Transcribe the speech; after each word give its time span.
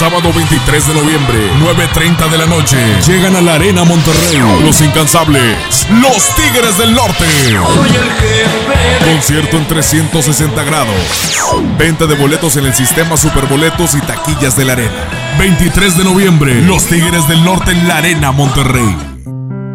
sábado 0.00 0.32
23 0.34 0.88
de 0.88 0.94
noviembre, 0.94 1.36
9.30 1.60 2.30
de 2.30 2.38
la 2.38 2.46
noche. 2.46 2.78
Llegan 3.06 3.36
a 3.36 3.42
la 3.42 3.56
Arena 3.56 3.84
Monterrey. 3.84 4.40
Los 4.64 4.80
incansables. 4.80 5.86
Los 5.90 6.34
Tigres 6.36 6.78
del 6.78 6.94
Norte. 6.94 7.26
Concierto 9.04 9.58
en 9.58 9.66
360 9.66 10.64
grados. 10.64 11.52
Venta 11.78 12.06
de 12.06 12.14
boletos 12.14 12.56
en 12.56 12.64
el 12.64 12.72
sistema 12.72 13.18
Superboletos 13.18 13.94
y 13.94 14.00
taquillas 14.00 14.56
de 14.56 14.64
la 14.64 14.72
Arena. 14.72 15.04
23 15.38 15.98
de 15.98 16.04
noviembre. 16.04 16.62
Los 16.62 16.86
Tigres 16.86 17.28
del 17.28 17.44
Norte 17.44 17.72
en 17.72 17.86
la 17.86 17.98
Arena 17.98 18.32
Monterrey. 18.32 18.96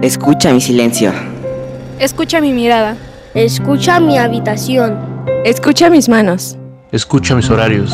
Escucha 0.01 0.51
mi 0.51 0.59
silencio. 0.59 1.13
Escucha 1.99 2.41
mi 2.41 2.51
mirada. 2.51 2.97
Escucha 3.35 3.99
mi 3.99 4.17
habitación. 4.17 4.97
Escucha 5.43 5.91
mis 5.91 6.09
manos. 6.09 6.57
Escucha 6.91 7.35
mis 7.35 7.47
horarios. 7.51 7.93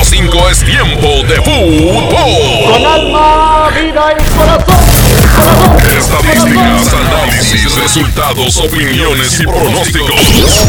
es 0.49 0.63
tiempo 0.63 1.07
de 1.27 1.35
fútbol. 1.41 2.09
Con 2.71 2.85
alma, 2.85 3.69
vida 3.69 4.13
y 4.13 4.23
corazón. 4.37 4.81
Estadísticas, 5.97 6.93
análisis, 6.93 7.75
resultados, 7.75 8.57
opiniones 8.57 9.39
y 9.39 9.43
pronósticos. 9.45 10.67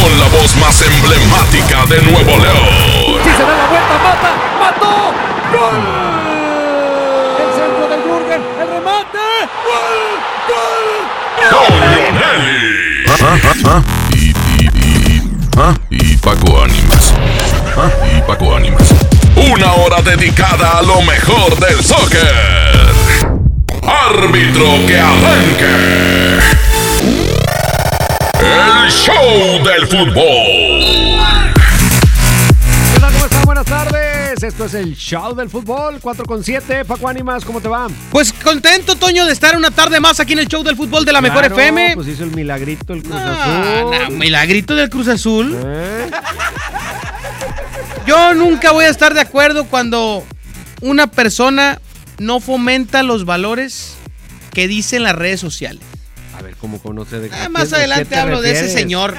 Con 0.00 0.18
la 0.20 0.28
voz 0.28 0.56
más 0.56 0.82
emblemática 0.82 1.86
de 1.86 2.02
Nuevo 2.02 2.36
León. 2.38 2.68
Si 3.24 3.30
se 3.30 3.42
da 3.42 3.56
la 3.56 3.66
vuelta, 3.66 3.98
mata, 4.02 4.32
mató. 4.60 5.12
¡Gol! 5.52 5.76
El 7.38 7.50
centro 7.54 7.88
del 7.88 8.02
Jürgen, 8.02 8.42
el 8.60 8.68
remate. 8.68 9.26
¡Gol! 9.64 9.96
¡Gol! 10.48 11.68
Nelly. 12.12 12.68
Paco 18.28 18.54
Ánimas. 18.54 18.94
Una 19.54 19.72
hora 19.72 20.02
dedicada 20.02 20.78
a 20.80 20.82
lo 20.82 21.00
mejor 21.00 21.58
del 21.58 21.82
soccer. 21.82 22.20
Árbitro 23.82 24.66
que 24.86 24.98
arranque. 24.98 26.38
El 28.40 28.90
show 28.90 29.64
del 29.64 29.86
fútbol. 29.86 31.18
¿Qué 32.92 33.00
tal? 33.00 33.12
¿Cómo 33.14 33.24
están? 33.24 33.42
Buenas 33.46 33.64
tardes. 33.64 34.42
Esto 34.42 34.66
es 34.66 34.74
el 34.74 34.94
show 34.94 35.34
del 35.34 35.48
fútbol 35.48 35.98
4 36.00 36.24
con 36.26 36.44
7. 36.44 36.84
Paco 36.84 37.08
Ánimas, 37.08 37.44
¿cómo 37.46 37.60
te 37.62 37.68
va? 37.68 37.86
Pues 38.10 38.32
contento, 38.32 38.94
Toño, 38.96 39.24
de 39.24 39.32
estar 39.32 39.56
una 39.56 39.70
tarde 39.70 40.00
más 40.00 40.20
aquí 40.20 40.34
en 40.34 40.40
el 40.40 40.48
show 40.48 40.62
del 40.62 40.76
fútbol 40.76 41.04
de 41.06 41.12
la 41.12 41.20
Mejor 41.22 41.46
FM. 41.46 41.92
Pues 41.94 42.06
hizo 42.08 42.24
el 42.24 42.30
milagrito 42.32 42.92
el 42.92 43.02
Cruz 43.02 43.16
Ah, 43.18 43.80
Azul. 43.80 43.90
no, 44.12 44.18
milagrito 44.18 44.74
del 44.76 44.90
Cruz 44.90 45.08
Azul. 45.08 45.56
¿Eh? 45.64 46.10
Yo 48.08 48.32
nunca 48.34 48.72
voy 48.72 48.86
a 48.86 48.88
estar 48.88 49.12
de 49.12 49.20
acuerdo 49.20 49.66
cuando 49.66 50.24
una 50.80 51.08
persona 51.08 51.78
no 52.18 52.40
fomenta 52.40 53.02
los 53.02 53.26
valores 53.26 53.96
que 54.54 54.66
dicen 54.66 55.02
las 55.02 55.14
redes 55.14 55.40
sociales. 55.40 55.82
A 56.38 56.40
ver, 56.42 56.56
¿cómo 56.56 56.78
conoce 56.80 57.18
de 57.20 57.30
Ah, 57.32 57.48
más 57.50 57.72
adelante 57.74 58.16
hablo 58.16 58.40
de 58.40 58.52
ese 58.52 58.70
señor, 58.70 59.14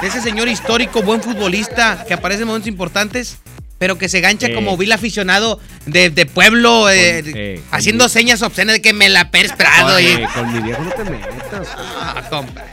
de 0.00 0.06
ese 0.06 0.22
señor 0.22 0.48
histórico, 0.48 1.02
buen 1.02 1.20
futbolista, 1.22 2.04
que 2.08 2.14
aparece 2.14 2.42
en 2.42 2.48
momentos 2.48 2.68
importantes, 2.68 3.36
pero 3.78 3.98
que 3.98 4.08
se 4.08 4.20
gancha 4.22 4.46
Eh. 4.46 4.54
como 4.54 4.76
vil 4.78 4.92
aficionado 4.92 5.60
de, 5.84 6.08
de 6.08 6.24
pueblo, 6.24 6.88
eh, 6.88 7.22
Con- 7.22 7.32
eh, 7.36 7.60
haciendo 7.70 8.08
señas 8.08 8.40
obscenas 8.42 8.76
de 8.76 8.80
que 8.82 8.92
me 8.94 9.08
la 9.10 9.30
Pérez 9.30 9.52
Prado 9.52 10.00
y... 10.00 10.24
Con 10.34 10.52
mi 10.54 10.60
viejo 10.60 10.82
no 10.82 10.90
te 10.90 11.04
metas. 11.04 11.68
Ah, 11.76 12.22
compa. 12.30 12.64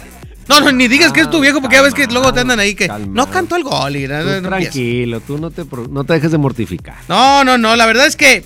No, 0.48 0.60
no, 0.60 0.72
ni 0.72 0.88
digas 0.88 1.12
que 1.12 1.22
es 1.22 1.30
tu 1.30 1.40
viejo 1.40 1.62
porque 1.62 1.76
ya 1.78 1.82
ves 1.82 1.94
que 1.94 2.08
luego 2.08 2.34
te 2.34 2.42
andan 2.42 2.60
ahí 2.60 2.76
que 2.76 2.88
no 2.88 3.30
cantó 3.30 3.56
el 3.56 3.64
gol 3.64 3.96
y 3.96 4.08
Tú 4.08 4.14
no- 4.14 4.42
tranquilo, 4.50 5.20
tú 5.22 5.38
no 5.38 5.52
te, 5.52 5.64
no 5.90 6.04
te 6.04 6.14
dejes 6.14 6.32
de 6.32 6.38
mortificar. 6.38 6.96
No, 7.08 7.44
no, 7.44 7.58
no, 7.58 7.76
la 7.76 7.86
verdad 7.86 8.06
es 8.06 8.16
que 8.16 8.44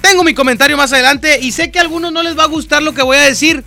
tengo 0.00 0.24
mi 0.24 0.34
comentario 0.34 0.76
más 0.76 0.92
adelante 0.92 1.38
y 1.40 1.52
sé 1.52 1.70
que 1.70 1.78
a 1.78 1.82
algunos 1.82 2.12
no 2.12 2.22
les 2.22 2.38
va 2.38 2.44
a 2.44 2.48
gustar 2.48 2.82
lo 2.82 2.94
que 2.94 3.02
voy 3.02 3.16
a 3.16 3.22
decir, 3.22 3.64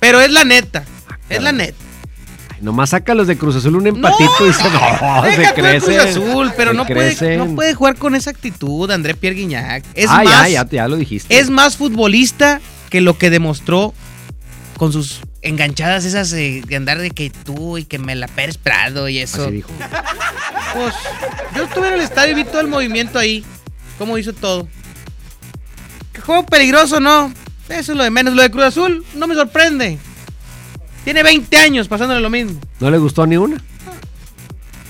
pero 0.00 0.20
es 0.20 0.30
la 0.30 0.44
neta. 0.44 0.84
Es 1.28 1.42
la 1.42 1.52
neta. 1.52 1.76
Ay, 2.50 2.58
nomás 2.60 2.90
saca 2.90 3.14
los 3.14 3.26
de 3.26 3.36
Cruz 3.36 3.56
Azul 3.56 3.76
un 3.76 3.86
empatito 3.86 4.46
y 4.48 4.52
se, 4.52 4.62
no, 4.62 5.22
se 5.24 5.36
Deja 5.36 5.54
crecen. 5.54 5.94
Cruz 5.94 6.04
Azul, 6.04 6.52
pero 6.56 6.72
no 6.74 6.86
puede, 6.86 7.36
no 7.36 7.54
puede 7.54 7.74
jugar 7.74 7.96
con 7.96 8.14
esa 8.14 8.30
actitud, 8.30 8.90
André 8.90 9.14
Pierre 9.14 9.36
Guignac. 9.36 9.84
Es 9.94 10.10
ah, 10.10 10.22
más, 10.22 10.48
ya, 10.50 10.64
ya, 10.64 10.68
ya 10.70 10.88
lo 10.88 10.96
dijiste. 10.96 11.36
es 11.36 11.50
más 11.50 11.76
futbolista 11.76 12.60
que 12.90 13.00
lo 13.00 13.18
que 13.18 13.30
demostró 13.30 13.94
con 14.76 14.92
sus 14.92 15.20
enganchadas 15.44 16.04
esas 16.04 16.32
eh, 16.32 16.62
de 16.66 16.76
andar 16.76 16.98
de 16.98 17.10
que 17.10 17.30
tú 17.30 17.78
y 17.78 17.84
que 17.84 17.98
me 17.98 18.14
la 18.16 18.26
Pérez 18.26 18.56
Prado 18.58 19.08
y 19.08 19.18
eso. 19.18 19.44
Así 19.44 19.52
dijo. 19.52 19.70
Pues 20.74 20.94
yo 21.54 21.64
estuve 21.64 21.88
en 21.88 21.94
el 21.94 22.00
estadio 22.00 22.32
y 22.32 22.34
vi 22.34 22.44
todo 22.44 22.60
el 22.60 22.66
movimiento 22.68 23.18
ahí. 23.18 23.44
Cómo 23.98 24.18
hizo 24.18 24.32
todo. 24.32 24.66
¿Qué 26.12 26.20
juego 26.20 26.44
peligroso 26.46 26.98
no? 26.98 27.32
Eso 27.68 27.92
es 27.92 27.98
lo 27.98 28.02
de 28.04 28.10
menos. 28.10 28.34
Lo 28.34 28.42
de 28.42 28.50
Cruz 28.50 28.64
Azul 28.64 29.04
no 29.14 29.26
me 29.26 29.34
sorprende. 29.34 29.98
Tiene 31.04 31.22
20 31.22 31.56
años 31.58 31.86
pasándole 31.88 32.20
lo 32.20 32.30
mismo. 32.30 32.58
¿No 32.80 32.90
le 32.90 32.98
gustó 32.98 33.26
ni 33.26 33.36
una? 33.36 33.62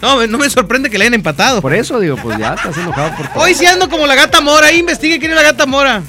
No, 0.00 0.26
no 0.26 0.38
me 0.38 0.48
sorprende 0.48 0.90
que 0.90 0.98
le 0.98 1.04
hayan 1.04 1.14
empatado. 1.14 1.60
Por 1.60 1.74
eso 1.74 1.98
digo, 1.98 2.16
pues 2.16 2.38
ya 2.38 2.54
estás 2.54 2.76
enojado 2.76 3.16
por 3.16 3.26
todo. 3.32 3.42
Hoy 3.42 3.54
sí 3.54 3.66
ando 3.66 3.88
como 3.88 4.06
la 4.06 4.14
gata 4.14 4.40
mora. 4.40 4.68
Ahí 4.68 4.78
investigue 4.78 5.18
quién 5.18 5.32
es 5.32 5.36
la 5.36 5.42
gata 5.42 5.66
mora. 5.66 6.02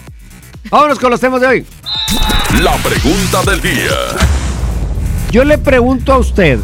Vámonos 0.69 0.99
con 0.99 1.09
los 1.09 1.19
temas 1.19 1.41
de 1.41 1.47
hoy. 1.47 1.65
La 2.61 2.75
pregunta 2.77 3.43
del 3.49 3.61
día. 3.61 3.91
Yo 5.31 5.43
le 5.43 5.57
pregunto 5.57 6.13
a 6.13 6.17
usted, 6.17 6.59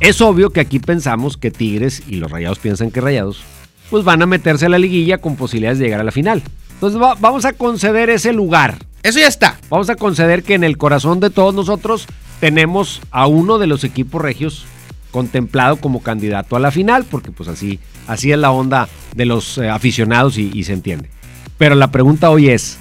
es 0.00 0.20
obvio 0.20 0.50
que 0.50 0.60
aquí 0.60 0.78
pensamos 0.78 1.36
que 1.36 1.50
Tigres 1.50 2.02
y 2.08 2.16
los 2.16 2.30
Rayados 2.30 2.58
piensan 2.58 2.90
que 2.90 3.00
Rayados, 3.00 3.42
pues 3.90 4.04
van 4.04 4.22
a 4.22 4.26
meterse 4.26 4.66
a 4.66 4.68
la 4.68 4.78
liguilla 4.78 5.18
con 5.18 5.36
posibilidades 5.36 5.78
de 5.78 5.84
llegar 5.86 6.00
a 6.00 6.04
la 6.04 6.12
final. 6.12 6.42
Entonces 6.74 7.00
va- 7.00 7.16
vamos 7.20 7.44
a 7.44 7.52
conceder 7.52 8.08
ese 8.10 8.32
lugar. 8.32 8.78
Eso 9.02 9.18
ya 9.18 9.26
está. 9.28 9.58
Vamos 9.68 9.90
a 9.90 9.96
conceder 9.96 10.42
que 10.42 10.54
en 10.54 10.64
el 10.64 10.78
corazón 10.78 11.20
de 11.20 11.30
todos 11.30 11.54
nosotros 11.54 12.06
tenemos 12.40 13.00
a 13.10 13.26
uno 13.26 13.58
de 13.58 13.66
los 13.66 13.84
equipos 13.84 14.22
regios 14.22 14.64
contemplado 15.10 15.76
como 15.76 16.02
candidato 16.02 16.56
a 16.56 16.60
la 16.60 16.70
final, 16.70 17.04
porque 17.10 17.32
pues 17.32 17.48
así, 17.48 17.78
así 18.06 18.30
es 18.32 18.38
la 18.38 18.50
onda 18.50 18.88
de 19.14 19.24
los 19.26 19.58
eh, 19.58 19.68
aficionados 19.68 20.38
y, 20.38 20.50
y 20.52 20.64
se 20.64 20.72
entiende. 20.74 21.10
Pero 21.56 21.74
la 21.74 21.90
pregunta 21.90 22.30
hoy 22.30 22.50
es, 22.50 22.78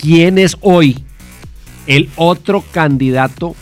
¿quién 0.00 0.38
es 0.38 0.56
hoy 0.60 1.04
el 1.86 2.08
otro 2.16 2.64
candidato 2.72 3.54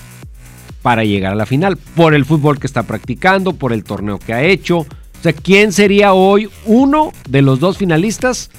para 0.83 1.05
llegar 1.05 1.33
a 1.33 1.37
la 1.37 1.47
final? 1.47 1.77
Por 1.77 2.15
el 2.15 2.25
fútbol 2.25 2.59
que 2.59 2.67
está 2.67 2.85
practicando, 2.85 3.55
por 3.55 3.73
el 3.73 3.85
torneo 3.85 4.19
que 4.19 4.33
ha 4.33 4.43
hecho. 4.43 4.79
O 4.79 5.23
sea, 5.23 5.33
¿quién 5.33 5.73
sería 5.73 6.13
hoy 6.13 6.49
uno 6.65 7.13
de 7.29 7.43
los 7.43 7.61
dos 7.61 7.79
finalistas 7.79 8.51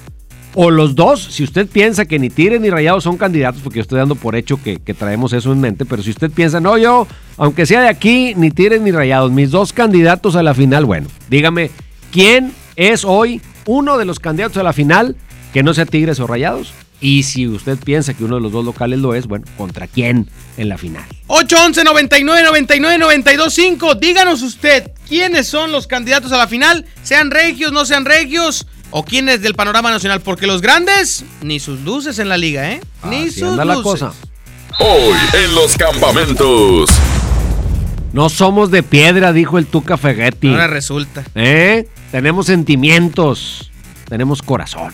o 0.55 0.71
los 0.71 0.95
dos, 0.95 1.23
si 1.23 1.43
usted 1.43 1.67
piensa 1.67 2.05
que 2.05 2.17
ni 2.17 2.31
Tigres 2.31 2.59
ni 2.59 2.71
Rayados 2.71 3.03
son 3.03 3.17
candidatos, 3.17 3.61
porque 3.61 3.77
yo 3.77 3.81
estoy 3.83 3.99
dando 3.99 4.15
por 4.15 4.35
hecho 4.35 4.59
que, 4.61 4.79
traemos 4.97 5.31
eso 5.31 5.53
en 5.53 5.61
mente, 5.61 5.85
pero 5.85 6.01
si 6.01 6.09
usted 6.09 6.31
piensa, 6.31 6.59
no, 6.59 6.75
yo, 6.75 7.07
aunque 7.37 7.67
sea 7.67 7.81
de 7.81 7.87
aquí, 7.87 8.33
ni 8.35 8.49
Tigres 8.49 8.81
ni 8.81 8.91
Rayados, 8.91 9.31
mis 9.31 9.51
dos 9.51 9.73
candidatos 9.73 10.35
a 10.35 10.41
la 10.41 10.55
final, 10.55 10.85
bueno, 10.85 11.07
dígame, 11.29 11.69
¿quién 12.11 12.51
es 12.75 13.05
hoy 13.05 13.41
uno 13.67 13.99
de 13.99 14.05
los 14.05 14.19
candidatos 14.19 14.57
a 14.57 14.63
la 14.63 14.73
final 14.73 15.15
que 15.53 15.63
no 15.63 15.73
sea 15.73 15.85
Tigres 15.85 16.19
o 16.19 16.27
Rayados. 16.27 16.73
Y 17.01 17.23
si 17.23 17.47
usted 17.47 17.77
piensa 17.77 18.13
que 18.13 18.25
uno 18.25 18.35
de 18.35 18.41
los 18.41 18.51
dos 18.51 18.65
locales 18.65 18.99
lo 18.99 19.13
es, 19.15 19.25
bueno, 19.25 19.45
¿contra 19.57 19.87
quién 19.87 20.29
en 20.57 20.67
la 20.67 20.77
final? 20.77 21.05
811 21.27 21.83
99 21.85 22.43
99 22.43 22.97
92 22.97 23.53
5. 23.53 23.95
Díganos 23.95 24.41
usted 24.41 24.91
quiénes 25.07 25.47
son 25.47 25.71
los 25.71 25.87
candidatos 25.87 26.31
a 26.33 26.37
la 26.37 26.47
final, 26.47 26.85
sean 27.03 27.31
regios, 27.31 27.71
no 27.71 27.85
sean 27.85 28.03
regios, 28.05 28.67
o 28.91 29.05
quiénes 29.05 29.41
del 29.41 29.55
panorama 29.55 29.91
nacional, 29.91 30.19
porque 30.21 30.45
los 30.45 30.61
grandes, 30.61 31.23
ni 31.41 31.59
sus 31.59 31.79
luces 31.81 32.19
en 32.19 32.27
la 32.27 32.37
liga, 32.37 32.69
¿eh? 32.71 32.81
Ni 33.05 33.23
Así 33.27 33.39
sus 33.39 33.49
anda 33.49 33.63
la 33.63 33.75
luces. 33.75 34.01
cosa. 34.01 34.13
Hoy 34.79 35.15
en 35.33 35.55
los 35.55 35.77
campamentos. 35.77 36.89
No 38.11 38.29
somos 38.29 38.71
de 38.71 38.81
piedra, 38.83 39.31
dijo 39.33 39.57
el 39.57 39.67
Tuca 39.67 39.95
Ferretti. 39.97 40.49
Ahora 40.49 40.67
resulta. 40.67 41.23
¿Eh? 41.35 41.87
Tenemos 42.11 42.47
sentimientos, 42.47 43.71
tenemos 44.09 44.41
corazón. 44.41 44.93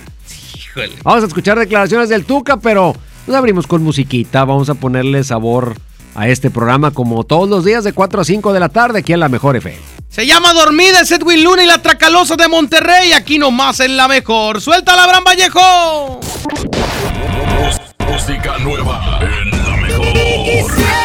Híjole. 0.75 0.95
Vamos 1.03 1.23
a 1.23 1.27
escuchar 1.27 1.57
declaraciones 1.57 2.09
del 2.09 2.25
Tuca, 2.25 2.57
pero 2.57 2.95
nos 3.27 3.35
abrimos 3.35 3.67
con 3.67 3.83
musiquita. 3.83 4.43
Vamos 4.45 4.69
a 4.69 4.75
ponerle 4.75 5.23
sabor 5.23 5.75
a 6.15 6.27
este 6.27 6.49
programa 6.49 6.91
como 6.91 7.23
todos 7.23 7.49
los 7.49 7.65
días 7.65 7.83
de 7.83 7.93
4 7.93 8.21
a 8.21 8.25
5 8.25 8.53
de 8.53 8.59
la 8.59 8.69
tarde 8.69 8.99
aquí 8.99 9.13
en 9.13 9.19
la 9.19 9.29
Mejor 9.29 9.55
FM. 9.55 9.77
Se 10.09 10.25
llama 10.25 10.53
Dormida, 10.53 11.01
es 11.01 11.11
Edwin 11.11 11.43
Luna 11.43 11.63
y 11.63 11.67
la 11.67 11.81
Tracalosa 11.81 12.35
de 12.37 12.47
Monterrey, 12.47 13.11
aquí 13.11 13.37
nomás 13.37 13.81
en 13.81 13.97
la 13.97 14.07
mejor. 14.07 14.61
¡Suelta 14.61 14.95
la 14.95 15.03
Abraham 15.03 15.25
Vallejo! 15.25 16.19
Música 18.07 18.57
nueva 18.59 19.19
en 19.21 19.51
la 19.51 19.77
mejor. 19.77 21.04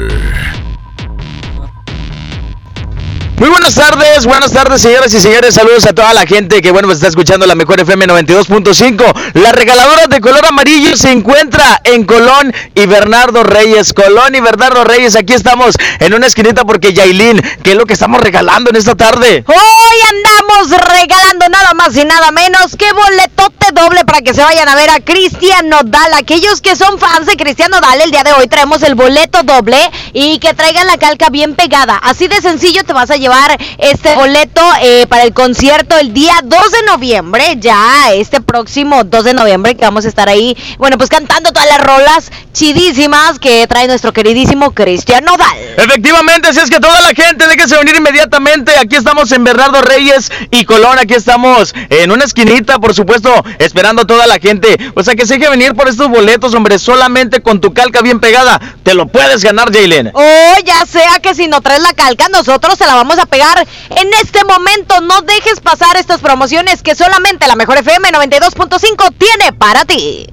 Buenas 3.61 3.75
tardes, 3.75 4.25
buenas 4.25 4.51
tardes 4.51 4.81
señoras 4.81 5.13
y 5.13 5.19
señores, 5.19 5.53
saludos 5.53 5.85
a 5.85 5.93
toda 5.93 6.15
la 6.15 6.25
gente 6.25 6.63
que 6.63 6.71
bueno 6.71 6.87
pues 6.87 6.97
está 6.97 7.09
escuchando 7.09 7.45
la 7.45 7.53
mejor 7.53 7.79
FM 7.79 8.07
92.5. 8.07 9.33
La 9.35 9.51
regaladora 9.51 10.07
de 10.07 10.19
color 10.19 10.43
amarillo 10.47 10.97
se 10.97 11.11
encuentra 11.11 11.79
en 11.83 12.05
Colón 12.05 12.51
y 12.73 12.87
Bernardo 12.87 13.43
Reyes. 13.43 13.93
Colón 13.93 14.33
y 14.33 14.39
Bernardo 14.39 14.83
Reyes, 14.83 15.15
aquí 15.15 15.33
estamos 15.33 15.75
en 15.99 16.15
una 16.15 16.25
esquinita 16.25 16.65
porque 16.65 16.93
Yailin, 16.93 17.39
¿qué 17.61 17.73
es 17.73 17.77
lo 17.77 17.85
que 17.85 17.93
estamos 17.93 18.19
regalando 18.19 18.71
en 18.71 18.77
esta 18.77 18.95
tarde? 18.95 19.43
Hoy 19.47 19.99
andamos 20.09 20.71
regalando 20.71 21.47
nada 21.49 21.75
más 21.75 21.95
y 21.95 22.03
nada 22.03 22.31
menos 22.31 22.75
que 22.75 22.91
boletote 22.91 23.67
doble 23.73 24.05
para 24.05 24.21
que 24.21 24.33
se 24.33 24.41
vayan 24.41 24.67
a 24.69 24.75
ver 24.75 24.89
a 24.89 24.99
Cristian 25.01 25.69
Nodal. 25.69 26.13
Aquellos 26.15 26.61
que 26.61 26.75
son 26.75 26.97
fans 26.97 27.27
de 27.27 27.37
Cristian 27.37 27.69
Nodal, 27.69 28.01
el 28.01 28.09
día 28.09 28.23
de 28.23 28.33
hoy 28.33 28.47
traemos 28.47 28.81
el 28.81 28.95
boleto 28.95 29.43
doble 29.43 29.77
y 30.13 30.39
que 30.39 30.55
traigan 30.55 30.87
la 30.87 30.97
calca 30.97 31.29
bien 31.29 31.55
pegada. 31.55 31.97
Así 31.97 32.27
de 32.27 32.41
sencillo 32.41 32.83
te 32.83 32.93
vas 32.93 33.11
a 33.11 33.17
llevar 33.17 33.50
este 33.77 34.15
boleto 34.15 34.61
eh, 34.81 35.05
para 35.07 35.23
el 35.23 35.33
concierto 35.33 35.97
el 35.97 36.13
día 36.13 36.33
2 36.43 36.71
de 36.71 36.83
noviembre, 36.83 37.55
ya 37.57 38.11
este 38.13 38.41
próximo 38.41 39.03
2 39.03 39.23
de 39.23 39.33
noviembre 39.33 39.75
que 39.75 39.85
vamos 39.85 40.05
a 40.05 40.07
estar 40.07 40.29
ahí, 40.29 40.55
bueno, 40.77 40.97
pues 40.97 41.09
cantando 41.09 41.51
todas 41.51 41.69
las 41.69 41.81
rolas 41.81 42.31
chidísimas 42.53 43.39
que 43.39 43.65
trae 43.67 43.87
nuestro 43.87 44.13
queridísimo 44.13 44.71
Cristian 44.71 45.23
Nodal. 45.23 45.57
Efectivamente, 45.77 46.49
así 46.49 46.59
es 46.59 46.69
que 46.69 46.79
toda 46.79 46.99
la 47.01 47.09
gente 47.09 47.47
déjese 47.47 47.77
venir 47.77 47.95
inmediatamente. 47.95 48.71
Aquí 48.77 48.95
estamos 48.95 49.31
en 49.31 49.43
Bernardo 49.43 49.81
Reyes 49.81 50.31
y 50.51 50.65
Colón. 50.65 50.99
Aquí 50.99 51.13
estamos 51.13 51.73
en 51.89 52.11
una 52.11 52.25
esquinita, 52.25 52.79
por 52.79 52.93
supuesto, 52.93 53.31
esperando 53.59 54.03
a 54.03 54.05
toda 54.07 54.27
la 54.27 54.39
gente. 54.39 54.77
O 54.95 55.03
sea 55.03 55.15
que 55.15 55.25
se 55.25 55.37
deje 55.37 55.49
venir 55.49 55.73
por 55.73 55.87
estos 55.87 56.09
boletos, 56.09 56.53
hombre. 56.53 56.79
Solamente 56.79 57.41
con 57.41 57.61
tu 57.61 57.73
calca 57.73 58.01
bien 58.01 58.19
pegada 58.19 58.59
te 58.83 58.93
lo 58.93 59.07
puedes 59.07 59.43
ganar, 59.43 59.71
Jalen. 59.73 60.11
Oh, 60.13 60.55
ya 60.65 60.85
sea 60.85 61.19
que 61.19 61.33
si 61.33 61.47
no 61.47 61.61
traes 61.61 61.81
la 61.81 61.93
calca, 61.93 62.27
nosotros 62.29 62.77
se 62.77 62.85
la 62.85 62.95
vamos 62.95 63.17
a 63.17 63.25
pegar 63.25 63.40
en 63.89 64.07
este 64.21 64.43
momento. 64.45 65.01
No 65.01 65.21
dejes 65.21 65.59
pasar 65.59 65.97
estas 65.97 66.21
promociones 66.21 66.83
que 66.83 66.95
solamente 66.95 67.47
la 67.47 67.55
mejor 67.55 67.77
FM 67.77 68.09
92.5 68.09 69.13
tiene 69.17 69.53
para 69.53 69.85
ti. 69.85 70.27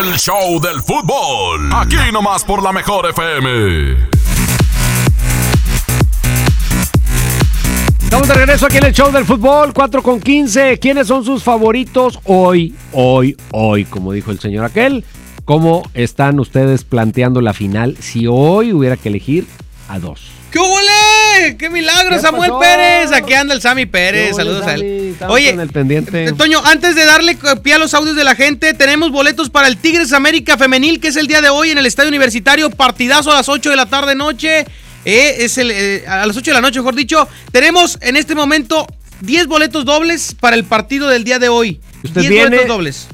El 0.00 0.16
show 0.16 0.60
del 0.60 0.80
fútbol. 0.80 1.70
Aquí 1.74 1.96
nomás 2.12 2.44
por 2.44 2.62
la 2.62 2.72
mejor 2.72 3.08
FM. 3.10 4.08
Estamos 8.02 8.28
de 8.28 8.34
regreso 8.34 8.66
aquí 8.66 8.78
en 8.78 8.86
el 8.86 8.94
show 8.94 9.12
del 9.12 9.26
fútbol, 9.26 9.74
4 9.74 10.02
con 10.02 10.20
15. 10.20 10.78
¿Quiénes 10.78 11.06
son 11.06 11.24
sus 11.24 11.42
favoritos 11.42 12.18
hoy, 12.24 12.74
hoy, 12.92 13.36
hoy? 13.52 13.84
Como 13.84 14.12
dijo 14.12 14.30
el 14.30 14.40
señor 14.40 14.64
aquel. 14.64 15.04
¿Cómo 15.44 15.82
están 15.94 16.40
ustedes 16.40 16.84
planteando 16.84 17.40
la 17.40 17.52
final 17.52 17.96
si 18.00 18.26
hoy 18.26 18.72
hubiera 18.72 18.96
que 18.96 19.08
elegir 19.10 19.46
a 19.88 19.98
dos? 19.98 20.37
¡Qué 20.50 20.58
huele! 20.58 21.56
¡Qué 21.58 21.68
milagro, 21.68 22.16
¿Qué 22.16 22.22
Samuel 22.22 22.48
pasó? 22.50 22.60
Pérez! 22.60 23.12
Aquí 23.12 23.34
anda 23.34 23.54
el 23.54 23.60
Sammy 23.60 23.84
Pérez. 23.86 24.28
¿Qué 24.30 24.34
Saludos 24.34 24.66
a 24.66 24.74
él. 24.74 25.14
Oye, 25.28 25.50
el 25.50 25.68
pendiente. 25.70 26.24
eh, 26.24 26.32
Toño, 26.32 26.60
antes 26.64 26.94
de 26.94 27.04
darle 27.04 27.36
pie 27.62 27.74
a 27.74 27.78
los 27.78 27.92
audios 27.92 28.16
de 28.16 28.24
la 28.24 28.34
gente, 28.34 28.72
tenemos 28.72 29.10
boletos 29.10 29.50
para 29.50 29.68
el 29.68 29.76
Tigres 29.76 30.12
América 30.14 30.56
Femenil, 30.56 31.00
que 31.00 31.08
es 31.08 31.16
el 31.16 31.26
día 31.26 31.42
de 31.42 31.50
hoy 31.50 31.70
en 31.70 31.78
el 31.78 31.84
Estadio 31.86 32.08
Universitario. 32.08 32.70
Partidazo 32.70 33.30
a 33.30 33.34
las 33.34 33.48
8 33.48 33.68
de 33.70 33.76
la 33.76 33.86
tarde 33.86 34.14
noche. 34.14 34.64
Eh, 35.04 35.36
es 35.40 35.58
el, 35.58 35.70
eh, 35.70 36.04
a 36.08 36.24
las 36.26 36.36
8 36.36 36.50
de 36.50 36.54
la 36.54 36.60
noche, 36.62 36.78
mejor 36.80 36.94
dicho. 36.94 37.28
Tenemos 37.52 37.98
en 38.00 38.16
este 38.16 38.34
momento 38.34 38.86
10 39.20 39.46
boletos 39.48 39.84
dobles 39.84 40.34
para 40.38 40.56
el 40.56 40.64
partido 40.64 41.08
del 41.08 41.24
día 41.24 41.38
de 41.38 41.48
hoy. 41.50 41.80
Usted 42.02 42.22
10 42.22 42.30
viene- 42.30 42.44
boletos 42.46 42.68
dobles. 42.68 43.06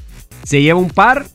Se 0.45 0.63
lleva 0.63 0.79
un 0.79 0.91
par 0.91 1.27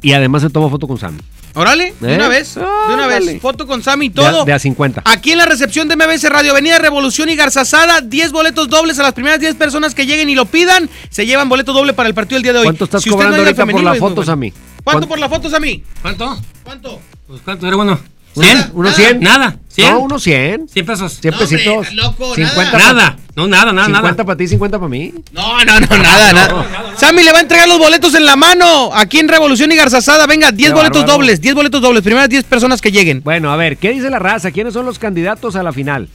y 0.00 0.12
además 0.12 0.42
se 0.42 0.50
toma 0.50 0.68
foto 0.70 0.88
con 0.88 0.98
Sammy. 0.98 1.20
Órale, 1.54 1.94
de 2.00 2.12
¿Eh? 2.12 2.16
una 2.16 2.28
vez, 2.28 2.54
de 2.54 2.62
una 2.94 3.06
vez. 3.06 3.40
Foto 3.40 3.66
con 3.66 3.82
Sammy 3.82 4.06
y 4.06 4.08
De 4.08 4.24
a- 4.26 4.30
todo. 4.30 4.44
De 4.44 4.52
a 4.52 4.58
50. 4.58 5.02
Aquí 5.04 5.32
en 5.32 5.38
la 5.38 5.44
recepción 5.46 5.86
de 5.88 5.96
MBS 5.96 6.28
Radio, 6.30 6.52
Avenida 6.52 6.78
Revolución 6.78 7.28
y 7.28 7.36
Garzazada, 7.36 8.00
10 8.00 8.32
boletos 8.32 8.68
dobles 8.70 8.98
a 8.98 9.02
las 9.02 9.12
primeras 9.12 9.38
10 9.40 9.54
personas 9.56 9.94
que 9.94 10.06
lleguen 10.06 10.30
y 10.30 10.34
lo 10.34 10.46
pidan. 10.46 10.88
Se 11.10 11.26
llevan 11.26 11.48
boleto 11.48 11.72
doble 11.72 11.92
para 11.92 12.08
el 12.08 12.14
partido 12.14 12.36
del 12.36 12.42
día 12.44 12.52
de 12.54 12.58
hoy. 12.60 12.64
¿Cuánto 12.64 12.84
estás 12.84 13.02
Si 13.02 13.10
cobrando 13.10 13.36
no 13.36 13.42
ahorita 13.42 13.56
por 13.56 13.66
femenil, 13.66 13.84
la 13.84 13.94
es 13.94 14.00
muy 14.00 14.08
foto, 14.08 14.14
bueno. 14.16 14.32
Sammy? 14.32 14.52
¿Cuánto 14.82 15.08
por 15.08 15.18
la 15.18 15.28
foto, 15.28 15.50
Sammy? 15.50 15.84
¿Cuánto? 16.00 16.38
¿Cuánto? 16.64 17.00
Pues 17.26 17.40
cuánto 17.44 17.66
era 17.66 17.76
bueno. 17.76 18.00
¿Uno- 18.34 18.46
¿100? 18.46 18.70
¿Uno 18.72 18.92
100? 18.92 19.20
Nada. 19.20 19.56
¿100? 19.76 19.90
No, 19.90 20.00
unos 20.00 20.22
100. 20.22 20.68
100 20.68 20.86
pesos. 20.86 21.18
100 21.20 21.34
pesitos. 21.34 21.86
50 21.88 22.78
Nada. 22.78 23.16
No, 23.34 23.46
nada, 23.46 23.72
nada, 23.72 23.86
50 23.86 24.10
nada. 24.12 24.24
para 24.24 24.36
ti, 24.36 24.46
50 24.48 24.78
para 24.78 24.88
mí. 24.88 25.12
No, 25.32 25.64
no, 25.64 25.80
no, 25.80 25.86
nada, 25.98 26.32
nada. 26.32 26.66
Sammy 26.98 27.22
le 27.22 27.32
va 27.32 27.38
a 27.38 27.40
entregar 27.40 27.66
los 27.68 27.78
boletos 27.78 28.14
en 28.14 28.26
la 28.26 28.36
mano. 28.36 28.90
Aquí 28.94 29.18
en 29.18 29.28
Revolución 29.28 29.72
y 29.72 29.76
Garzazada. 29.76 30.26
Venga, 30.26 30.52
10 30.52 30.70
Qué 30.70 30.74
boletos 30.74 30.98
bárbaro. 31.02 31.18
dobles. 31.18 31.40
10 31.40 31.54
boletos 31.54 31.80
dobles. 31.80 32.02
Primeras 32.02 32.28
10 32.28 32.44
personas 32.44 32.80
que 32.82 32.92
lleguen. 32.92 33.22
Bueno, 33.22 33.50
a 33.52 33.56
ver, 33.56 33.78
¿qué 33.78 33.90
dice 33.92 34.10
la 34.10 34.18
raza? 34.18 34.50
¿Quiénes 34.50 34.74
son 34.74 34.84
los 34.84 34.98
candidatos 34.98 35.56
a 35.56 35.62
la 35.62 35.72
final? 35.72 36.08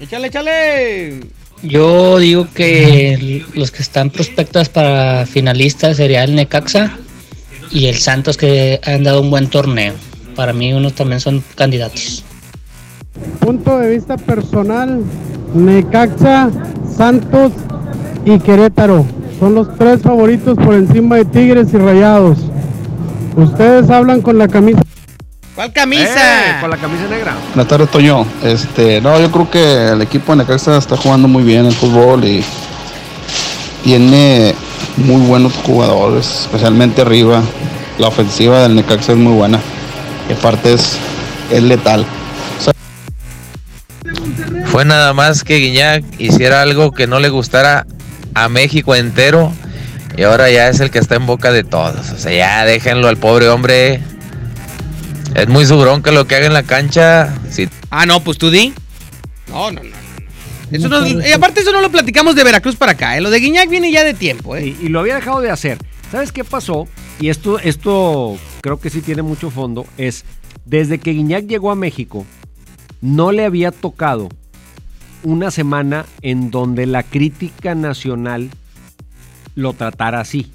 Échale, 0.00 0.28
échale. 0.28 1.20
Yo 1.62 2.18
digo 2.18 2.48
que 2.54 3.44
los 3.54 3.70
que 3.70 3.82
están 3.82 4.10
prospectas 4.10 4.68
para 4.68 5.26
finalistas 5.26 5.96
sería 5.98 6.24
el 6.24 6.34
Necaxa 6.34 6.96
y 7.70 7.86
el 7.86 7.98
Santos 7.98 8.36
que 8.36 8.80
han 8.84 9.04
dado 9.04 9.20
un 9.20 9.30
buen 9.30 9.48
torneo. 9.48 9.94
Para 10.34 10.52
mí 10.52 10.72
unos 10.72 10.94
también 10.94 11.20
son 11.20 11.42
candidatos. 11.54 12.24
Punto 13.40 13.78
de 13.78 13.90
vista 13.90 14.16
personal, 14.16 15.02
Necaxa, 15.54 16.50
Santos 16.96 17.52
y 18.24 18.38
Querétaro 18.38 19.04
son 19.38 19.54
los 19.54 19.76
tres 19.76 20.00
favoritos 20.02 20.56
por 20.56 20.74
encima 20.74 21.16
de 21.16 21.24
Tigres 21.24 21.74
y 21.74 21.76
Rayados. 21.76 22.38
Ustedes 23.36 23.90
hablan 23.90 24.22
con 24.22 24.38
la 24.38 24.46
camisa. 24.48 24.80
¿Cuál 25.54 25.72
camisa? 25.72 26.50
Eh, 26.50 26.60
con 26.60 26.70
la 26.70 26.76
camisa 26.76 27.08
negra. 27.10 27.34
Buenas 27.48 27.68
tardes, 27.68 27.90
Toño. 27.90 28.24
Este, 28.42 29.00
no, 29.00 29.20
yo 29.20 29.30
creo 29.30 29.50
que 29.50 29.88
el 29.88 30.02
equipo 30.02 30.32
de 30.32 30.38
Necaxa 30.38 30.78
está 30.78 30.96
jugando 30.96 31.28
muy 31.28 31.42
bien 31.42 31.66
el 31.66 31.72
fútbol 31.72 32.24
y 32.24 32.42
tiene 33.84 34.54
muy 34.96 35.26
buenos 35.26 35.54
jugadores, 35.64 36.42
especialmente 36.42 37.02
arriba. 37.02 37.42
La 37.98 38.08
ofensiva 38.08 38.60
del 38.62 38.76
Necaxa 38.76 39.12
es 39.12 39.18
muy 39.18 39.32
buena. 39.34 39.60
Aparte 40.38 40.74
es, 40.74 40.96
es 41.50 41.62
letal. 41.62 42.06
O 42.58 42.62
sea, 42.62 42.72
Fue 44.66 44.84
nada 44.84 45.12
más 45.12 45.44
que 45.44 45.56
Guiñac 45.58 46.04
hiciera 46.18 46.62
algo 46.62 46.92
que 46.92 47.06
no 47.06 47.20
le 47.20 47.28
gustara 47.28 47.86
a 48.34 48.48
México 48.48 48.94
entero 48.94 49.52
y 50.16 50.22
ahora 50.22 50.50
ya 50.50 50.68
es 50.68 50.80
el 50.80 50.90
que 50.90 50.98
está 50.98 51.16
en 51.16 51.26
boca 51.26 51.52
de 51.52 51.64
todos. 51.64 52.10
O 52.10 52.18
sea, 52.18 52.32
ya 52.32 52.64
déjenlo 52.64 53.08
al 53.08 53.16
pobre 53.16 53.48
hombre. 53.48 54.00
Es 55.34 55.48
muy 55.48 55.64
su 55.64 55.78
bronca 55.78 56.10
lo 56.12 56.26
que 56.26 56.36
haga 56.36 56.46
en 56.46 56.52
la 56.52 56.62
cancha. 56.62 57.34
Si 57.50 57.68
Ah, 57.90 58.06
no, 58.06 58.20
pues 58.20 58.38
tú 58.38 58.50
di. 58.50 58.72
No, 59.48 59.70
no, 59.70 59.82
no. 59.82 59.88
no. 59.90 60.02
Eso 60.70 60.88
no, 60.88 61.06
y 61.06 61.30
aparte 61.32 61.60
eso 61.60 61.72
no 61.72 61.82
lo 61.82 61.90
platicamos 61.90 62.34
de 62.34 62.44
Veracruz 62.44 62.76
para 62.76 62.92
acá, 62.92 63.18
¿eh? 63.18 63.20
Lo 63.20 63.28
de 63.28 63.40
Guiñac 63.40 63.68
viene 63.68 63.92
ya 63.92 64.04
de 64.04 64.14
tiempo, 64.14 64.56
¿eh? 64.56 64.68
Y, 64.80 64.86
y 64.86 64.88
lo 64.88 65.00
había 65.00 65.16
dejado 65.16 65.42
de 65.42 65.50
hacer. 65.50 65.76
¿Sabes 66.10 66.32
qué 66.32 66.44
pasó? 66.44 66.88
Y 67.20 67.28
esto, 67.28 67.58
esto 67.58 68.38
creo 68.62 68.80
que 68.80 68.88
sí 68.88 69.02
tiene 69.02 69.20
mucho 69.20 69.50
fondo. 69.50 69.84
Es 69.98 70.24
desde 70.64 70.98
que 70.98 71.10
Guiñac 71.12 71.46
llegó 71.46 71.70
a 71.70 71.74
México, 71.74 72.24
no 73.02 73.30
le 73.32 73.44
había 73.44 73.70
tocado 73.72 74.30
una 75.24 75.50
semana 75.50 76.06
en 76.22 76.50
donde 76.50 76.86
la 76.86 77.02
crítica 77.02 77.74
nacional 77.74 78.48
lo 79.54 79.72
tratara 79.74 80.20
así. 80.20 80.50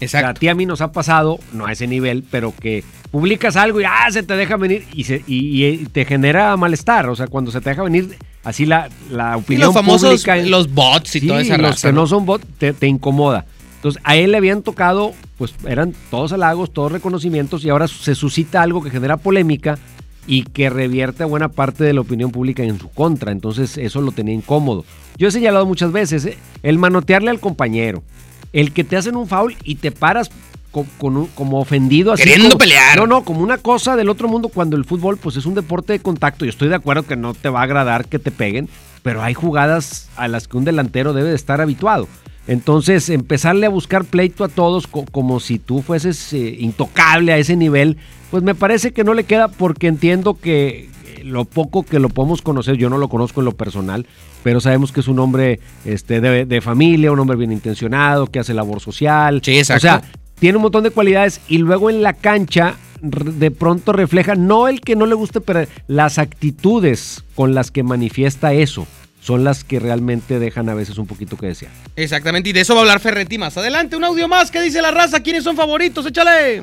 Exacto. 0.00 0.30
a 0.30 0.34
ti 0.34 0.48
a 0.48 0.54
mí 0.56 0.66
nos 0.66 0.80
ha 0.80 0.90
pasado, 0.90 1.38
no 1.52 1.66
a 1.66 1.70
ese 1.72 1.86
nivel, 1.86 2.24
pero 2.28 2.52
que 2.58 2.82
publicas 3.12 3.54
algo 3.54 3.80
y 3.80 3.84
ah, 3.84 4.10
se 4.10 4.24
te 4.24 4.34
deja 4.34 4.56
venir 4.56 4.84
y, 4.92 5.04
se- 5.04 5.22
y- 5.28 5.64
y 5.64 5.76
te 5.86 6.04
genera 6.04 6.56
malestar. 6.56 7.08
O 7.08 7.14
sea, 7.14 7.28
cuando 7.28 7.52
se 7.52 7.60
te 7.60 7.70
deja 7.70 7.84
venir 7.84 8.16
así 8.42 8.66
la, 8.66 8.88
la 9.12 9.34
Y 9.36 9.40
opinión 9.40 9.66
los 9.66 9.74
famosos, 9.74 10.10
pública. 10.24 10.36
los 10.38 10.74
bots 10.74 11.14
y 11.14 11.20
Sí, 11.20 11.28
toda 11.28 11.40
esa 11.42 11.56
los 11.56 11.70
raza, 11.70 11.88
que 11.88 11.92
¿no? 11.92 12.00
no 12.00 12.06
son 12.08 12.26
bots 12.26 12.44
te, 12.58 12.72
te 12.72 12.88
incomoda. 12.88 13.46
Entonces, 13.82 14.00
a 14.04 14.14
él 14.14 14.30
le 14.30 14.36
habían 14.36 14.62
tocado, 14.62 15.12
pues 15.38 15.54
eran 15.66 15.92
todos 16.08 16.32
halagos, 16.32 16.72
todos 16.72 16.92
reconocimientos, 16.92 17.64
y 17.64 17.68
ahora 17.70 17.88
se 17.88 18.14
suscita 18.14 18.62
algo 18.62 18.80
que 18.80 18.90
genera 18.90 19.16
polémica 19.16 19.76
y 20.24 20.44
que 20.44 20.70
revierte 20.70 21.24
a 21.24 21.26
buena 21.26 21.48
parte 21.48 21.82
de 21.82 21.92
la 21.92 22.00
opinión 22.02 22.30
pública 22.30 22.62
en 22.62 22.78
su 22.78 22.88
contra. 22.90 23.32
Entonces, 23.32 23.76
eso 23.78 24.00
lo 24.00 24.12
tenía 24.12 24.34
incómodo. 24.34 24.84
Yo 25.18 25.26
he 25.26 25.32
señalado 25.32 25.66
muchas 25.66 25.90
veces, 25.90 26.24
¿eh? 26.26 26.38
el 26.62 26.78
manotearle 26.78 27.30
al 27.30 27.40
compañero, 27.40 28.04
el 28.52 28.72
que 28.72 28.84
te 28.84 28.96
hacen 28.96 29.16
un 29.16 29.26
foul 29.26 29.56
y 29.64 29.74
te 29.74 29.90
paras 29.90 30.30
co- 30.70 30.86
con 30.98 31.16
un- 31.16 31.26
como 31.26 31.58
ofendido. 31.58 32.12
Así 32.12 32.22
Queriendo 32.22 32.50
como- 32.50 32.58
pelear. 32.58 32.96
No, 32.96 33.08
no, 33.08 33.24
como 33.24 33.40
una 33.40 33.58
cosa 33.58 33.96
del 33.96 34.10
otro 34.10 34.28
mundo 34.28 34.48
cuando 34.48 34.76
el 34.76 34.84
fútbol 34.84 35.16
pues 35.16 35.36
es 35.36 35.44
un 35.44 35.54
deporte 35.54 35.92
de 35.92 35.98
contacto. 35.98 36.44
Yo 36.44 36.50
estoy 36.50 36.68
de 36.68 36.76
acuerdo 36.76 37.02
que 37.02 37.16
no 37.16 37.34
te 37.34 37.48
va 37.48 37.58
a 37.60 37.64
agradar 37.64 38.04
que 38.06 38.20
te 38.20 38.30
peguen, 38.30 38.68
pero 39.02 39.24
hay 39.24 39.34
jugadas 39.34 40.08
a 40.16 40.28
las 40.28 40.46
que 40.46 40.56
un 40.56 40.64
delantero 40.64 41.12
debe 41.14 41.30
de 41.30 41.34
estar 41.34 41.60
habituado. 41.60 42.06
Entonces, 42.48 43.08
empezarle 43.08 43.66
a 43.66 43.70
buscar 43.70 44.04
pleito 44.04 44.42
a 44.44 44.48
todos 44.48 44.86
co- 44.86 45.04
como 45.10 45.38
si 45.40 45.58
tú 45.58 45.80
fueses 45.82 46.32
eh, 46.32 46.56
intocable 46.58 47.32
a 47.32 47.38
ese 47.38 47.56
nivel, 47.56 47.96
pues 48.30 48.42
me 48.42 48.54
parece 48.54 48.92
que 48.92 49.04
no 49.04 49.14
le 49.14 49.24
queda 49.24 49.48
porque 49.48 49.86
entiendo 49.86 50.34
que 50.34 50.88
eh, 51.06 51.24
lo 51.24 51.44
poco 51.44 51.84
que 51.84 52.00
lo 52.00 52.08
podemos 52.08 52.42
conocer, 52.42 52.76
yo 52.76 52.90
no 52.90 52.98
lo 52.98 53.08
conozco 53.08 53.40
en 53.40 53.44
lo 53.44 53.52
personal, 53.52 54.06
pero 54.42 54.60
sabemos 54.60 54.90
que 54.90 55.00
es 55.00 55.08
un 55.08 55.20
hombre 55.20 55.60
este, 55.84 56.20
de, 56.20 56.44
de 56.44 56.60
familia, 56.60 57.12
un 57.12 57.20
hombre 57.20 57.36
bien 57.36 57.52
intencionado, 57.52 58.26
que 58.26 58.40
hace 58.40 58.54
labor 58.54 58.80
social. 58.80 59.40
Sí, 59.44 59.58
exacto. 59.58 59.78
O 59.78 59.80
sea, 59.80 60.02
tiene 60.40 60.56
un 60.56 60.62
montón 60.62 60.82
de 60.82 60.90
cualidades 60.90 61.40
y 61.46 61.58
luego 61.58 61.90
en 61.90 62.02
la 62.02 62.12
cancha 62.14 62.74
de 63.02 63.50
pronto 63.52 63.92
refleja, 63.92 64.34
no 64.34 64.66
el 64.68 64.80
que 64.80 64.96
no 64.96 65.06
le 65.06 65.14
guste, 65.14 65.40
pero 65.40 65.64
las 65.86 66.18
actitudes 66.18 67.24
con 67.34 67.54
las 67.54 67.70
que 67.70 67.82
manifiesta 67.82 68.52
eso 68.52 68.86
son 69.22 69.44
las 69.44 69.62
que 69.62 69.78
realmente 69.78 70.38
dejan 70.38 70.68
a 70.68 70.74
veces 70.74 70.98
un 70.98 71.06
poquito 71.06 71.36
que 71.36 71.46
desear. 71.46 71.70
Exactamente, 71.94 72.50
y 72.50 72.52
de 72.52 72.62
eso 72.62 72.74
va 72.74 72.80
a 72.80 72.82
hablar 72.82 73.00
Ferretti 73.00 73.38
más 73.38 73.56
adelante. 73.56 73.96
Un 73.96 74.04
audio 74.04 74.26
más, 74.26 74.50
¿qué 74.50 74.60
dice 74.60 74.82
la 74.82 74.90
raza? 74.90 75.20
¿Quiénes 75.20 75.44
son 75.44 75.56
favoritos? 75.56 76.04
Échale. 76.06 76.62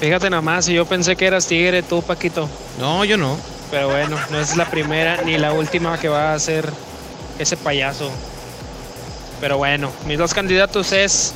Fíjate 0.00 0.30
nada 0.30 0.42
más, 0.42 0.66
yo 0.66 0.86
pensé 0.86 1.14
que 1.14 1.26
eras 1.26 1.46
tigre 1.46 1.82
tú, 1.82 2.02
Paquito. 2.02 2.48
No, 2.80 3.04
yo 3.04 3.16
no. 3.16 3.36
Pero 3.70 3.88
bueno, 3.88 4.16
no 4.30 4.40
es 4.40 4.56
la 4.56 4.70
primera 4.70 5.22
ni 5.24 5.36
la 5.36 5.52
última 5.52 5.98
que 5.98 6.08
va 6.08 6.32
a 6.32 6.34
hacer 6.34 6.68
ese 7.38 7.56
payaso. 7.56 8.10
Pero 9.40 9.58
bueno, 9.58 9.90
mis 10.06 10.16
dos 10.16 10.32
candidatos 10.32 10.92
es, 10.92 11.34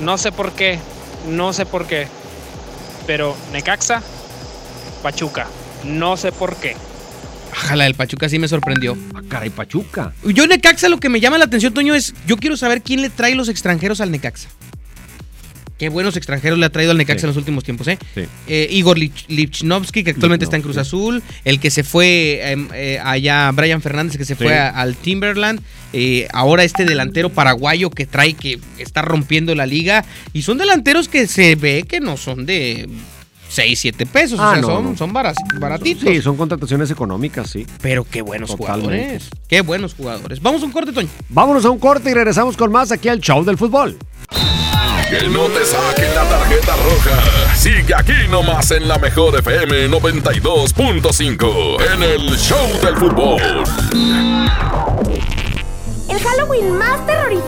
no 0.00 0.16
sé 0.16 0.32
por 0.32 0.52
qué, 0.52 0.78
no 1.28 1.52
sé 1.52 1.66
por 1.66 1.86
qué, 1.86 2.06
pero 3.06 3.36
Necaxa, 3.52 4.02
Pachuca, 5.02 5.46
no 5.84 6.16
sé 6.16 6.32
por 6.32 6.56
qué. 6.56 6.74
Ajá, 7.52 7.76
la 7.76 7.84
del 7.84 7.94
Pachuca 7.94 8.28
sí 8.28 8.38
me 8.38 8.48
sorprendió. 8.48 8.96
Ah, 9.14 9.20
caray, 9.28 9.50
Pachuca. 9.50 10.12
Yo 10.24 10.46
Necaxa 10.46 10.88
lo 10.88 10.98
que 11.00 11.08
me 11.08 11.20
llama 11.20 11.38
la 11.38 11.44
atención, 11.46 11.74
Toño, 11.74 11.94
es 11.94 12.14
yo 12.26 12.36
quiero 12.36 12.56
saber 12.56 12.82
quién 12.82 13.02
le 13.02 13.10
trae 13.10 13.34
los 13.34 13.48
extranjeros 13.48 14.00
al 14.00 14.10
Necaxa. 14.10 14.48
Qué 15.78 15.90
buenos 15.90 16.16
extranjeros 16.16 16.58
le 16.58 16.66
ha 16.66 16.70
traído 16.70 16.90
al 16.90 16.98
Necaxa 16.98 17.20
Sí. 17.20 17.24
en 17.26 17.28
los 17.28 17.36
últimos 17.36 17.62
tiempos, 17.62 17.86
¿eh? 17.86 17.98
Sí. 18.12 18.22
Eh, 18.48 18.66
Igor 18.72 18.98
Lich- 18.98 19.26
Lichnowsky, 19.28 20.02
que 20.02 20.10
actualmente 20.10 20.44
está 20.44 20.56
en 20.56 20.62
Cruz 20.62 20.76
Azul. 20.76 21.22
El 21.44 21.60
que 21.60 21.70
se 21.70 21.84
fue 21.84 22.40
em, 22.50 22.68
eh, 22.74 22.98
allá, 23.02 23.48
Brian 23.52 23.80
Fernández, 23.80 24.16
que 24.18 24.24
se 24.24 24.34
fue 24.34 24.58
a- 24.58 24.70
al 24.70 24.96
Timberland. 24.96 25.60
Eh, 25.92 26.26
ahora 26.32 26.64
este 26.64 26.84
delantero 26.84 27.30
paraguayo 27.30 27.90
que 27.90 28.06
trae, 28.06 28.34
que 28.34 28.58
está 28.78 29.02
rompiendo 29.02 29.54
la 29.54 29.66
liga. 29.66 30.04
Y 30.32 30.42
son 30.42 30.58
delanteros 30.58 31.06
que 31.06 31.28
se 31.28 31.54
ve 31.54 31.84
que 31.88 32.00
no 32.00 32.16
son 32.16 32.44
de 32.44 32.88
6, 33.48 33.78
7 33.80 34.06
pesos. 34.06 34.38
o 34.38 34.42
Ah, 34.42 34.52
sea, 34.52 34.60
no, 34.60 34.66
son, 34.68 34.84
no. 34.92 34.96
son 34.96 35.12
baras- 35.12 35.36
baratitos. 35.58 36.04
Sí, 36.08 36.20
son 36.22 36.36
contrataciones 36.36 36.90
económicas, 36.90 37.50
sí. 37.50 37.66
Pero 37.80 38.04
qué 38.04 38.22
buenos 38.22 38.50
Totalmente. 38.50 38.86
jugadores. 38.96 39.28
Qué 39.48 39.60
buenos 39.62 39.94
jugadores. 39.94 40.40
Vamos 40.42 40.62
a 40.62 40.66
un 40.66 40.72
corte, 40.72 40.92
Toño. 40.92 41.08
Vámonos 41.30 41.64
a 41.64 41.70
un 41.70 41.78
corte 41.78 42.10
y 42.10 42.14
regresamos 42.14 42.56
con 42.56 42.70
más 42.70 42.92
aquí 42.92 43.08
al 43.08 43.20
show 43.20 43.44
del 43.44 43.56
fútbol. 43.58 43.96
Que 45.08 45.26
no 45.28 45.44
te 45.44 45.64
saquen 45.64 46.14
la 46.14 46.24
tarjeta 46.28 46.76
roja. 46.76 47.54
Sigue 47.56 47.94
aquí 47.96 48.12
nomás 48.30 48.70
en 48.72 48.86
la 48.86 48.98
mejor 48.98 49.38
FM 49.38 49.88
92.5 49.88 51.78
en 51.94 52.02
el 52.02 52.36
Show 52.36 52.68
del 52.82 52.94
Fútbol. 52.96 53.40
El 56.10 56.18
Halloween 56.18 56.76
más 56.76 57.06
terrorífico 57.06 57.47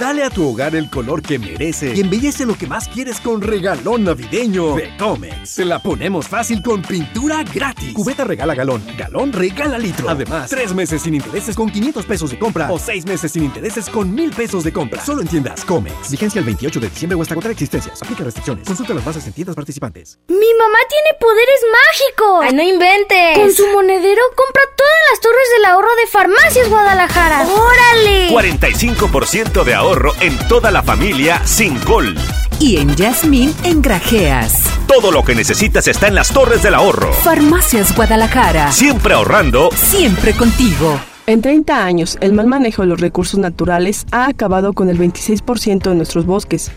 Dale 0.00 0.24
a 0.24 0.30
tu 0.30 0.48
hogar 0.48 0.74
el 0.74 0.88
color 0.88 1.20
que 1.20 1.38
merece 1.38 1.92
y 1.94 2.00
embellece 2.00 2.46
lo 2.46 2.56
que 2.56 2.66
más 2.66 2.88
quieres 2.88 3.20
con 3.20 3.42
regalón 3.42 4.04
navideño 4.04 4.74
de 4.74 4.96
Comex. 4.96 5.56
Te 5.56 5.66
la 5.66 5.80
ponemos 5.80 6.26
fácil 6.26 6.62
con 6.62 6.80
pintura 6.80 7.42
gratis. 7.42 7.92
Cubeta 7.92 8.24
regala 8.24 8.54
galón, 8.54 8.82
galón 8.96 9.32
regala 9.32 9.78
litro. 9.78 10.08
Además, 10.08 10.48
tres 10.48 10.72
meses 10.72 11.02
sin 11.02 11.14
intereses 11.14 11.54
con 11.54 11.70
500 11.70 12.06
pesos 12.06 12.30
de 12.30 12.38
compra 12.38 12.70
o 12.72 12.78
seis 12.78 13.04
meses 13.04 13.32
sin 13.32 13.44
intereses 13.44 13.90
con 13.90 14.14
1000 14.14 14.30
pesos 14.30 14.64
de 14.64 14.72
compra. 14.72 15.04
Solo 15.04 15.20
en 15.20 15.28
tiendas 15.28 15.62
Comex. 15.64 16.10
Vigencia 16.10 16.38
el 16.38 16.46
28 16.46 16.80
de 16.80 16.88
diciembre 16.88 17.18
o 17.18 17.22
hasta 17.22 17.34
contra 17.34 17.52
existencias. 17.52 18.00
Aplica 18.02 18.24
restricciones. 18.24 18.66
Consulta 18.66 18.94
las 18.94 19.04
bases 19.04 19.26
en 19.26 19.34
tiendas 19.34 19.54
participantes. 19.54 20.18
Mi 20.28 20.54
mamá 20.58 20.78
tiene 20.88 21.18
poderes 21.20 21.60
mágicos. 21.70 22.44
Ay, 22.44 22.54
no 22.54 22.62
inventes. 22.62 23.38
Con 23.38 23.52
su 23.52 23.66
monedero 23.68 24.22
compra 24.36 24.62
todas 24.74 24.92
las 25.10 25.20
torres 25.20 25.48
del 25.56 25.64
ahorro 25.66 25.94
de 25.96 26.06
Farmacias 26.06 26.68
Guadalajara. 26.70 27.46
¡Órale! 27.46 28.30
45% 28.30 29.64
de 29.64 29.74
ahorro 29.74 29.81
en 30.20 30.38
toda 30.48 30.70
la 30.70 30.80
familia 30.80 31.44
sin 31.44 31.82
gol. 31.84 32.14
Y 32.60 32.76
en 32.76 32.94
Yasmín 32.94 33.52
en 33.64 33.82
Grajeas. 33.82 34.62
Todo 34.86 35.10
lo 35.10 35.24
que 35.24 35.34
necesitas 35.34 35.88
está 35.88 36.06
en 36.06 36.14
las 36.14 36.32
torres 36.32 36.62
del 36.62 36.74
ahorro. 36.74 37.12
Farmacias 37.12 37.94
Guadalajara. 37.96 38.70
Siempre 38.70 39.14
ahorrando. 39.14 39.70
Siempre 39.74 40.34
contigo. 40.34 41.00
En 41.26 41.42
30 41.42 41.84
años, 41.84 42.16
el 42.20 42.32
mal 42.32 42.46
manejo 42.46 42.82
de 42.82 42.88
los 42.88 43.00
recursos 43.00 43.40
naturales 43.40 44.06
ha 44.12 44.26
acabado 44.26 44.72
con 44.72 44.88
el 44.88 44.98
26% 44.98 45.82
de 45.82 45.94
nuestros 45.96 46.26
bosques. 46.26 46.70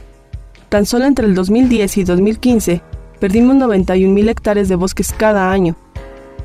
Tan 0.69 0.87
solo 0.87 1.05
entre 1.05 1.27
el 1.27 1.35
2010 1.35 1.97
y 1.97 2.03
2015, 2.05 2.81
perdimos 3.19 3.55
91.000 3.57 4.29
hectáreas 4.29 4.67
de 4.67 4.75
bosques 4.75 5.13
cada 5.15 5.51
año. 5.51 5.75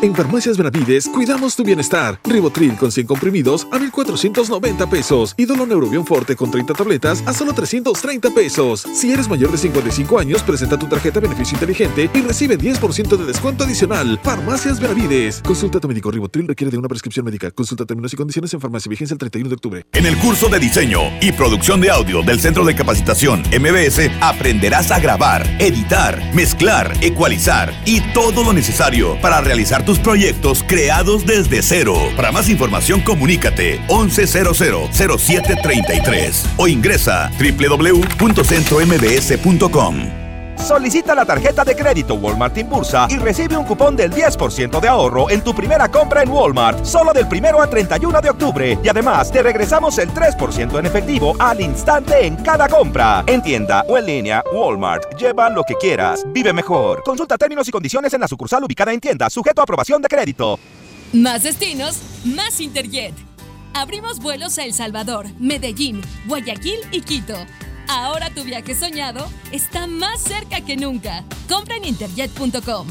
En 0.00 0.14
Farmacias 0.14 0.56
Benavides 0.56 1.08
cuidamos 1.08 1.56
tu 1.56 1.64
bienestar. 1.64 2.20
Ribotril 2.22 2.76
con 2.76 2.92
100 2.92 3.08
comprimidos 3.08 3.66
a 3.72 3.80
1,490 3.80 4.88
pesos. 4.88 5.34
Y 5.36 5.44
Doloneurobion 5.44 6.06
Forte 6.06 6.36
con 6.36 6.52
30 6.52 6.72
tabletas 6.72 7.20
a 7.26 7.32
solo 7.32 7.52
330 7.52 8.30
pesos. 8.30 8.86
Si 8.94 9.10
eres 9.10 9.28
mayor 9.28 9.50
de 9.50 9.58
55 9.58 10.20
años, 10.20 10.44
presenta 10.44 10.78
tu 10.78 10.86
tarjeta 10.86 11.18
Beneficio 11.18 11.56
Inteligente 11.56 12.08
y 12.14 12.20
recibe 12.20 12.56
10% 12.56 13.16
de 13.16 13.24
descuento 13.24 13.64
adicional. 13.64 14.20
Farmacias 14.22 14.78
Benavides. 14.78 15.42
Consulta 15.42 15.78
a 15.78 15.80
tu 15.80 15.88
médico. 15.88 16.12
Ribotril 16.12 16.46
requiere 16.46 16.70
de 16.70 16.78
una 16.78 16.86
prescripción 16.86 17.24
médica. 17.24 17.50
Consulta 17.50 17.84
términos 17.84 18.12
y 18.12 18.16
condiciones 18.16 18.54
en 18.54 18.60
farmacia. 18.60 18.88
Vigencia 18.88 19.14
el 19.14 19.18
31 19.18 19.48
de 19.48 19.54
octubre. 19.56 19.86
En 19.94 20.06
el 20.06 20.16
curso 20.18 20.48
de 20.48 20.60
diseño 20.60 21.00
y 21.20 21.32
producción 21.32 21.80
de 21.80 21.90
audio 21.90 22.22
del 22.22 22.38
Centro 22.38 22.64
de 22.64 22.76
Capacitación 22.76 23.40
MBS 23.40 24.08
aprenderás 24.20 24.92
a 24.92 25.00
grabar, 25.00 25.44
editar, 25.58 26.22
mezclar, 26.36 26.96
ecualizar 27.00 27.74
y 27.84 28.00
todo 28.12 28.44
lo 28.44 28.52
necesario 28.52 29.20
para 29.20 29.40
realizar 29.40 29.87
tus 29.88 29.98
proyectos 29.98 30.62
creados 30.68 31.24
desde 31.24 31.62
cero. 31.62 31.96
Para 32.14 32.30
más 32.30 32.50
información 32.50 33.00
comunícate 33.00 33.80
11000733 33.88 36.44
o 36.58 36.68
ingresa 36.68 37.30
www.centrombs.com. 37.38 40.27
Solicita 40.58 41.14
la 41.14 41.24
tarjeta 41.24 41.64
de 41.64 41.74
crédito 41.74 42.14
Walmart 42.14 42.56
Impulsa 42.58 43.06
y 43.10 43.16
recibe 43.16 43.56
un 43.56 43.64
cupón 43.64 43.96
del 43.96 44.12
10% 44.12 44.80
de 44.80 44.88
ahorro 44.88 45.30
en 45.30 45.42
tu 45.42 45.54
primera 45.54 45.88
compra 45.88 46.22
en 46.22 46.30
Walmart, 46.30 46.84
solo 46.84 47.12
del 47.12 47.26
primero 47.26 47.62
al 47.62 47.70
31 47.70 48.20
de 48.20 48.30
octubre. 48.30 48.78
Y 48.82 48.88
además 48.88 49.30
te 49.30 49.42
regresamos 49.42 49.98
el 49.98 50.10
3% 50.10 50.78
en 50.78 50.86
efectivo 50.86 51.34
al 51.38 51.60
instante 51.60 52.26
en 52.26 52.36
cada 52.36 52.68
compra. 52.68 53.24
En 53.26 53.42
tienda 53.42 53.84
o 53.88 53.96
en 53.96 54.06
línea, 54.06 54.42
Walmart. 54.52 55.16
Lleva 55.16 55.48
lo 55.48 55.64
que 55.64 55.74
quieras. 55.74 56.24
Vive 56.28 56.52
mejor. 56.52 57.02
Consulta 57.02 57.38
términos 57.38 57.68
y 57.68 57.70
condiciones 57.70 58.12
en 58.12 58.20
la 58.20 58.28
sucursal 58.28 58.62
ubicada 58.64 58.92
en 58.92 59.00
tienda, 59.00 59.30
sujeto 59.30 59.60
a 59.60 59.64
aprobación 59.64 60.02
de 60.02 60.08
crédito. 60.08 60.58
Más 61.12 61.42
destinos, 61.42 62.00
más 62.24 62.60
Interjet. 62.60 63.14
Abrimos 63.72 64.18
vuelos 64.18 64.58
a 64.58 64.64
El 64.64 64.74
Salvador, 64.74 65.26
Medellín, 65.38 66.02
Guayaquil 66.26 66.80
y 66.90 67.00
Quito. 67.00 67.36
Ahora 67.88 68.28
tu 68.30 68.44
viaje 68.44 68.74
soñado 68.74 69.26
está 69.50 69.86
más 69.86 70.20
cerca 70.20 70.60
que 70.60 70.76
nunca. 70.76 71.24
Compra 71.48 71.76
en 71.76 71.86
interjet.com. 71.86 72.86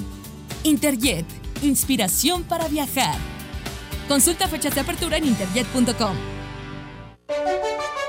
Interjet, 0.64 1.26
inspiración 1.62 2.44
para 2.44 2.68
viajar. 2.68 3.16
Consulta 4.08 4.48
fechas 4.48 4.74
de 4.74 4.82
apertura 4.82 5.18
en 5.18 5.26
interjet.com. 5.26 6.37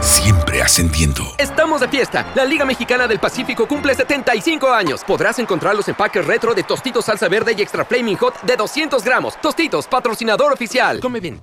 Siempre 0.00 0.62
ascendiendo. 0.62 1.22
Estamos 1.38 1.80
de 1.80 1.88
fiesta. 1.88 2.26
La 2.34 2.44
Liga 2.44 2.64
Mexicana 2.64 3.06
del 3.06 3.18
Pacífico 3.18 3.66
cumple 3.66 3.94
75 3.94 4.68
años. 4.72 5.02
Podrás 5.04 5.38
encontrar 5.38 5.74
los 5.74 5.88
empaques 5.88 6.24
retro 6.26 6.54
de 6.54 6.62
Tostitos 6.62 7.04
Salsa 7.04 7.28
Verde 7.28 7.54
y 7.56 7.62
Extra 7.62 7.84
Flaming 7.84 8.16
Hot 8.16 8.42
de 8.42 8.56
200 8.56 9.02
gramos. 9.02 9.40
Tostitos, 9.40 9.86
patrocinador 9.86 10.52
oficial. 10.52 11.00
Come 11.00 11.20
bien. 11.20 11.40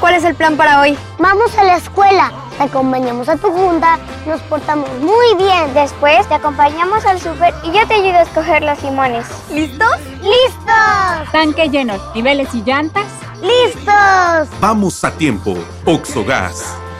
¿Cuál 0.00 0.14
es 0.14 0.24
el 0.24 0.34
plan 0.34 0.56
para 0.56 0.80
hoy? 0.80 0.98
Vamos 1.18 1.56
a 1.56 1.62
la 1.62 1.76
escuela, 1.76 2.32
te 2.58 2.64
acompañamos 2.64 3.28
a 3.28 3.36
tu 3.36 3.52
junta, 3.52 4.00
nos 4.26 4.40
portamos 4.42 4.90
muy 4.98 5.36
bien. 5.36 5.72
Después 5.74 6.28
te 6.28 6.34
acompañamos 6.34 7.04
al 7.06 7.20
súper 7.20 7.54
y 7.62 7.70
yo 7.70 7.86
te 7.86 7.94
ayudo 7.94 8.16
a 8.16 8.22
escoger 8.22 8.64
los 8.64 8.82
limones. 8.82 9.26
¿Listos? 9.52 10.00
¡Listos! 10.20 11.30
Tanque 11.30 11.68
lleno, 11.70 11.94
niveles 12.16 12.52
y 12.52 12.62
llantas. 12.62 13.06
¡Listos! 13.40 14.48
Vamos 14.60 15.04
a 15.04 15.12
tiempo. 15.12 15.56
Oxogas. 15.84 16.64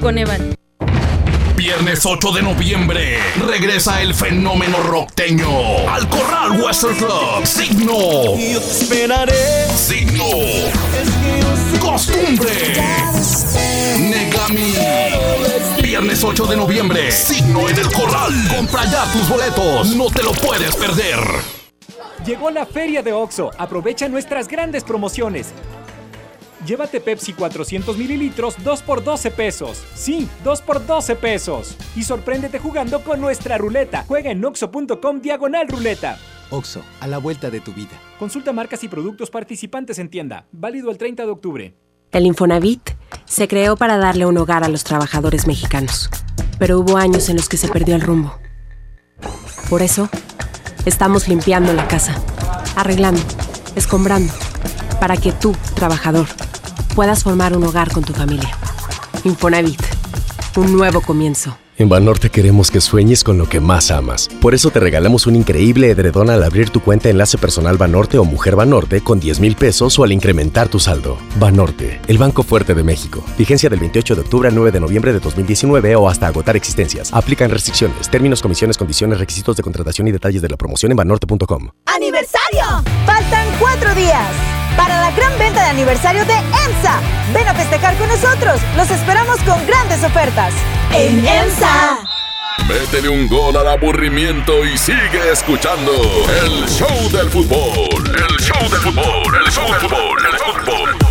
Coneval. 0.00 0.54
Viernes 1.56 2.06
8 2.06 2.32
de 2.32 2.42
noviembre 2.42 3.18
regresa 3.46 4.00
el 4.00 4.14
fenómeno 4.14 4.78
rockteño 4.82 5.46
al 5.90 6.08
Corral 6.08 6.58
Western 6.58 6.96
Club. 6.96 7.44
Signo. 7.44 7.98
Yo 8.36 8.60
te 8.60 8.70
esperaré. 8.70 9.66
Signo. 9.76 10.24
Costumbre. 11.78 12.50
Negami. 13.98 14.74
Viernes 15.82 16.24
8 16.24 16.46
de 16.46 16.56
noviembre. 16.56 17.12
Signo 17.12 17.68
en 17.68 17.78
el 17.78 17.92
Corral. 17.92 18.32
Compra 18.56 18.84
ya 18.86 19.04
tus 19.12 19.28
boletos. 19.28 19.94
No 19.96 20.06
te 20.06 20.22
lo 20.22 20.32
puedes 20.32 20.74
perder. 20.76 21.18
Llegó 22.24 22.50
la 22.50 22.64
feria 22.64 23.02
de 23.02 23.12
OXO. 23.12 23.50
Aprovecha 23.58 24.08
nuestras 24.08 24.48
grandes 24.48 24.82
promociones. 24.82 25.52
Llévate 26.66 27.00
Pepsi 27.00 27.32
400 27.32 27.96
mililitros 27.96 28.56
2 28.62 28.82
por 28.82 29.02
12 29.02 29.30
pesos. 29.30 29.82
Sí, 29.94 30.28
2 30.44 30.62
por 30.62 30.86
12 30.86 31.16
pesos. 31.16 31.76
Y 31.96 32.04
sorpréndete 32.04 32.58
jugando 32.58 33.02
con 33.02 33.20
nuestra 33.20 33.56
ruleta. 33.58 34.04
Juega 34.06 34.30
en 34.30 34.44
oxo.com 34.44 35.20
diagonal 35.20 35.68
ruleta. 35.68 36.18
OXO, 36.50 36.82
a 37.00 37.06
la 37.06 37.18
vuelta 37.18 37.50
de 37.50 37.60
tu 37.60 37.72
vida. 37.72 37.92
Consulta 38.18 38.52
marcas 38.52 38.84
y 38.84 38.88
productos 38.88 39.30
participantes 39.30 39.98
en 39.98 40.10
tienda. 40.10 40.46
Válido 40.52 40.90
el 40.90 40.98
30 40.98 41.24
de 41.24 41.30
octubre. 41.30 41.74
El 42.12 42.26
Infonavit 42.26 42.90
se 43.24 43.46
creó 43.46 43.76
para 43.76 43.96
darle 43.96 44.26
un 44.26 44.36
hogar 44.36 44.64
a 44.64 44.68
los 44.68 44.82
trabajadores 44.82 45.46
mexicanos. 45.46 46.10
Pero 46.58 46.80
hubo 46.80 46.96
años 46.96 47.28
en 47.28 47.36
los 47.36 47.48
que 47.48 47.56
se 47.56 47.68
perdió 47.68 47.94
el 47.94 48.00
rumbo. 48.00 48.36
Por 49.68 49.82
eso, 49.82 50.08
estamos 50.84 51.28
limpiando 51.28 51.72
la 51.72 51.86
casa, 51.86 52.20
arreglando, 52.74 53.22
escombrando, 53.76 54.32
para 55.00 55.16
que 55.16 55.32
tú, 55.32 55.56
trabajador, 55.74 56.26
puedas 56.94 57.24
formar 57.24 57.56
un 57.56 57.64
hogar 57.64 57.90
con 57.90 58.04
tu 58.04 58.12
familia. 58.12 58.50
Infonavit, 59.24 59.82
un 60.56 60.76
nuevo 60.76 61.00
comienzo. 61.00 61.56
En 61.78 61.88
Banorte 61.88 62.28
queremos 62.28 62.70
que 62.70 62.82
sueñes 62.82 63.24
con 63.24 63.38
lo 63.38 63.48
que 63.48 63.58
más 63.58 63.90
amas. 63.90 64.28
Por 64.42 64.52
eso 64.52 64.68
te 64.70 64.80
regalamos 64.80 65.26
un 65.26 65.34
increíble 65.34 65.88
edredón 65.88 66.28
al 66.28 66.42
abrir 66.42 66.68
tu 66.68 66.80
cuenta 66.80 67.08
Enlace 67.08 67.38
Personal 67.38 67.78
Banorte 67.78 68.18
o 68.18 68.24
Mujer 68.24 68.54
Banorte 68.54 69.00
con 69.00 69.18
10 69.18 69.40
mil 69.40 69.56
pesos 69.56 69.98
o 69.98 70.04
al 70.04 70.12
incrementar 70.12 70.68
tu 70.68 70.78
saldo. 70.78 71.16
Banorte, 71.38 71.98
el 72.06 72.18
Banco 72.18 72.42
Fuerte 72.42 72.74
de 72.74 72.82
México. 72.82 73.24
Vigencia 73.38 73.70
del 73.70 73.80
28 73.80 74.14
de 74.14 74.20
octubre 74.20 74.48
al 74.50 74.54
9 74.54 74.72
de 74.72 74.80
noviembre 74.80 75.14
de 75.14 75.20
2019 75.20 75.96
o 75.96 76.10
hasta 76.10 76.26
agotar 76.26 76.54
existencias. 76.54 77.14
Aplican 77.14 77.48
restricciones, 77.48 78.10
términos, 78.10 78.42
comisiones, 78.42 78.76
condiciones, 78.76 79.18
requisitos 79.18 79.56
de 79.56 79.62
contratación 79.62 80.06
y 80.06 80.12
detalles 80.12 80.42
de 80.42 80.50
la 80.50 80.58
promoción 80.58 80.92
en 80.92 80.96
banorte.com. 80.98 81.70
¡Aniversario! 81.86 82.84
Faltan 83.06 83.46
cuatro 83.58 83.94
días 83.94 84.59
para 84.76 85.00
la 85.00 85.10
gran 85.12 85.38
venta 85.38 85.62
de 85.62 85.70
aniversario 85.70 86.24
de 86.24 86.34
EMSA. 86.34 87.00
Ven 87.32 87.48
a 87.48 87.54
festejar 87.54 87.96
con 87.96 88.08
nosotros. 88.08 88.60
Los 88.76 88.90
esperamos 88.90 89.38
con 89.42 89.66
grandes 89.66 90.02
ofertas. 90.04 90.52
En 90.92 91.26
EMSA. 91.26 91.98
Métele 92.68 93.08
un 93.08 93.26
gol 93.28 93.56
al 93.56 93.68
aburrimiento 93.68 94.64
y 94.64 94.76
sigue 94.78 95.32
escuchando 95.32 95.92
el 96.44 96.68
show 96.68 97.10
del 97.10 97.28
fútbol. 97.30 98.06
El 98.06 98.36
show 98.38 98.70
del 98.70 98.80
fútbol, 98.80 99.34
el 99.44 99.52
show 99.52 99.66
del 99.66 99.80
fútbol, 99.80 100.18
el 100.24 100.38
show 100.38 100.54
del 100.54 100.64
fútbol. 100.64 101.10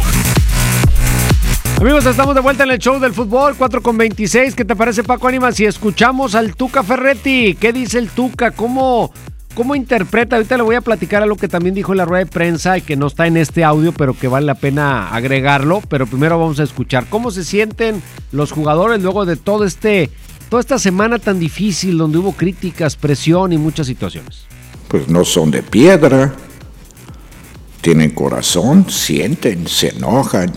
Amigos, 1.81 2.05
estamos 2.05 2.35
de 2.35 2.41
vuelta 2.41 2.65
en 2.65 2.71
el 2.71 2.79
show 2.79 2.99
del 2.99 3.13
fútbol, 3.13 3.55
4 3.57 3.81
con 3.81 3.97
26. 3.97 4.53
¿Qué 4.53 4.65
te 4.65 4.75
parece, 4.75 5.01
Paco 5.03 5.29
Ánimas? 5.29 5.55
Si 5.55 5.65
escuchamos 5.65 6.35
al 6.35 6.55
Tuca 6.55 6.83
Ferretti, 6.83 7.55
¿qué 7.55 7.71
dice 7.71 7.99
el 7.99 8.09
Tuca? 8.09 8.51
¿Cómo, 8.51 9.13
¿Cómo 9.59 9.75
interpreta? 9.75 10.37
Ahorita 10.37 10.55
le 10.55 10.63
voy 10.63 10.77
a 10.77 10.81
platicar 10.81 11.21
algo 11.21 11.35
que 11.35 11.49
también 11.49 11.75
dijo 11.75 11.91
en 11.91 11.97
la 11.97 12.05
rueda 12.05 12.23
de 12.23 12.31
prensa 12.31 12.77
y 12.77 12.81
que 12.81 12.95
no 12.95 13.07
está 13.07 13.27
en 13.27 13.35
este 13.35 13.65
audio, 13.65 13.91
pero 13.91 14.13
que 14.13 14.29
vale 14.29 14.45
la 14.45 14.55
pena 14.55 15.09
agregarlo. 15.09 15.81
Pero 15.89 16.07
primero 16.07 16.39
vamos 16.39 16.61
a 16.61 16.63
escuchar 16.63 17.07
cómo 17.09 17.29
se 17.29 17.43
sienten 17.43 18.01
los 18.31 18.53
jugadores 18.53 19.01
luego 19.01 19.25
de 19.25 19.35
todo 19.35 19.65
este, 19.65 20.11
toda 20.47 20.61
esta 20.61 20.79
semana 20.79 21.19
tan 21.19 21.41
difícil 21.41 21.97
donde 21.97 22.19
hubo 22.19 22.31
críticas, 22.31 22.95
presión 22.95 23.51
y 23.51 23.57
muchas 23.57 23.87
situaciones. 23.87 24.45
Pues 24.87 25.09
no 25.09 25.25
son 25.25 25.51
de 25.51 25.61
piedra. 25.61 26.33
Tienen 27.81 28.11
corazón, 28.11 28.89
sienten, 28.89 29.67
se 29.67 29.89
enojan. 29.89 30.53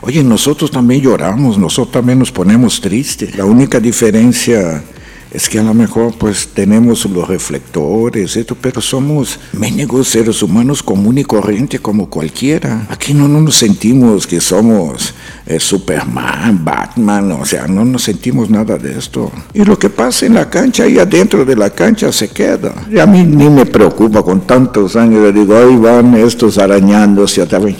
Oye, 0.00 0.24
nosotros 0.24 0.72
también 0.72 1.02
lloramos, 1.02 1.56
nosotros 1.56 1.92
también 1.92 2.18
nos 2.18 2.32
ponemos 2.32 2.80
tristes. 2.80 3.36
La 3.36 3.44
única 3.44 3.78
diferencia 3.78 4.82
es 5.30 5.48
que 5.48 5.58
a 5.58 5.62
lo 5.62 5.74
mejor 5.74 6.14
pues 6.18 6.48
tenemos 6.48 7.04
los 7.06 7.28
reflectores, 7.28 8.36
esto, 8.36 8.56
pero 8.60 8.80
somos 8.80 9.38
mendigos 9.52 10.08
seres 10.08 10.42
humanos 10.42 10.82
común 10.82 11.18
y 11.18 11.24
corriente 11.24 11.78
como 11.78 12.10
cualquiera. 12.10 12.86
Aquí 12.88 13.14
no, 13.14 13.28
no 13.28 13.40
nos 13.40 13.56
sentimos 13.56 14.26
que 14.26 14.40
somos 14.40 15.14
eh, 15.46 15.60
Superman, 15.60 16.64
Batman, 16.64 17.32
o 17.32 17.44
sea, 17.44 17.66
no 17.66 17.84
nos 17.84 18.02
sentimos 18.02 18.50
nada 18.50 18.76
de 18.76 18.98
esto. 18.98 19.30
Y 19.54 19.64
lo 19.64 19.78
que 19.78 19.90
pasa 19.90 20.26
en 20.26 20.34
la 20.34 20.50
cancha 20.50 20.86
y 20.86 20.98
adentro 20.98 21.44
de 21.44 21.56
la 21.56 21.70
cancha 21.70 22.10
se 22.12 22.28
queda. 22.28 22.74
Y 22.90 22.98
a 22.98 23.06
mí 23.06 23.22
ni 23.24 23.48
me 23.48 23.66
preocupa 23.66 24.22
con 24.22 24.40
tantos 24.42 24.96
años, 24.96 25.22
le 25.22 25.32
digo, 25.32 25.56
ahí 25.56 25.76
van 25.76 26.14
estos 26.14 26.58
arañándose 26.58 27.42
a 27.42 27.46
través. 27.46 27.76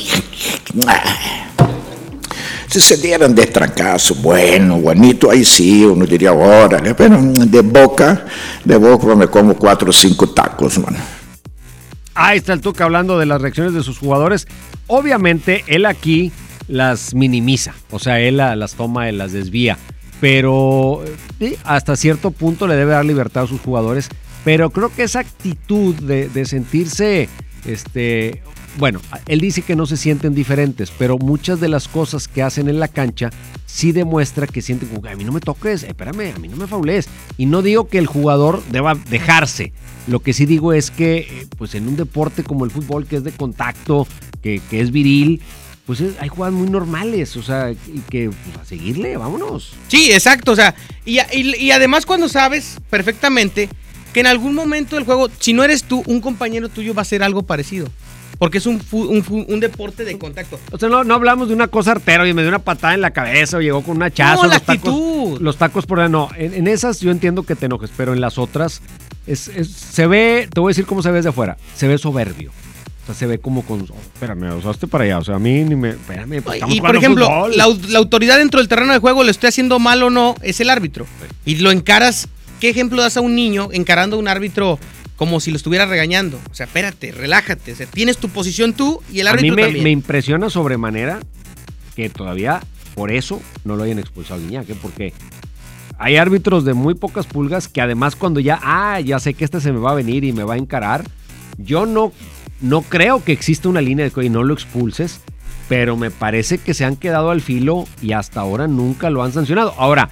Si 2.71 2.81
se 2.81 2.97
dieran 2.99 3.35
de 3.35 3.47
trancazo, 3.47 4.15
bueno, 4.15 4.79
bonito, 4.79 5.29
ahí 5.29 5.45
sí, 5.45 5.85
uno 5.85 6.07
diría, 6.07 6.33
órale, 6.33 6.95
pero 6.95 7.21
de 7.21 7.63
boca, 7.63 8.27
de 8.65 8.77
boca 8.77 9.17
me 9.17 9.27
como 9.27 9.57
cuatro 9.57 9.91
o 9.91 9.93
cinco 9.93 10.31
tacos, 10.31 10.79
mano. 10.79 10.99
Ahí 12.15 12.39
está 12.39 12.53
el 12.53 12.61
Tuca 12.61 12.85
hablando 12.85 13.19
de 13.19 13.27
las 13.27 13.43
reacciones 13.43 13.75
de 13.75 13.83
sus 13.83 13.99
jugadores. 13.99 14.47
Obviamente, 14.87 15.65
él 15.67 15.85
aquí 15.85 16.31
las 16.69 17.13
minimiza, 17.13 17.75
o 17.91 17.99
sea, 17.99 18.21
él 18.21 18.37
las 18.37 18.75
toma, 18.75 19.09
él 19.09 19.19
las 19.19 19.33
desvía, 19.33 19.77
pero 20.21 21.03
hasta 21.65 21.97
cierto 21.97 22.31
punto 22.31 22.69
le 22.69 22.77
debe 22.77 22.93
dar 22.93 23.05
libertad 23.05 23.43
a 23.43 23.49
sus 23.49 23.61
jugadores, 23.61 24.09
pero 24.45 24.71
creo 24.71 24.95
que 24.95 25.03
esa 25.03 25.19
actitud 25.19 25.97
de, 25.97 26.29
de 26.29 26.45
sentirse, 26.45 27.29
este, 27.65 28.45
bueno, 28.79 29.01
él 29.27 29.41
dice 29.41 29.63
que 29.63 29.77
no 29.77 29.87
se 29.87 29.97
sienten 29.97 30.35
diferentes, 30.35 30.91
pero 30.97 31.19
muchas 31.19 31.61
de 31.61 31.69
las 31.69 31.89
cosas 31.89 32.29
que 32.29 32.43
hacen 32.43 32.69
en 32.69 32.79
la 32.81 32.89
cancha 32.89 33.31
sí 33.67 33.93
demuestra 33.93 34.47
que 34.47 34.63
sienten 34.63 34.89
como 34.89 35.03
que 35.03 35.11
a 35.11 35.17
mí 35.17 35.25
no 35.25 35.33
me 35.33 35.41
toques, 35.41 35.83
espérame, 35.83 36.35
a 36.35 36.39
mí 36.39 36.49
no 36.49 36.57
me 36.57 36.67
faules. 36.67 37.09
Y 37.37 37.47
no 37.47 37.63
digo 37.63 37.89
que 37.89 37.99
el 37.99 38.07
jugador 38.07 38.63
deba 38.71 38.95
dejarse. 38.95 39.73
Lo 40.07 40.21
que 40.21 40.33
sí 40.33 40.47
digo 40.47 40.73
es 40.73 40.91
que, 40.91 41.19
eh, 41.19 41.47
pues 41.59 41.75
en 41.75 41.87
un 41.89 41.97
deporte 41.97 42.43
como 42.43 42.65
el 42.65 42.71
fútbol, 42.71 43.07
que 43.07 43.17
es 43.17 43.25
de 43.25 43.33
contacto, 43.33 44.07
que, 44.43 44.61
es 44.71 44.91
viril, 44.91 45.41
pues 45.87 46.01
es- 46.01 46.15
hay 46.21 46.29
jugadas 46.29 46.55
muy 46.55 46.69
normales, 46.71 47.37
o 47.37 47.43
sea, 47.43 47.71
y 47.73 47.77
que 48.09 48.31
pues, 48.31 48.57
a 48.61 48.65
seguirle, 48.65 49.17
vámonos. 49.17 49.73
Sí, 49.89 50.11
exacto, 50.13 50.53
o 50.53 50.57
sea, 50.57 50.75
y, 51.05 51.19
y- 51.33 51.57
y 51.57 51.71
además 51.73 52.07
cuando 52.07 52.29
sabes 52.29 52.77
perfectamente 52.89 53.69
que 54.13 54.21
en 54.21 54.27
algún 54.27 54.55
momento 54.55 54.97
del 54.97 55.05
juego, 55.05 55.29
si 55.39 55.53
no 55.53 55.63
eres 55.63 55.85
tú, 55.85 56.03
un 56.07 56.21
compañero 56.21 56.69
tuyo 56.69 56.95
va 56.95 57.01
a 57.01 57.03
hacer 57.03 57.23
algo 57.23 57.43
parecido. 57.43 57.87
Porque 58.41 58.57
es 58.57 58.65
un, 58.65 58.81
un, 58.93 59.45
un 59.49 59.61
deporte 59.61 60.03
de 60.03 60.17
contacto. 60.17 60.59
O 60.73 60.79
sea, 60.79 60.89
no, 60.89 61.05
no 61.05 61.15
hablamos 61.15 61.49
de 61.49 61.55
una 61.55 61.69
cosa 61.69 61.93
artera 61.93 62.27
y 62.27 62.33
me 62.33 62.41
dio 62.41 62.49
una 62.49 62.59
patada 62.59 62.95
en 62.95 63.03
la 63.03 63.11
cabeza 63.11 63.59
o 63.59 63.61
llegó 63.61 63.83
con 63.83 63.99
un 63.99 64.03
hachazo. 64.03 64.45
No, 64.45 64.49
la 64.49 64.55
los 64.55 64.63
tacos, 64.65 65.41
los 65.43 65.57
tacos 65.59 65.85
por 65.85 66.09
no. 66.09 66.31
En, 66.37 66.55
en 66.55 66.67
esas 66.67 67.01
yo 67.01 67.11
entiendo 67.11 67.43
que 67.43 67.55
te 67.55 67.67
enojes, 67.67 67.91
pero 67.95 68.15
en 68.15 68.21
las 68.23 68.39
otras 68.39 68.81
es, 69.27 69.49
es- 69.49 69.71
se 69.71 70.07
ve, 70.07 70.49
te 70.53 70.59
voy 70.59 70.71
a 70.71 70.73
decir 70.73 70.87
cómo 70.87 71.03
se 71.03 71.11
ve 71.11 71.17
desde 71.19 71.29
afuera, 71.29 71.59
se 71.77 71.87
ve 71.87 71.99
soberbio. 71.99 72.51
O 73.03 73.07
sea, 73.07 73.15
se 73.15 73.27
ve 73.27 73.39
como 73.39 73.63
con, 73.63 73.83
oh, 73.83 73.95
espérame, 74.15 74.45
hazte 74.67 74.87
para 74.87 75.05
allá, 75.05 75.19
o 75.19 75.25
sea, 75.25 75.35
a 75.35 75.39
mí 75.39 75.63
ni 75.63 75.77
me, 75.77 75.91
espérame, 75.91 76.41
pues, 76.43 76.55
estamos 76.57 76.75
Y 76.75 76.81
por 76.81 76.97
ejemplo, 76.97 77.47
la 77.49 77.65
autoridad 77.99 78.39
dentro 78.39 78.59
del 78.61 78.69
terreno 78.69 78.95
de 78.95 79.01
juego, 79.01 79.23
le 79.23 79.33
estoy 79.33 79.49
haciendo 79.49 79.79
mal 79.79 80.03
o 80.03 80.09
no, 80.09 80.35
es 80.41 80.61
el 80.61 80.71
árbitro. 80.71 81.07
Y 81.45 81.57
lo 81.57 81.71
encaras, 81.73 82.27
¿qué 82.59 82.71
ejemplo 82.71 83.03
das 83.03 83.19
a 83.19 83.21
un 83.21 83.35
niño 83.35 83.69
encarando 83.73 84.17
a 84.17 84.19
un 84.19 84.29
árbitro 84.29 84.79
como 85.21 85.39
si 85.39 85.51
lo 85.51 85.59
estuviera 85.59 85.85
regañando. 85.85 86.41
O 86.51 86.55
sea, 86.55 86.65
espérate, 86.65 87.13
relájate. 87.13 87.73
O 87.73 87.77
sea, 87.77 87.85
tienes 87.85 88.17
tu 88.17 88.31
posición 88.31 88.73
tú 88.73 89.03
y 89.13 89.21
el 89.21 89.29
A 89.29 89.33
mí 89.35 89.41
árbitro 89.41 89.57
me, 89.57 89.63
también. 89.65 89.85
me 89.85 89.91
impresiona 89.91 90.49
sobremanera 90.49 91.21
que 91.95 92.09
todavía 92.09 92.63
por 92.95 93.13
eso 93.13 93.43
no 93.65 93.77
lo 93.77 93.83
hayan 93.83 93.99
expulsado 93.99 94.41
Guiñac, 94.41 94.71
¿eh? 94.71 94.77
porque 94.81 95.13
hay 95.99 96.17
árbitros 96.17 96.65
de 96.65 96.73
muy 96.73 96.95
pocas 96.95 97.27
pulgas 97.27 97.69
que 97.69 97.83
además 97.83 98.17
cuando 98.17 98.41
ya, 98.41 98.61
ah, 98.63 98.99
ya 99.01 99.21
sé 99.21 99.35
que 99.35 99.45
este 99.45 99.61
se 99.61 99.73
me 99.73 99.79
va 99.79 99.91
a 99.91 99.95
venir 99.95 100.25
y 100.25 100.33
me 100.33 100.43
va 100.43 100.55
a 100.55 100.57
encarar, 100.57 101.05
yo 101.59 101.85
no, 101.85 102.15
no 102.63 102.81
creo 102.81 103.23
que 103.23 103.33
exista 103.33 103.69
una 103.69 103.83
línea 103.83 104.07
de 104.07 104.13
que 104.13 104.21
"Oye, 104.21 104.31
no 104.31 104.43
lo 104.43 104.55
expulses, 104.55 105.21
pero 105.69 105.99
me 105.99 106.11
parece 106.11 106.57
que 106.57 106.73
se 106.73 106.87
han 106.87 106.97
quedado 106.97 107.31
al 107.31 107.43
filo 107.43 107.85
y 108.01 108.13
hasta 108.13 108.41
ahora 108.41 108.69
nunca 108.69 109.11
lo 109.11 109.23
han 109.23 109.33
sancionado. 109.35 109.75
Ahora, 109.77 110.09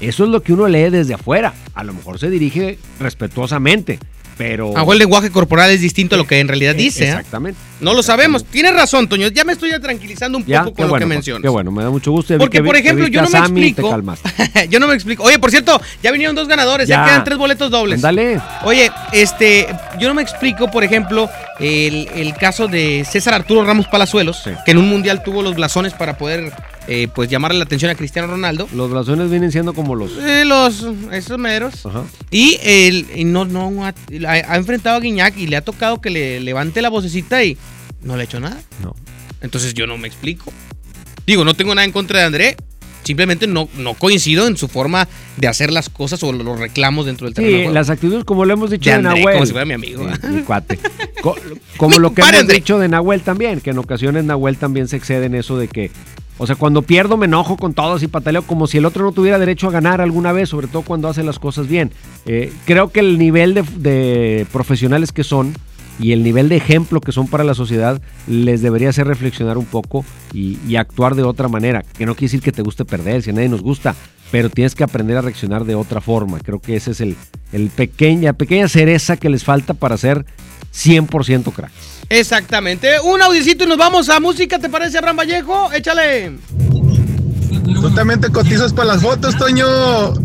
eso 0.00 0.24
es 0.24 0.30
lo 0.30 0.42
que 0.42 0.54
uno 0.54 0.66
lee 0.66 0.88
desde 0.88 1.12
afuera, 1.12 1.52
a 1.74 1.84
lo 1.84 1.92
mejor 1.92 2.18
se 2.18 2.30
dirige 2.30 2.78
respetuosamente, 2.98 3.98
pero... 4.36 4.72
El 4.92 4.98
lenguaje 4.98 5.30
corporal 5.30 5.70
es 5.70 5.80
distinto 5.80 6.14
a 6.14 6.18
lo 6.18 6.26
que 6.26 6.40
en 6.40 6.48
realidad 6.48 6.74
Eh, 6.74 6.78
dice. 6.78 7.04
¿eh? 7.04 7.08
Exactamente. 7.08 7.58
No 7.80 7.92
lo 7.94 8.02
sabemos. 8.02 8.44
Tienes 8.44 8.74
razón, 8.74 9.08
Toño. 9.08 9.28
Ya 9.28 9.44
me 9.44 9.52
estoy 9.52 9.70
tranquilizando 9.80 10.38
un 10.38 10.44
poco 10.44 10.72
con 10.74 10.86
lo 10.88 10.94
que 10.94 10.98
Juan, 11.00 11.08
mencionas. 11.08 11.42
Qué 11.42 11.48
bueno, 11.48 11.70
me 11.70 11.82
da 11.82 11.90
mucho 11.90 12.10
gusto. 12.10 12.36
Porque, 12.38 12.62
por 12.62 12.76
ejemplo, 12.76 13.06
yo 13.06 13.22
no 13.22 13.28
me 13.28 13.38
explico. 13.38 14.02
yo 14.70 14.80
no 14.80 14.86
me 14.88 14.94
explico. 14.94 15.22
Oye, 15.24 15.38
por 15.38 15.50
cierto, 15.50 15.80
ya 16.02 16.10
vinieron 16.10 16.34
dos 16.34 16.48
ganadores, 16.48 16.88
ya, 16.88 16.96
Ya. 16.96 17.04
quedan 17.04 17.24
tres 17.24 17.38
boletos 17.38 17.70
dobles. 17.70 17.96
Ándale. 17.98 18.40
Oye, 18.64 18.90
este, 19.12 19.66
yo 19.98 20.08
no 20.08 20.14
me 20.14 20.22
explico, 20.22 20.70
por 20.70 20.84
ejemplo, 20.84 21.28
el, 21.60 22.08
el 22.14 22.34
caso 22.34 22.66
de 22.68 23.04
César 23.10 23.34
Arturo 23.34 23.64
Ramos 23.64 23.86
Palazuelos, 23.88 24.42
que 24.64 24.70
en 24.70 24.78
un 24.78 24.88
mundial 24.88 25.22
tuvo 25.22 25.42
los 25.42 25.54
blasones 25.54 25.92
para 25.92 26.16
poder, 26.16 26.52
eh, 26.88 27.08
pues, 27.14 27.28
llamarle 27.28 27.58
la 27.58 27.64
atención 27.64 27.90
a 27.90 27.94
Cristiano 27.94 28.28
Ronaldo. 28.28 28.68
Los 28.74 28.90
blasones 28.90 29.30
vienen 29.30 29.50
siendo 29.52 29.74
como 29.74 29.94
los... 29.94 30.12
Eh, 30.18 30.44
los, 30.44 30.86
esos 31.12 31.38
meros. 31.38 31.84
Ajá. 31.86 32.04
Y 32.30 32.58
él 32.62 33.06
y 33.14 33.24
no, 33.24 33.44
no, 33.44 33.84
ha, 33.84 33.94
ha- 34.28 34.56
enfrentado 34.56 34.96
a 34.96 35.00
Guiñac 35.00 35.36
y 35.36 35.46
le 35.46 35.56
ha 35.56 35.62
tocado 35.62 36.00
que 36.00 36.10
le 36.10 36.40
levante 36.40 36.82
la 36.82 36.88
vocecita 36.88 37.42
y 37.44 37.56
no 38.02 38.16
le 38.16 38.22
ha 38.22 38.24
hecho 38.24 38.40
nada. 38.40 38.60
No. 38.82 38.94
Entonces 39.40 39.74
yo 39.74 39.86
no 39.86 39.98
me 39.98 40.08
explico. 40.08 40.52
Digo, 41.26 41.44
no 41.44 41.54
tengo 41.54 41.74
nada 41.74 41.84
en 41.84 41.92
contra 41.92 42.20
de 42.20 42.24
André. 42.26 42.56
Simplemente 43.04 43.46
no, 43.46 43.68
no 43.76 43.94
coincido 43.94 44.48
en 44.48 44.56
su 44.56 44.66
forma 44.66 45.06
de 45.36 45.46
hacer 45.46 45.72
las 45.72 45.88
cosas 45.88 46.20
o 46.24 46.32
los 46.32 46.58
reclamos 46.58 47.06
dentro 47.06 47.26
del 47.26 47.34
terreno. 47.34 47.68
Sí, 47.68 47.74
las 47.74 47.88
actitudes, 47.88 48.24
como 48.24 48.44
lo 48.44 48.52
hemos 48.52 48.70
dicho 48.70 48.90
De 48.90 48.90
de, 48.90 48.96
André, 49.08 49.20
Nahuel. 49.20 49.34
como 49.34 49.46
si 49.46 49.52
fuera 49.52 49.64
mi 49.64 49.74
amigo. 49.74 50.08
Sí, 50.20 50.26
mi 50.26 50.42
cuate. 50.42 50.76
Co- 51.22 51.36
como 51.76 51.96
Mi 51.96 52.02
lo 52.02 52.12
que 52.14 52.22
hemos 52.22 52.34
André. 52.34 52.56
dicho 52.56 52.80
de 52.80 52.88
Nahuel 52.88 53.20
también, 53.22 53.60
que 53.60 53.70
en 53.70 53.78
ocasiones 53.78 54.24
Nahuel 54.24 54.56
también 54.56 54.88
se 54.88 54.96
excede 54.96 55.26
en 55.26 55.36
eso 55.36 55.56
de 55.56 55.68
que, 55.68 55.92
o 56.38 56.46
sea, 56.46 56.56
cuando 56.56 56.82
pierdo 56.82 57.16
me 57.16 57.26
enojo 57.26 57.56
con 57.56 57.72
todos 57.72 58.02
y 58.02 58.08
pataleo 58.08 58.42
como 58.42 58.66
si 58.66 58.78
el 58.78 58.84
otro 58.84 59.04
no 59.04 59.12
tuviera 59.12 59.38
derecho 59.38 59.68
a 59.68 59.70
ganar 59.70 60.00
alguna 60.00 60.32
vez, 60.32 60.50
sobre 60.50 60.66
todo 60.66 60.82
cuando 60.82 61.08
hace 61.08 61.22
las 61.22 61.38
cosas 61.38 61.66
bien. 61.66 61.92
Eh, 62.26 62.52
creo 62.66 62.90
que 62.90 63.00
el 63.00 63.18
nivel 63.18 63.54
de, 63.54 64.46
profesionales 64.52 65.12
que 65.12 65.24
son 65.24 65.54
y 65.98 66.12
el 66.12 66.22
nivel 66.22 66.50
de 66.50 66.56
ejemplo 66.56 67.00
que 67.00 67.10
son 67.10 67.26
para 67.26 67.42
la 67.42 67.54
sociedad 67.54 68.02
les 68.26 68.60
debería 68.60 68.90
hacer 68.90 69.06
reflexionar 69.06 69.56
un 69.56 69.64
poco 69.64 70.04
y, 70.34 70.76
actuar 70.76 71.14
de 71.14 71.22
otra 71.22 71.48
manera. 71.48 71.82
Que 71.96 72.04
no 72.04 72.14
quiere 72.14 72.26
decir 72.26 72.42
que 72.42 72.52
te 72.52 72.60
guste 72.60 72.84
perder, 72.84 73.22
si 73.22 73.30
a 73.30 73.32
nadie 73.32 73.48
nos 73.48 73.62
gusta, 73.62 73.94
pero 74.30 74.50
tienes 74.50 74.74
que 74.74 74.84
aprender 74.84 75.16
a 75.16 75.22
reaccionar 75.22 75.64
de 75.64 75.74
otra 75.74 76.02
forma. 76.02 76.38
Creo 76.40 76.58
que 76.58 76.76
ese 76.76 76.90
es 76.90 77.00
el, 77.00 77.16
el 77.52 77.70
pequeña, 77.70 78.34
pequeña 78.34 78.68
cereza 78.68 79.16
que 79.16 79.30
les 79.30 79.42
falta 79.42 79.72
para 79.72 79.96
ser 79.96 80.26
100% 80.76 81.52
cracks. 81.52 81.72
Exactamente. 82.08 83.00
Un 83.00 83.22
audicito 83.22 83.64
y 83.64 83.66
nos 83.66 83.78
vamos 83.78 84.08
a 84.08 84.20
música, 84.20 84.58
¿te 84.58 84.68
parece, 84.68 84.98
Abraham 84.98 85.16
Vallejo? 85.18 85.72
Échale. 85.72 86.32
Tú 87.80 87.90
también 87.94 88.20
te 88.20 88.28
cotizas 88.30 88.72
para 88.72 88.88
las 88.94 89.02
fotos, 89.02 89.36
Toño. 89.36 89.66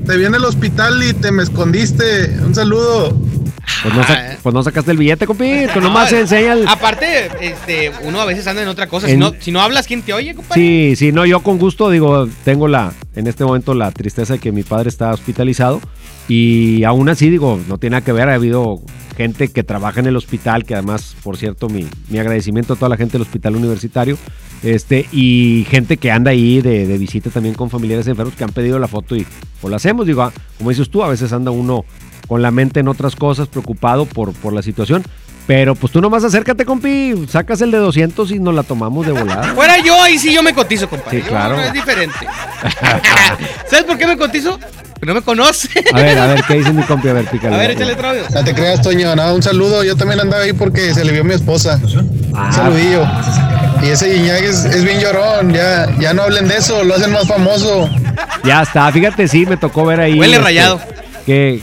Te 0.05 0.17
viene 0.17 0.37
el 0.37 0.45
hospital 0.45 1.01
y 1.03 1.13
te 1.13 1.31
me 1.31 1.43
escondiste. 1.43 2.29
Un 2.45 2.53
saludo. 2.55 3.17
Pues 3.83 3.93
no, 3.95 4.03
sa- 4.05 4.37
pues 4.41 4.53
no 4.53 4.63
sacaste 4.63 4.91
el 4.91 4.97
billete, 4.97 5.25
compi. 5.25 5.65
Tú 5.73 5.81
nomás 5.81 6.11
No, 6.11 6.17
enseña 6.19 6.53
el... 6.53 6.67
Aparte, 6.67 7.29
este, 7.41 7.91
uno 8.03 8.19
a 8.21 8.25
veces 8.25 8.45
anda 8.47 8.61
en 8.61 8.67
otra 8.67 8.87
cosa. 8.87 9.07
En- 9.07 9.13
Si, 9.13 9.17
no, 9.19 9.33
si 9.39 9.51
no 9.51 9.61
hablas, 9.61 9.87
¿quién 9.87 10.01
te 10.01 10.13
oye, 10.13 10.35
compadre? 10.35 10.61
Sí, 10.61 10.95
sí, 10.95 11.11
no, 11.11 11.25
yo 11.25 11.41
con 11.41 11.57
gusto 11.57 11.89
digo, 11.89 12.27
tengo 12.43 12.67
la, 12.67 12.91
en 13.15 13.27
este 13.27 13.43
momento 13.43 13.73
la 13.73 13.91
tristeza 13.91 14.33
de 14.33 14.39
que 14.39 14.51
mi 14.51 14.63
padre 14.63 14.89
está 14.89 15.11
hospitalizado 15.11 15.81
y 16.33 16.85
aún 16.85 17.09
así 17.09 17.29
digo, 17.29 17.59
no 17.67 17.77
tiene 17.77 17.95
nada 17.95 18.05
que 18.05 18.13
ver, 18.13 18.29
ha 18.29 18.35
habido 18.35 18.79
gente 19.17 19.49
que 19.49 19.63
trabaja 19.63 19.99
en 19.99 20.05
el 20.05 20.15
hospital, 20.15 20.63
que 20.63 20.75
además, 20.75 21.13
por 21.23 21.35
cierto, 21.35 21.67
mi, 21.67 21.85
mi 22.07 22.19
agradecimiento 22.19 22.71
a 22.71 22.75
toda 22.77 22.87
la 22.87 22.95
gente 22.95 23.13
del 23.13 23.23
hospital 23.23 23.57
universitario, 23.57 24.17
este, 24.63 25.07
y 25.11 25.67
gente 25.69 25.97
que 25.97 26.09
anda 26.09 26.31
ahí 26.31 26.61
de, 26.61 26.87
de 26.87 26.97
visita 26.97 27.29
también 27.31 27.53
con 27.53 27.69
familiares 27.69 28.07
enfermos 28.07 28.33
que 28.35 28.45
han 28.45 28.53
pedido 28.53 28.79
la 28.79 28.87
foto 28.87 29.17
y 29.17 29.27
pues 29.59 29.69
la 29.69 29.75
hacemos, 29.75 30.07
digo, 30.07 30.21
ah, 30.21 30.31
como 30.57 30.69
dices 30.69 30.89
tú, 30.89 31.03
a 31.03 31.09
veces 31.09 31.33
anda 31.33 31.51
uno 31.51 31.83
con 32.29 32.41
la 32.41 32.49
mente 32.51 32.79
en 32.79 32.87
otras 32.87 33.17
cosas, 33.17 33.49
preocupado 33.49 34.05
por, 34.05 34.31
por 34.31 34.53
la 34.53 34.61
situación. 34.61 35.03
Pero 35.47 35.75
pues 35.75 35.91
tú 35.91 35.99
nomás 35.99 36.23
acércate, 36.23 36.63
compi, 36.63 37.25
sacas 37.27 37.59
el 37.59 37.71
de 37.71 37.79
200 37.79 38.31
y 38.31 38.39
nos 38.39 38.55
la 38.55 38.63
tomamos 38.63 39.05
de 39.05 39.11
volada. 39.11 39.43
Fuera 39.55 39.79
yo, 39.83 40.01
ahí 40.01 40.17
sí 40.17 40.33
yo 40.33 40.41
me 40.41 40.53
cotizo, 40.53 40.87
compadre. 40.87 41.17
Sí, 41.17 41.23
Yo, 41.25 41.29
claro. 41.29 41.57
no, 41.57 41.63
es 41.63 41.73
diferente. 41.73 42.15
¿Sabes 43.67 43.83
por 43.83 43.97
qué 43.97 44.07
me 44.07 44.15
cotizo? 44.15 44.57
No 45.01 45.15
me 45.15 45.21
conoce. 45.21 45.67
A 45.93 45.97
ver, 45.97 46.17
a 46.17 46.27
ver, 46.27 46.43
¿qué 46.47 46.55
dice 46.55 46.71
mi 46.73 46.83
compi? 46.83 47.07
A 47.07 47.13
ver, 47.13 47.25
pícale. 47.25 47.55
A 47.55 47.59
ver, 47.59 47.71
échale 47.71 47.93
otro 47.93 48.09
audio. 48.09 48.23
No 48.33 48.43
te 48.43 48.53
creas, 48.53 48.81
Toño. 48.81 49.15
No, 49.15 49.33
un 49.33 49.41
saludo. 49.41 49.83
Yo 49.83 49.95
también 49.95 50.19
andaba 50.19 50.43
ahí 50.43 50.53
porque 50.53 50.93
se 50.93 51.03
le 51.03 51.11
vio 51.11 51.23
mi 51.23 51.33
esposa. 51.33 51.79
Ah. 52.33 52.47
Un 52.47 52.53
saludillo. 52.53 53.07
Y 53.83 53.89
ese 53.89 54.13
Guiñac 54.13 54.43
es, 54.43 54.65
es 54.65 54.83
bien 54.83 54.99
llorón. 54.99 55.53
Ya, 55.53 55.87
ya 55.99 56.13
no 56.13 56.21
hablen 56.21 56.47
de 56.47 56.57
eso. 56.57 56.83
Lo 56.83 56.95
hacen 56.95 57.11
más 57.11 57.27
famoso. 57.27 57.89
Ya 58.43 58.61
está, 58.61 58.91
fíjate, 58.91 59.27
sí, 59.27 59.45
me 59.45 59.57
tocó 59.57 59.85
ver 59.85 60.01
ahí. 60.01 60.19
Huele 60.19 60.33
este, 60.33 60.43
rayado. 60.43 60.81
Qué, 61.25 61.61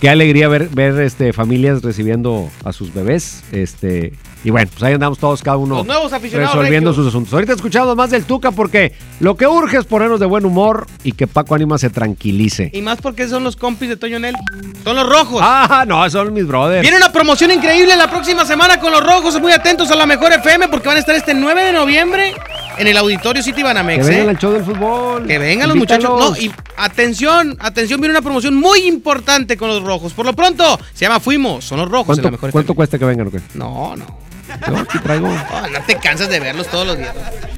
qué 0.00 0.10
alegría 0.10 0.48
ver, 0.48 0.68
ver 0.70 1.00
este, 1.00 1.32
familias 1.32 1.82
recibiendo 1.82 2.50
a 2.64 2.72
sus 2.72 2.92
bebés. 2.92 3.42
Este, 3.52 4.12
y 4.42 4.50
bueno, 4.50 4.70
pues 4.72 4.82
ahí 4.82 4.94
andamos 4.94 5.18
todos, 5.18 5.42
cada 5.42 5.56
uno 5.58 5.84
nuevos 5.84 6.10
resolviendo 6.10 6.90
regios. 6.90 6.96
sus 6.96 7.06
asuntos. 7.08 7.32
Ahorita 7.34 7.52
escuchamos 7.52 7.94
más 7.96 8.10
del 8.10 8.24
Tuca 8.24 8.50
porque 8.50 8.92
lo 9.20 9.36
que 9.36 9.46
urge 9.46 9.76
es 9.78 9.84
ponernos 9.84 10.18
de 10.18 10.26
buen 10.26 10.44
humor 10.44 10.86
y 11.04 11.12
que 11.12 11.26
Paco 11.26 11.54
Anima 11.54 11.76
se 11.78 11.90
tranquilice. 11.90 12.70
Y 12.72 12.80
más 12.80 13.00
porque 13.00 13.28
son 13.28 13.44
los 13.44 13.56
compis 13.56 13.88
de 13.90 13.96
Toño 13.96 14.18
Nel. 14.18 14.34
Son 14.82 14.96
los 14.96 15.08
rojos. 15.08 15.40
Ah, 15.44 15.84
no, 15.86 16.08
son 16.08 16.32
mis 16.32 16.46
brothers. 16.46 16.82
Viene 16.82 16.96
una 16.96 17.12
promoción 17.12 17.50
increíble 17.50 17.96
la 17.96 18.10
próxima 18.10 18.44
semana 18.46 18.80
con 18.80 18.92
los 18.92 19.04
rojos. 19.04 19.38
Muy 19.40 19.52
atentos 19.52 19.90
a 19.90 19.96
la 19.96 20.06
mejor 20.06 20.32
FM 20.32 20.68
porque 20.68 20.88
van 20.88 20.96
a 20.96 21.00
estar 21.00 21.14
este 21.14 21.34
9 21.34 21.64
de 21.64 21.72
noviembre 21.72 22.34
en 22.78 22.86
el 22.86 22.96
Auditorio 22.96 23.42
City 23.42 23.58
Que 23.58 23.62
Banamex. 23.64 24.06
vengan 24.06 24.26
¿eh? 24.26 24.30
al 24.30 24.38
show 24.38 24.52
del 24.52 24.64
fútbol. 24.64 25.26
Que 25.26 25.38
vengan 25.38 25.68
los 25.68 25.76
Invítalos. 25.76 26.10
muchachos. 26.10 26.38
No, 26.38 26.42
y 26.42 26.50
atención, 26.78 27.56
atención, 27.60 28.00
viene 28.00 28.14
una 28.14 28.22
promoción 28.22 28.54
muy 28.54 28.80
importante 28.86 29.56
con 29.56 29.68
los 29.68 29.82
rojos. 29.82 30.12
Por 30.14 30.24
lo 30.24 30.32
pronto, 30.32 30.78
se 30.94 31.04
llama 31.04 31.20
Fuimos, 31.20 31.64
son 31.64 31.80
los 31.80 31.90
rojos 31.90 32.16
en 32.18 32.24
la 32.24 32.30
¿Cuánto, 32.30 32.36
mejor 32.46 32.52
cuánto 32.52 32.74
cuesta 32.74 32.98
que 32.98 33.04
vengan 33.04 33.26
o 33.26 33.30
qué? 33.30 33.40
No, 33.54 33.96
no. 33.96 34.29
Yo 34.68 34.78
aquí 34.78 34.98
traigo. 34.98 35.28
Oh, 35.28 35.66
no 35.72 35.80
te 35.86 35.96
cansas 35.96 36.28
de 36.28 36.40
verlos 36.40 36.66
todos 36.68 36.86
los 36.86 36.98
días. 36.98 37.14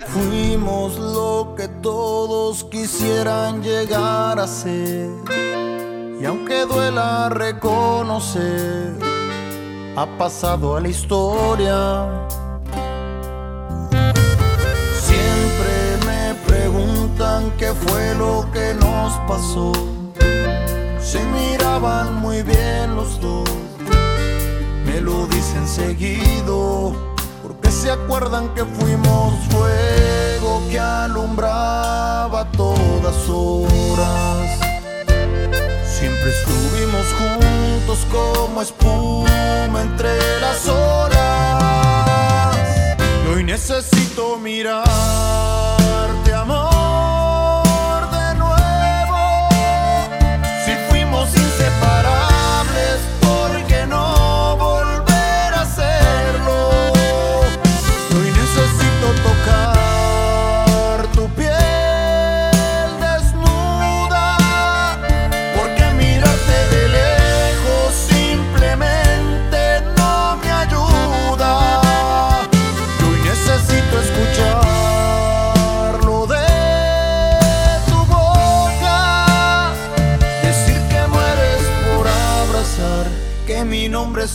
Fuimos 0.08 0.98
lo 0.98 1.54
que 1.56 1.68
todos 1.68 2.64
quisieran 2.64 3.62
llegar 3.62 4.38
a 4.38 4.46
ser. 4.46 5.08
Y 6.20 6.24
aunque 6.24 6.66
duela 6.66 7.28
reconocer, 7.30 8.92
ha 9.96 10.06
pasado 10.18 10.76
a 10.76 10.80
la 10.80 10.88
historia. 10.88 12.28
Siempre 15.00 16.06
me 16.06 16.34
preguntan 16.46 17.50
qué 17.58 17.72
fue 17.72 18.14
lo 18.14 18.48
que 18.52 18.74
nos 18.74 19.14
pasó. 19.26 19.72
Se 21.00 21.24
miraban 21.24 22.14
muy 22.20 22.42
bien 22.42 22.94
los 22.94 23.20
dos, 23.20 23.50
me 24.92 25.00
lo 25.00 25.26
dicen 25.26 25.66
seguido, 25.66 26.94
porque 27.42 27.70
se 27.70 27.90
acuerdan 27.90 28.52
que 28.54 28.62
fuimos 28.64 29.32
fuego 29.50 30.62
que 30.70 30.78
alumbraba 30.78 32.46
todas 32.52 33.28
horas. 33.28 34.58
Siempre 35.98 36.30
estuvimos 36.30 37.06
juntos 37.18 38.06
como 38.10 38.60
espuma 38.60 39.80
entre 39.80 40.40
las 40.40 40.68
horas. 40.68 42.56
Y 43.24 43.28
hoy 43.32 43.44
necesito 43.44 44.38
mirarte, 44.38 44.90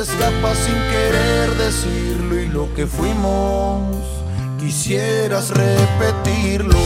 te 0.00 0.12
escapa 0.12 0.54
sin 0.54 0.74
querer 0.74 1.50
decirlo 1.56 2.40
y 2.40 2.46
lo 2.48 2.72
que 2.74 2.86
fuimos 2.86 3.82
quisieras 4.58 5.50
repetirlo. 5.50 6.78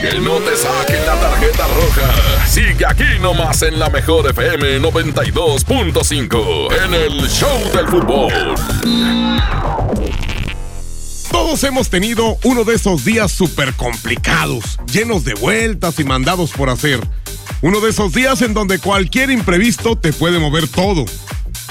Que 0.00 0.20
no 0.20 0.34
te 0.34 0.56
saquen 0.56 1.04
la 1.06 1.20
tarjeta 1.20 1.66
roja. 1.66 2.14
Sigue 2.46 2.86
aquí 2.86 3.18
nomás 3.20 3.62
en 3.62 3.80
la 3.80 3.90
mejor 3.90 4.30
FM 4.30 4.80
92.5 4.80 6.84
en 6.84 6.94
el 6.94 7.28
Show 7.28 7.58
del 7.72 7.88
Fútbol. 7.88 8.54
Todos 11.34 11.64
hemos 11.64 11.90
tenido 11.90 12.38
uno 12.44 12.62
de 12.62 12.76
esos 12.76 13.04
días 13.04 13.32
súper 13.32 13.74
complicados, 13.74 14.78
llenos 14.86 15.24
de 15.24 15.34
vueltas 15.34 15.98
y 15.98 16.04
mandados 16.04 16.52
por 16.52 16.70
hacer. 16.70 17.00
Uno 17.60 17.80
de 17.80 17.90
esos 17.90 18.12
días 18.12 18.40
en 18.42 18.54
donde 18.54 18.78
cualquier 18.78 19.32
imprevisto 19.32 19.96
te 19.96 20.12
puede 20.12 20.38
mover 20.38 20.68
todo. 20.68 21.04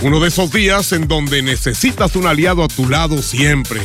Uno 0.02 0.20
de 0.20 0.28
esos 0.28 0.52
días 0.52 0.92
en 0.92 1.08
donde 1.08 1.42
necesitas 1.42 2.18
un 2.18 2.28
aliado 2.28 2.62
a 2.62 2.68
tu 2.68 2.90
lado 2.90 3.22
siempre. 3.22 3.80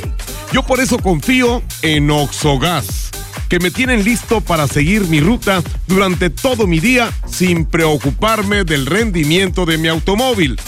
Yo 0.52 0.64
por 0.64 0.80
eso 0.80 0.98
confío 0.98 1.62
en 1.82 2.10
Oxogas, 2.10 3.10
que 3.48 3.60
me 3.60 3.70
tienen 3.70 4.02
listo 4.02 4.40
para 4.40 4.66
seguir 4.66 5.06
mi 5.06 5.20
ruta 5.20 5.62
durante 5.86 6.28
todo 6.28 6.66
mi 6.66 6.80
día 6.80 7.12
sin 7.30 7.64
preocuparme 7.64 8.64
del 8.64 8.84
rendimiento 8.84 9.64
de 9.64 9.78
mi 9.78 9.86
automóvil. 9.86 10.58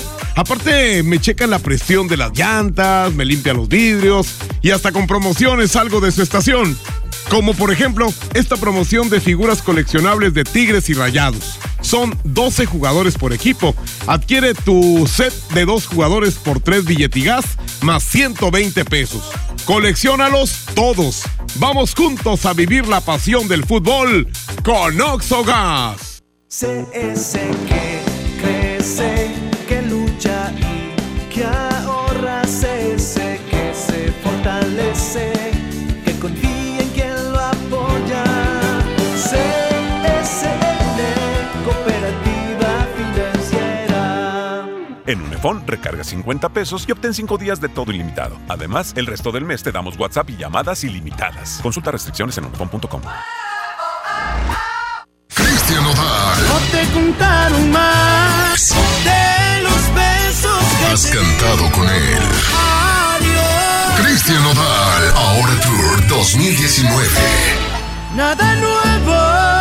Aparte, 0.40 1.02
me 1.02 1.20
checan 1.20 1.50
la 1.50 1.58
presión 1.58 2.08
de 2.08 2.16
las 2.16 2.32
llantas, 2.32 3.12
me 3.12 3.26
limpian 3.26 3.58
los 3.58 3.68
vidrios 3.68 4.36
y 4.62 4.70
hasta 4.70 4.90
con 4.90 5.06
promociones 5.06 5.72
salgo 5.72 6.00
de 6.00 6.10
su 6.10 6.22
estación. 6.22 6.78
Como 7.28 7.52
por 7.52 7.70
ejemplo, 7.70 8.10
esta 8.32 8.56
promoción 8.56 9.10
de 9.10 9.20
figuras 9.20 9.60
coleccionables 9.60 10.32
de 10.32 10.44
Tigres 10.44 10.88
y 10.88 10.94
Rayados. 10.94 11.58
Son 11.82 12.18
12 12.24 12.64
jugadores 12.64 13.18
por 13.18 13.34
equipo. 13.34 13.74
Adquiere 14.06 14.54
tu 14.54 15.06
set 15.06 15.34
de 15.50 15.66
dos 15.66 15.86
jugadores 15.86 16.36
por 16.36 16.58
3 16.58 16.86
billetigas 16.86 17.44
más 17.82 18.02
120 18.04 18.86
pesos. 18.86 19.30
Colecciónalos 19.66 20.64
todos. 20.74 21.20
Vamos 21.56 21.94
juntos 21.94 22.46
a 22.46 22.54
vivir 22.54 22.88
la 22.88 23.02
pasión 23.02 23.46
del 23.46 23.66
fútbol 23.66 24.26
con 24.64 24.98
Oxogas. 25.02 26.22
CS 26.48 27.32
que 27.68 28.00
crece, 28.40 29.19
En 45.10 45.20
Unifón 45.20 45.66
recarga 45.66 46.04
50 46.04 46.50
pesos 46.50 46.84
y 46.86 46.92
obtén 46.92 47.12
5 47.12 47.36
días 47.36 47.60
de 47.60 47.68
todo 47.68 47.90
ilimitado. 47.90 48.38
Además, 48.48 48.92
el 48.96 49.06
resto 49.06 49.32
del 49.32 49.44
mes 49.44 49.60
te 49.60 49.72
damos 49.72 49.98
WhatsApp 49.98 50.30
y 50.30 50.36
llamadas 50.36 50.84
ilimitadas. 50.84 51.58
Consulta 51.60 51.90
restricciones 51.90 52.38
en 52.38 52.44
unifón.com. 52.44 53.02
Cristian 55.34 55.84
Odal. 55.84 56.48
No 56.48 56.58
te 56.70 56.92
contaron 56.92 57.72
más 57.72 58.72
de 59.02 59.62
los 59.64 59.94
besos 59.96 60.64
que 60.78 60.86
Has 60.86 61.02
te 61.02 61.18
cantado 61.18 61.72
con 61.72 61.88
él. 61.88 62.22
Adiós. 63.18 64.06
Cristian 64.06 64.46
Odal, 64.46 65.12
ahora 65.16 65.60
Tour 65.60 66.06
2019. 66.06 67.08
Nada 68.14 68.54
nuevo. 68.54 69.59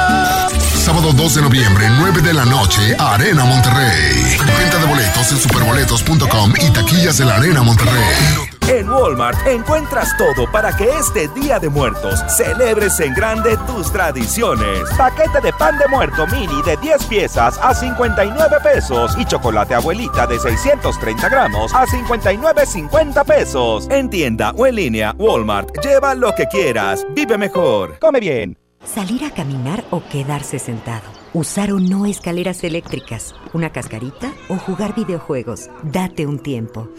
Sábado 0.89 1.13
2 1.13 1.35
de 1.35 1.41
noviembre, 1.43 1.85
9 1.99 2.21
de 2.23 2.33
la 2.33 2.45
noche, 2.45 2.95
Arena 2.97 3.45
Monterrey. 3.45 4.35
Venta 4.57 4.79
de 4.79 4.87
boletos 4.87 5.31
en 5.31 5.37
superboletos.com 5.37 6.51
y 6.59 6.71
taquillas 6.71 7.19
de 7.19 7.25
la 7.25 7.35
Arena 7.35 7.61
Monterrey. 7.61 8.49
En 8.67 8.89
Walmart 8.89 9.37
encuentras 9.45 10.17
todo 10.17 10.51
para 10.51 10.75
que 10.75 10.89
este 10.89 11.27
Día 11.27 11.59
de 11.59 11.69
Muertos 11.69 12.23
celebres 12.35 12.99
en 13.01 13.13
grande 13.13 13.55
tus 13.67 13.91
tradiciones. 13.91 14.89
Paquete 14.97 15.39
de 15.41 15.53
pan 15.53 15.77
de 15.77 15.87
muerto 15.89 16.25
mini 16.25 16.59
de 16.63 16.75
10 16.77 17.05
piezas 17.05 17.59
a 17.61 17.75
59 17.75 18.57
pesos 18.63 19.15
y 19.19 19.25
chocolate 19.25 19.75
abuelita 19.75 20.25
de 20.25 20.39
630 20.39 21.29
gramos 21.29 21.71
a 21.75 21.85
59.50 21.85 23.25
pesos. 23.25 23.87
En 23.91 24.09
tienda 24.09 24.53
o 24.57 24.65
en 24.65 24.73
línea, 24.73 25.13
Walmart. 25.19 25.69
Lleva 25.83 26.15
lo 26.15 26.33
que 26.33 26.47
quieras. 26.47 27.05
Vive 27.13 27.37
mejor. 27.37 27.99
Come 27.99 28.19
bien. 28.19 28.68
Salir 28.83 29.23
a 29.23 29.31
caminar 29.31 29.83
o 29.91 30.01
quedarse 30.09 30.57
sentado. 30.57 31.07
Usar 31.33 31.71
o 31.71 31.79
no 31.79 32.05
escaleras 32.05 32.63
eléctricas. 32.63 33.35
Una 33.53 33.71
cascarita 33.71 34.33
o 34.47 34.55
jugar 34.55 34.95
videojuegos. 34.95 35.69
Date 35.83 36.25
un 36.25 36.39
tiempo. 36.39 36.89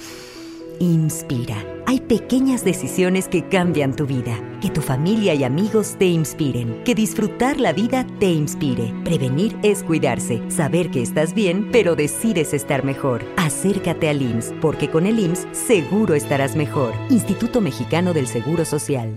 Inspira. 0.78 1.56
Hay 1.86 2.00
pequeñas 2.00 2.64
decisiones 2.64 3.28
que 3.28 3.48
cambian 3.48 3.96
tu 3.96 4.06
vida. 4.06 4.38
Que 4.60 4.70
tu 4.70 4.82
familia 4.82 5.34
y 5.34 5.42
amigos 5.42 5.96
te 5.98 6.06
inspiren. 6.06 6.84
Que 6.84 6.94
disfrutar 6.94 7.58
la 7.58 7.72
vida 7.72 8.06
te 8.18 8.30
inspire. 8.30 8.94
Prevenir 9.04 9.58
es 9.62 9.82
cuidarse. 9.82 10.42
Saber 10.48 10.90
que 10.90 11.02
estás 11.02 11.34
bien, 11.34 11.70
pero 11.72 11.96
decides 11.96 12.54
estar 12.54 12.84
mejor. 12.84 13.24
Acércate 13.36 14.08
al 14.08 14.22
IMSS, 14.22 14.54
porque 14.60 14.90
con 14.90 15.06
el 15.06 15.18
IMSS 15.18 15.48
seguro 15.52 16.14
estarás 16.14 16.56
mejor. 16.56 16.94
Instituto 17.10 17.60
Mexicano 17.60 18.12
del 18.12 18.26
Seguro 18.26 18.64
Social. 18.64 19.16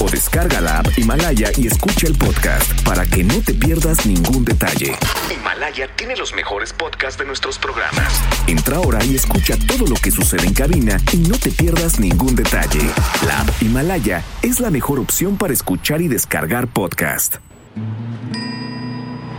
o 0.00 0.08
descarga 0.08 0.60
la 0.60 0.78
app 0.78 0.86
Himalaya 0.96 1.50
y 1.56 1.66
escucha 1.66 2.06
el 2.06 2.14
podcast 2.14 2.82
para 2.82 3.04
que 3.06 3.24
no 3.24 3.40
te 3.40 3.54
pierdas 3.54 4.06
ningún 4.06 4.44
detalle. 4.44 4.96
Himalaya 5.32 5.88
tiene 5.96 6.16
los 6.16 6.34
mejores 6.34 6.72
podcasts 6.72 7.18
de 7.18 7.24
nuestros 7.24 7.58
programas. 7.58 8.20
Entra 8.46 8.76
ahora 8.76 9.04
y 9.04 9.14
escucha 9.16 9.56
todo 9.66 9.86
lo 9.86 9.94
que 9.96 10.10
sucede 10.10 10.46
en 10.46 10.54
cabina 10.54 10.98
y 11.12 11.18
no 11.18 11.36
te 11.38 11.50
pierdas 11.50 11.98
ningún 11.98 12.34
detalle. 12.34 12.80
La 13.26 13.40
app 13.40 13.62
Himalaya 13.62 14.22
es 14.42 14.60
la 14.60 14.70
mejor 14.70 14.98
opción 14.98 15.36
para 15.36 15.52
escuchar 15.52 16.00
y 16.00 16.08
descargar 16.08 16.66
podcast. 16.68 17.36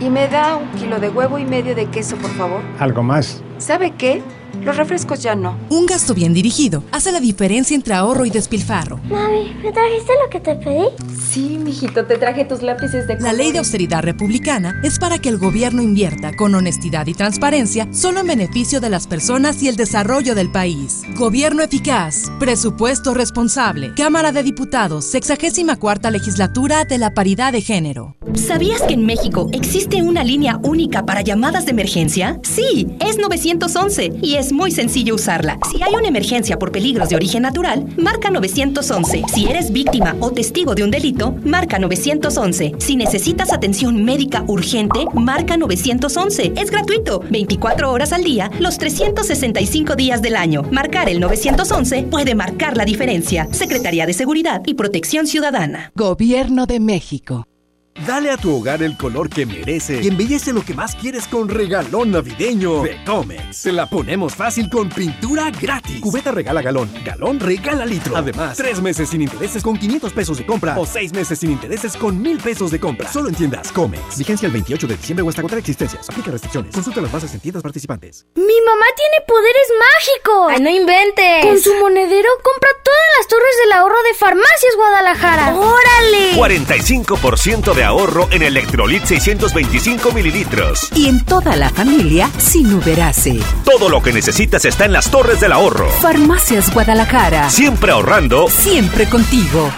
Y 0.00 0.10
me 0.10 0.28
da 0.28 0.56
un 0.56 0.68
kilo 0.72 0.98
de 0.98 1.08
huevo 1.08 1.38
y 1.38 1.44
medio 1.44 1.74
de 1.74 1.86
queso, 1.86 2.16
por 2.16 2.30
favor. 2.32 2.62
¿Algo 2.78 3.02
más? 3.02 3.42
¿Sabe 3.58 3.92
qué? 3.92 4.22
Los 4.62 4.76
refrescos 4.76 5.22
ya 5.22 5.34
no. 5.34 5.58
Un 5.70 5.86
gasto 5.86 6.14
bien 6.14 6.34
dirigido 6.34 6.84
hace 6.92 7.12
la 7.12 7.20
diferencia 7.20 7.74
entre 7.74 7.94
ahorro 7.94 8.24
y 8.24 8.30
despilfarro. 8.30 8.98
Mami, 9.08 9.54
¿me 9.62 9.72
trajiste 9.72 10.12
lo 10.22 10.30
que 10.30 10.40
te 10.40 10.54
pedí? 10.54 10.86
Sí, 11.30 11.58
mijito, 11.58 12.06
te 12.06 12.16
traje 12.16 12.44
tus 12.44 12.62
lápices 12.62 13.08
de 13.08 13.18
La 13.18 13.32
ley 13.32 13.52
de 13.52 13.58
austeridad 13.58 14.02
republicana 14.02 14.80
es 14.84 14.98
para 14.98 15.18
que 15.18 15.28
el 15.28 15.38
gobierno 15.38 15.82
invierta 15.82 16.36
con 16.36 16.54
honestidad 16.54 17.06
y 17.06 17.14
transparencia 17.14 17.88
solo 17.92 18.20
en 18.20 18.28
beneficio 18.28 18.80
de 18.80 18.90
las 18.90 19.06
personas 19.06 19.62
y 19.62 19.68
el 19.68 19.76
desarrollo 19.76 20.34
del 20.34 20.50
país. 20.50 21.02
Gobierno 21.16 21.62
eficaz, 21.62 22.30
presupuesto 22.38 23.14
responsable, 23.14 23.92
Cámara 23.94 24.32
de 24.32 24.42
Diputados, 24.42 25.04
64 25.06 26.04
legislatura 26.10 26.84
de 26.84 26.98
la 26.98 27.14
paridad 27.14 27.52
de 27.52 27.60
género. 27.60 28.16
¿Sabías 28.34 28.82
que 28.82 28.94
en 28.94 29.06
México 29.06 29.48
existe 29.52 30.02
una 30.02 30.24
línea 30.24 30.58
única 30.62 31.04
para 31.04 31.22
llamadas 31.22 31.64
de 31.64 31.72
emergencia? 31.72 32.40
Sí, 32.42 32.86
es 33.00 33.18
911 33.18 34.12
y 34.22 34.36
es 34.36 34.43
muy 34.52 34.70
sencillo 34.70 35.14
usarla. 35.14 35.58
Si 35.70 35.82
hay 35.82 35.94
una 35.94 36.08
emergencia 36.08 36.58
por 36.58 36.72
peligros 36.72 37.08
de 37.08 37.16
origen 37.16 37.42
natural, 37.42 37.86
marca 37.96 38.30
911. 38.30 39.24
Si 39.32 39.46
eres 39.46 39.72
víctima 39.72 40.16
o 40.20 40.30
testigo 40.30 40.74
de 40.74 40.84
un 40.84 40.90
delito, 40.90 41.34
marca 41.44 41.78
911. 41.78 42.74
Si 42.78 42.96
necesitas 42.96 43.52
atención 43.52 44.04
médica 44.04 44.44
urgente, 44.46 45.06
marca 45.14 45.56
911. 45.56 46.52
Es 46.56 46.70
gratuito, 46.70 47.20
24 47.30 47.90
horas 47.90 48.12
al 48.12 48.24
día, 48.24 48.50
los 48.58 48.78
365 48.78 49.96
días 49.96 50.22
del 50.22 50.36
año. 50.36 50.62
Marcar 50.70 51.08
el 51.08 51.20
911 51.20 52.04
puede 52.10 52.34
marcar 52.34 52.76
la 52.76 52.84
diferencia. 52.84 53.48
Secretaría 53.52 54.06
de 54.06 54.12
Seguridad 54.12 54.62
y 54.66 54.74
Protección 54.74 55.26
Ciudadana. 55.26 55.92
Gobierno 55.94 56.66
de 56.66 56.80
México. 56.80 57.46
Dale 57.94 58.30
a 58.32 58.36
tu 58.36 58.56
hogar 58.56 58.82
el 58.82 58.96
color 58.96 59.30
que 59.30 59.46
merece 59.46 60.02
y 60.02 60.08
embellece 60.08 60.52
lo 60.52 60.64
que 60.64 60.74
más 60.74 60.96
quieres 60.96 61.28
con 61.28 61.48
regalón 61.48 62.10
navideño 62.10 62.82
de 62.82 63.02
Comex. 63.04 63.56
Se 63.56 63.70
la 63.70 63.86
ponemos 63.88 64.34
fácil 64.34 64.68
con 64.68 64.88
pintura 64.88 65.50
gratis. 65.52 66.00
Cubeta 66.00 66.32
regala 66.32 66.60
galón, 66.60 66.90
galón 67.04 67.38
regala 67.38 67.86
litro. 67.86 68.16
Además, 68.16 68.56
tres 68.56 68.82
meses 68.82 69.10
sin 69.10 69.22
intereses 69.22 69.62
con 69.62 69.78
500 69.78 70.12
pesos 70.12 70.38
de 70.38 70.44
compra 70.44 70.76
o 70.76 70.84
seis 70.84 71.12
meses 71.12 71.38
sin 71.38 71.52
intereses 71.52 71.96
con 71.96 72.20
1000 72.20 72.38
pesos 72.38 72.72
de 72.72 72.80
compra. 72.80 73.10
Solo 73.12 73.28
en 73.28 73.36
tiendas 73.36 73.70
Comex. 73.70 74.18
Vigencia 74.18 74.46
el 74.46 74.52
28 74.52 74.86
de 74.88 74.96
diciembre 74.96 75.24
o 75.24 75.28
hasta 75.28 75.40
agotar 75.40 75.60
existencias. 75.60 76.10
Aplica 76.10 76.32
restricciones. 76.32 76.74
Consulta 76.74 77.00
las 77.00 77.12
bases 77.12 77.32
en 77.32 77.40
tiendas 77.40 77.62
participantes. 77.62 78.26
Mi 78.34 78.42
mamá 78.42 78.86
tiene 78.96 79.24
poderes 79.26 79.68
mágicos. 79.78 80.52
¡Ay, 80.52 80.60
no 80.60 80.70
inventes! 80.70 81.46
Con 81.46 81.60
su 81.60 81.72
monedero 81.76 82.28
compra 82.42 82.70
todas 82.82 83.00
las 83.18 83.28
torres 83.28 83.54
del 83.62 83.72
ahorro 83.72 84.02
de 84.02 84.14
Farmacias 84.14 84.74
Guadalajara. 84.76 85.54
¡Órale! 85.54 86.32
45% 86.34 87.72
de 87.72 87.83
ahorro 87.84 88.28
en 88.30 88.42
Electrolit 88.42 89.04
625 89.04 90.12
mililitros. 90.12 90.88
Y 90.94 91.08
en 91.08 91.24
toda 91.24 91.56
la 91.56 91.70
familia 91.70 92.30
sin 92.38 92.72
Uberase. 92.74 93.38
Todo 93.64 93.88
lo 93.88 94.02
que 94.02 94.12
necesitas 94.12 94.64
está 94.64 94.84
en 94.84 94.92
las 94.92 95.10
torres 95.10 95.40
del 95.40 95.52
ahorro. 95.52 95.88
Farmacias 96.00 96.72
Guadalajara. 96.72 97.50
Siempre 97.50 97.92
ahorrando. 97.92 98.48
Siempre 98.48 99.08
contigo. 99.08 99.70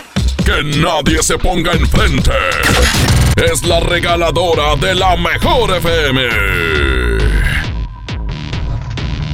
Que 0.45 0.63
nadie 0.79 1.23
se 1.23 1.39
ponga 1.39 1.73
enfrente. 1.73 2.31
Es 3.37 3.63
la 3.65 3.81
regaladora 3.81 4.77
de 4.77 4.95
la 4.95 5.17
mejor 5.17 5.77
FM. 5.77 6.23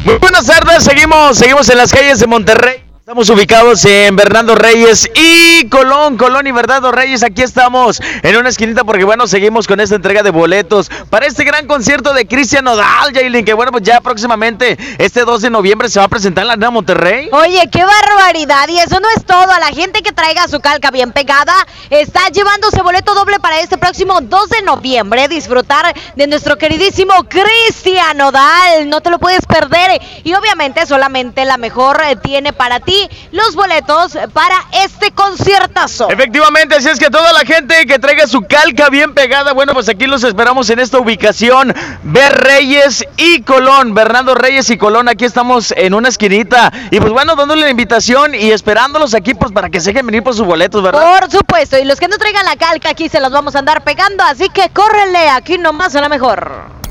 Muy 0.04 0.16
buenas 0.16 0.46
tardes, 0.46 0.82
seguimos, 0.82 1.38
seguimos 1.38 1.68
en 1.68 1.78
las 1.78 1.92
calles 1.92 2.18
de 2.18 2.26
Monterrey. 2.26 2.82
Estamos 3.12 3.28
ubicados 3.28 3.84
en 3.84 4.16
Bernardo 4.16 4.54
Reyes 4.54 5.10
y 5.14 5.68
Colón, 5.68 6.16
Colón 6.16 6.46
y 6.46 6.50
Bernardo 6.50 6.90
Reyes. 6.92 7.22
Aquí 7.22 7.42
estamos 7.42 8.00
en 8.22 8.38
una 8.38 8.48
esquinita 8.48 8.84
porque, 8.84 9.04
bueno, 9.04 9.26
seguimos 9.26 9.68
con 9.68 9.80
esta 9.80 9.96
entrega 9.96 10.22
de 10.22 10.30
boletos 10.30 10.90
para 11.10 11.26
este 11.26 11.44
gran 11.44 11.66
concierto 11.66 12.14
de 12.14 12.26
Cristian 12.26 12.64
Nodal, 12.64 13.12
Jailin, 13.12 13.44
que, 13.44 13.52
bueno, 13.52 13.70
pues 13.70 13.84
ya 13.84 14.00
próximamente, 14.00 14.78
este 14.96 15.26
2 15.26 15.42
de 15.42 15.50
noviembre, 15.50 15.90
se 15.90 15.98
va 15.98 16.06
a 16.06 16.08
presentar 16.08 16.44
en 16.44 16.46
la 16.46 16.52
Arena 16.54 16.70
Monterrey. 16.70 17.28
Oye, 17.32 17.68
qué 17.70 17.84
barbaridad. 17.84 18.66
Y 18.70 18.78
eso 18.78 18.98
no 18.98 19.08
es 19.14 19.26
todo. 19.26 19.52
A 19.52 19.60
la 19.60 19.66
gente 19.66 20.00
que 20.00 20.12
traiga 20.12 20.48
su 20.48 20.60
calca 20.60 20.90
bien 20.90 21.12
pegada 21.12 21.52
está 21.90 22.28
llevándose 22.28 22.80
boleto 22.80 23.14
doble 23.14 23.38
para 23.40 23.60
este 23.60 23.76
próximo 23.76 24.22
2 24.22 24.48
de 24.48 24.62
noviembre. 24.62 25.28
Disfrutar 25.28 25.94
de 26.16 26.26
nuestro 26.28 26.56
queridísimo 26.56 27.12
Cristian 27.28 28.16
Nodal. 28.16 28.88
No 28.88 29.02
te 29.02 29.10
lo 29.10 29.18
puedes 29.18 29.44
perder. 29.44 30.00
Y 30.24 30.32
obviamente 30.32 30.86
solamente 30.86 31.44
la 31.44 31.58
mejor 31.58 32.00
eh, 32.06 32.16
tiene 32.16 32.54
para 32.54 32.80
ti 32.80 33.01
los 33.32 33.54
boletos 33.54 34.16
para 34.32 34.56
este 34.84 35.10
conciertazo. 35.12 36.08
Efectivamente, 36.10 36.76
así 36.76 36.88
es 36.88 36.98
que 36.98 37.10
toda 37.10 37.32
la 37.32 37.40
gente 37.40 37.86
que 37.86 37.98
traiga 37.98 38.26
su 38.26 38.42
calca 38.42 38.88
bien 38.88 39.14
pegada, 39.14 39.52
bueno, 39.52 39.72
pues 39.74 39.88
aquí 39.88 40.06
los 40.06 40.24
esperamos 40.24 40.70
en 40.70 40.78
esta 40.78 40.98
ubicación. 40.98 41.74
Ver 42.02 42.32
Reyes 42.32 43.04
y 43.16 43.42
Colón, 43.42 43.94
Bernardo 43.94 44.34
Reyes 44.34 44.70
y 44.70 44.78
Colón, 44.78 45.08
aquí 45.08 45.24
estamos 45.24 45.72
en 45.76 45.94
una 45.94 46.08
esquinita. 46.08 46.72
Y 46.90 47.00
pues 47.00 47.12
bueno, 47.12 47.36
dándole 47.36 47.62
la 47.62 47.70
invitación 47.70 48.34
y 48.34 48.50
esperándolos 48.50 49.14
aquí 49.14 49.34
pues 49.34 49.52
para 49.52 49.70
que 49.70 49.80
se 49.80 49.90
dejen 49.90 50.06
venir 50.06 50.22
por 50.22 50.34
sus 50.34 50.46
boletos, 50.46 50.82
¿verdad? 50.82 51.20
Por 51.20 51.30
supuesto, 51.30 51.78
y 51.78 51.84
los 51.84 51.98
que 51.98 52.08
no 52.08 52.18
traigan 52.18 52.44
la 52.44 52.56
calca 52.56 52.90
aquí 52.90 53.08
se 53.08 53.20
los 53.20 53.30
vamos 53.30 53.54
a 53.56 53.58
andar 53.58 53.84
pegando, 53.84 54.24
así 54.24 54.48
que 54.48 54.70
córrele, 54.70 55.28
aquí 55.30 55.58
nomás 55.58 55.94
a 55.94 56.00
la 56.00 56.08
mejor. 56.08 56.82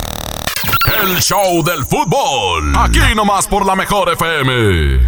El 1.02 1.20
show 1.22 1.64
del 1.64 1.86
fútbol. 1.86 2.74
Aquí 2.78 3.00
nomás 3.16 3.48
por 3.48 3.66
la 3.66 3.76
mejor 3.76 4.12
FM. 4.12 5.08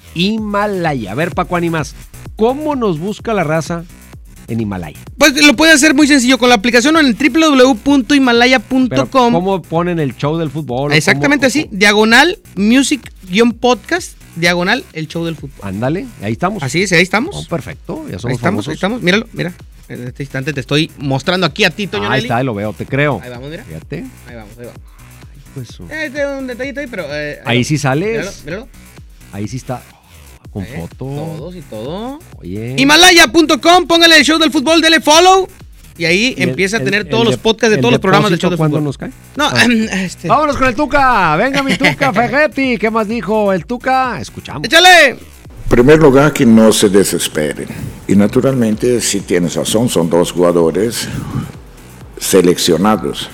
Himalaya. 0.13 1.11
A 1.11 1.15
ver, 1.15 1.31
Paco 1.31 1.55
Animas, 1.55 1.95
¿cómo 2.35 2.75
nos 2.75 2.99
busca 2.99 3.33
la 3.33 3.43
raza 3.43 3.83
en 4.47 4.59
Himalaya? 4.59 4.99
Pues 5.17 5.45
lo 5.45 5.55
puede 5.55 5.71
hacer 5.73 5.93
muy 5.93 6.07
sencillo 6.07 6.37
con 6.37 6.49
la 6.49 6.55
aplicación 6.55 6.95
o 6.95 6.99
en 6.99 7.05
el 7.07 7.15
www.himalaya.com. 7.15 9.07
¿Cómo 9.33 9.61
ponen 9.61 9.99
el 9.99 10.15
show 10.15 10.37
del 10.37 10.49
fútbol? 10.49 10.93
Exactamente 10.93 11.45
así, 11.45 11.67
diagonal 11.71 12.39
music-podcast, 12.55 14.13
diagonal 14.35 14.83
el 14.93 15.07
show 15.07 15.23
del 15.25 15.35
fútbol. 15.35 15.59
Ándale, 15.61 16.05
ahí 16.21 16.33
estamos. 16.33 16.63
Así 16.63 16.83
es, 16.83 16.91
ahí 16.91 17.01
estamos. 17.03 17.35
Oh, 17.35 17.45
perfecto, 17.49 18.05
ya 18.09 18.19
somos 18.19 18.25
ahí 18.25 18.35
estamos, 18.35 18.41
famosos. 18.41 18.67
ahí 18.69 18.75
estamos, 18.75 19.01
míralo, 19.01 19.27
mira. 19.33 19.53
En 19.89 20.07
este 20.07 20.23
instante 20.23 20.53
te 20.53 20.61
estoy 20.61 20.89
mostrando 20.99 21.45
aquí 21.45 21.65
a 21.65 21.69
ti, 21.69 21.85
Toño 21.87 22.09
Ahí 22.09 22.21
está, 22.21 22.41
lo 22.43 22.53
veo, 22.53 22.71
te 22.71 22.85
creo. 22.85 23.19
Ahí 23.21 23.29
vamos, 23.29 23.49
mira. 23.49 23.63
Fíjate. 23.65 24.05
Ahí 24.27 24.35
vamos, 24.35 24.57
ahí 24.57 24.65
vamos. 24.65 24.79
Pues, 25.53 25.79
oh. 25.81 25.87
Este 25.91 26.21
es 26.21 26.27
un 26.39 26.47
detallito 26.47 26.79
ahí, 26.79 26.87
pero. 26.87 27.03
eh, 27.09 27.39
Ahí 27.43 27.57
va. 27.59 27.63
sí 27.65 27.77
sales. 27.77 28.07
Míralo, 28.09 28.31
míralo. 28.45 28.67
Ahí 29.33 29.47
sí 29.49 29.57
está. 29.57 29.83
Con 30.51 30.63
Eh, 30.63 30.77
foto. 30.81 31.05
Todos 31.05 31.55
y 31.55 31.61
todo. 31.61 32.19
Oye. 32.39 32.75
Himalaya.com, 32.77 33.87
póngale 33.87 34.17
el 34.17 34.23
show 34.25 34.37
del 34.37 34.51
fútbol, 34.51 34.81
dele 34.81 34.99
follow. 34.99 35.47
Y 35.97 36.05
ahí 36.05 36.33
¿Y 36.37 36.43
el- 36.43 36.49
empieza 36.49 36.77
a 36.77 36.79
el- 36.79 36.85
tener 36.85 37.01
el 37.01 37.09
todos 37.09 37.25
los 37.25 37.33
de- 37.35 37.37
podcasts 37.41 37.69
de 37.69 37.75
el 37.75 37.81
todos 37.81 37.91
los 37.93 38.01
programas 38.01 38.31
del 38.31 38.39
show 38.39 38.49
del 38.49 38.57
cuándo 38.57 38.77
fútbol. 38.77 38.85
nos 38.85 38.99
No, 39.37 39.49
cae? 39.49 39.87
Ah. 39.91 39.95
este. 40.03 40.27
Vámonos 40.27 40.57
con 40.57 40.67
el 40.67 40.75
Tuca. 40.75 41.35
Venga, 41.35 41.63
mi 41.63 41.75
Tuca, 41.77 42.11
Ferretti. 42.13 42.77
¿Qué 42.77 42.89
más 42.89 43.07
dijo 43.07 43.53
el 43.53 43.65
Tuca? 43.65 44.19
Escuchamos. 44.19 44.63
¡Échale! 44.65 45.09
En 45.09 45.17
primer 45.69 45.99
lugar, 45.99 46.33
que 46.33 46.45
no 46.45 46.73
se 46.73 46.89
desesperen. 46.89 47.67
Y 48.07 48.15
naturalmente, 48.15 48.99
si 48.99 49.21
tienes 49.21 49.55
razón, 49.55 49.87
son 49.87 50.09
dos 50.09 50.31
jugadores 50.33 51.07
seleccionados. 52.19 53.29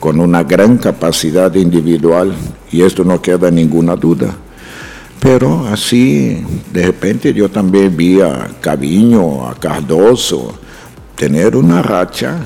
con 0.00 0.20
una 0.20 0.44
gran 0.44 0.78
capacidad 0.78 1.52
individual 1.56 2.32
y 2.70 2.82
esto 2.82 3.02
no 3.02 3.20
queda 3.20 3.50
ninguna 3.50 3.96
duda. 3.96 4.36
Pero 5.20 5.66
así, 5.66 6.44
de 6.72 6.86
repente 6.86 7.34
yo 7.34 7.48
también 7.48 7.96
vi 7.96 8.20
a 8.20 8.48
Caviño, 8.60 9.48
a 9.48 9.54
Cardoso, 9.54 10.54
tener 11.16 11.56
una 11.56 11.82
racha, 11.82 12.38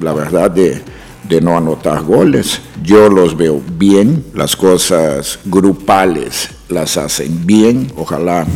la 0.00 0.12
verdad, 0.12 0.50
de, 0.50 0.82
de 1.28 1.40
no 1.40 1.56
anotar 1.56 2.02
goles. 2.02 2.60
Yo 2.82 3.08
los 3.08 3.36
veo 3.36 3.62
bien, 3.78 4.26
las 4.34 4.56
cosas 4.56 5.38
grupales 5.46 6.50
las 6.68 6.96
hacen 6.96 7.46
bien, 7.46 7.90
ojalá 7.96 8.46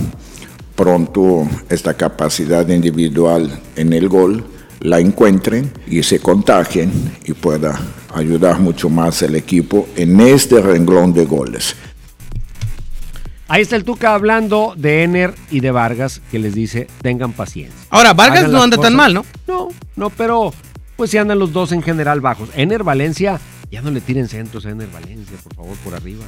pronto 0.77 1.49
esta 1.69 1.95
capacidad 1.95 2.69
individual 2.69 3.61
en 3.77 3.93
el 3.93 4.09
gol 4.09 4.45
la 4.81 5.01
encuentren 5.01 5.73
y 5.87 6.03
se 6.03 6.19
contagien 6.19 7.17
y 7.25 7.33
pueda 7.33 7.81
ayudar 8.15 8.61
mucho 8.61 8.91
más 8.91 9.23
el 9.23 9.35
equipo 9.35 9.89
en 9.97 10.21
este 10.21 10.61
renglón 10.61 11.15
de 11.15 11.25
goles. 11.25 11.75
Ahí 13.47 13.63
está 13.63 13.77
el 13.77 13.85
Tuca 13.85 14.15
hablando 14.15 14.75
de 14.77 15.03
Ener 15.03 15.35
y 15.51 15.61
de 15.61 15.71
Vargas, 15.71 16.23
que 16.31 16.39
les 16.39 16.55
dice, 16.55 16.87
tengan 17.03 17.33
paciencia. 17.33 17.79
Ahora, 17.91 18.15
Vargas 18.15 18.49
no 18.51 18.63
anda 18.63 18.77
tan 18.79 18.95
mal, 18.97 19.13
¿no? 19.13 19.25
No, 19.47 19.69
no, 19.97 20.11
pero 20.11 20.53
pues 20.97 21.11
sí 21.11 21.19
andan 21.19 21.39
los 21.39 21.53
dos 21.53 21.73
en 21.73 21.83
general 21.83 22.21
bajos. 22.21 22.49
Ener 22.57 22.85
Valencia, 22.85 23.39
ya 23.71 23.83
no 23.83 23.91
le 23.91 24.01
tiren 24.01 24.29
centros 24.29 24.65
a 24.67 24.71
Ener 24.71 24.89
Valencia, 24.91 25.37
por 25.43 25.55
favor, 25.55 25.77
por 25.79 25.95
arriba. 25.95 26.25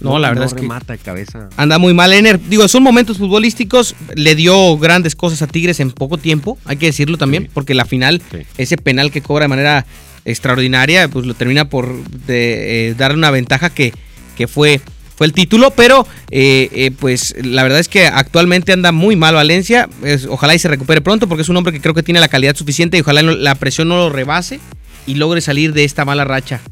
No, 0.00 0.18
la 0.18 0.30
verdad 0.30 0.46
es 0.46 0.54
que- 0.54 0.62
remata 0.62 0.94
de 0.94 0.98
cabeza. 0.98 1.50
Anda 1.58 1.78
muy 1.78 1.92
mal 1.92 2.10
Ener. 2.14 2.40
Digo, 2.48 2.66
son 2.68 2.82
momentos 2.82 3.18
futbolísticos. 3.18 3.94
Le 4.14 4.34
dio 4.34 4.78
grandes 4.78 5.14
cosas 5.14 5.42
a 5.42 5.46
Tigres 5.46 5.78
en 5.78 5.90
poco 5.90 6.16
tiempo, 6.16 6.56
hay 6.64 6.78
que 6.78 6.86
decirlo 6.86 7.18
también, 7.18 7.50
porque 7.52 7.74
la 7.74 7.84
final, 7.84 8.22
ese 8.56 8.78
penal 8.78 9.10
que 9.10 9.20
cobra 9.20 9.44
de 9.44 9.48
manera 9.48 9.84
extraordinaria, 10.24 11.08
pues 11.08 11.26
lo 11.26 11.34
termina 11.34 11.68
por 11.68 12.02
de, 12.04 12.88
eh, 12.88 12.94
darle 12.94 13.18
una 13.18 13.30
ventaja 13.30 13.68
que, 13.68 13.92
que 14.38 14.46
fue, 14.48 14.80
fue 15.20 15.26
el 15.26 15.34
título. 15.34 15.70
Pero, 15.72 16.06
eh, 16.30 16.70
eh, 16.72 16.90
pues 16.98 17.34
la 17.44 17.62
verdad 17.62 17.78
es 17.78 17.88
que 17.88 18.06
actualmente 18.06 18.72
anda 18.72 18.90
muy 18.90 19.16
mal 19.16 19.34
Valencia. 19.34 19.86
Ojalá 20.30 20.54
y 20.54 20.58
se 20.58 20.68
recupere 20.68 21.02
pronto, 21.02 21.28
porque 21.28 21.42
es 21.42 21.50
un 21.50 21.58
hombre 21.58 21.74
que 21.74 21.80
creo 21.82 21.92
que 21.92 22.02
tiene 22.02 22.20
la 22.20 22.28
calidad 22.28 22.56
suficiente 22.56 22.96
y 22.96 23.02
ojalá 23.02 23.20
la 23.20 23.54
presión 23.56 23.88
no 23.88 23.96
lo 23.96 24.08
rebase 24.08 24.60
y 25.06 25.16
logre 25.16 25.42
salir 25.42 25.74
de 25.74 25.84
esta 25.84 26.06
mala 26.06 26.24
racha 26.24 26.62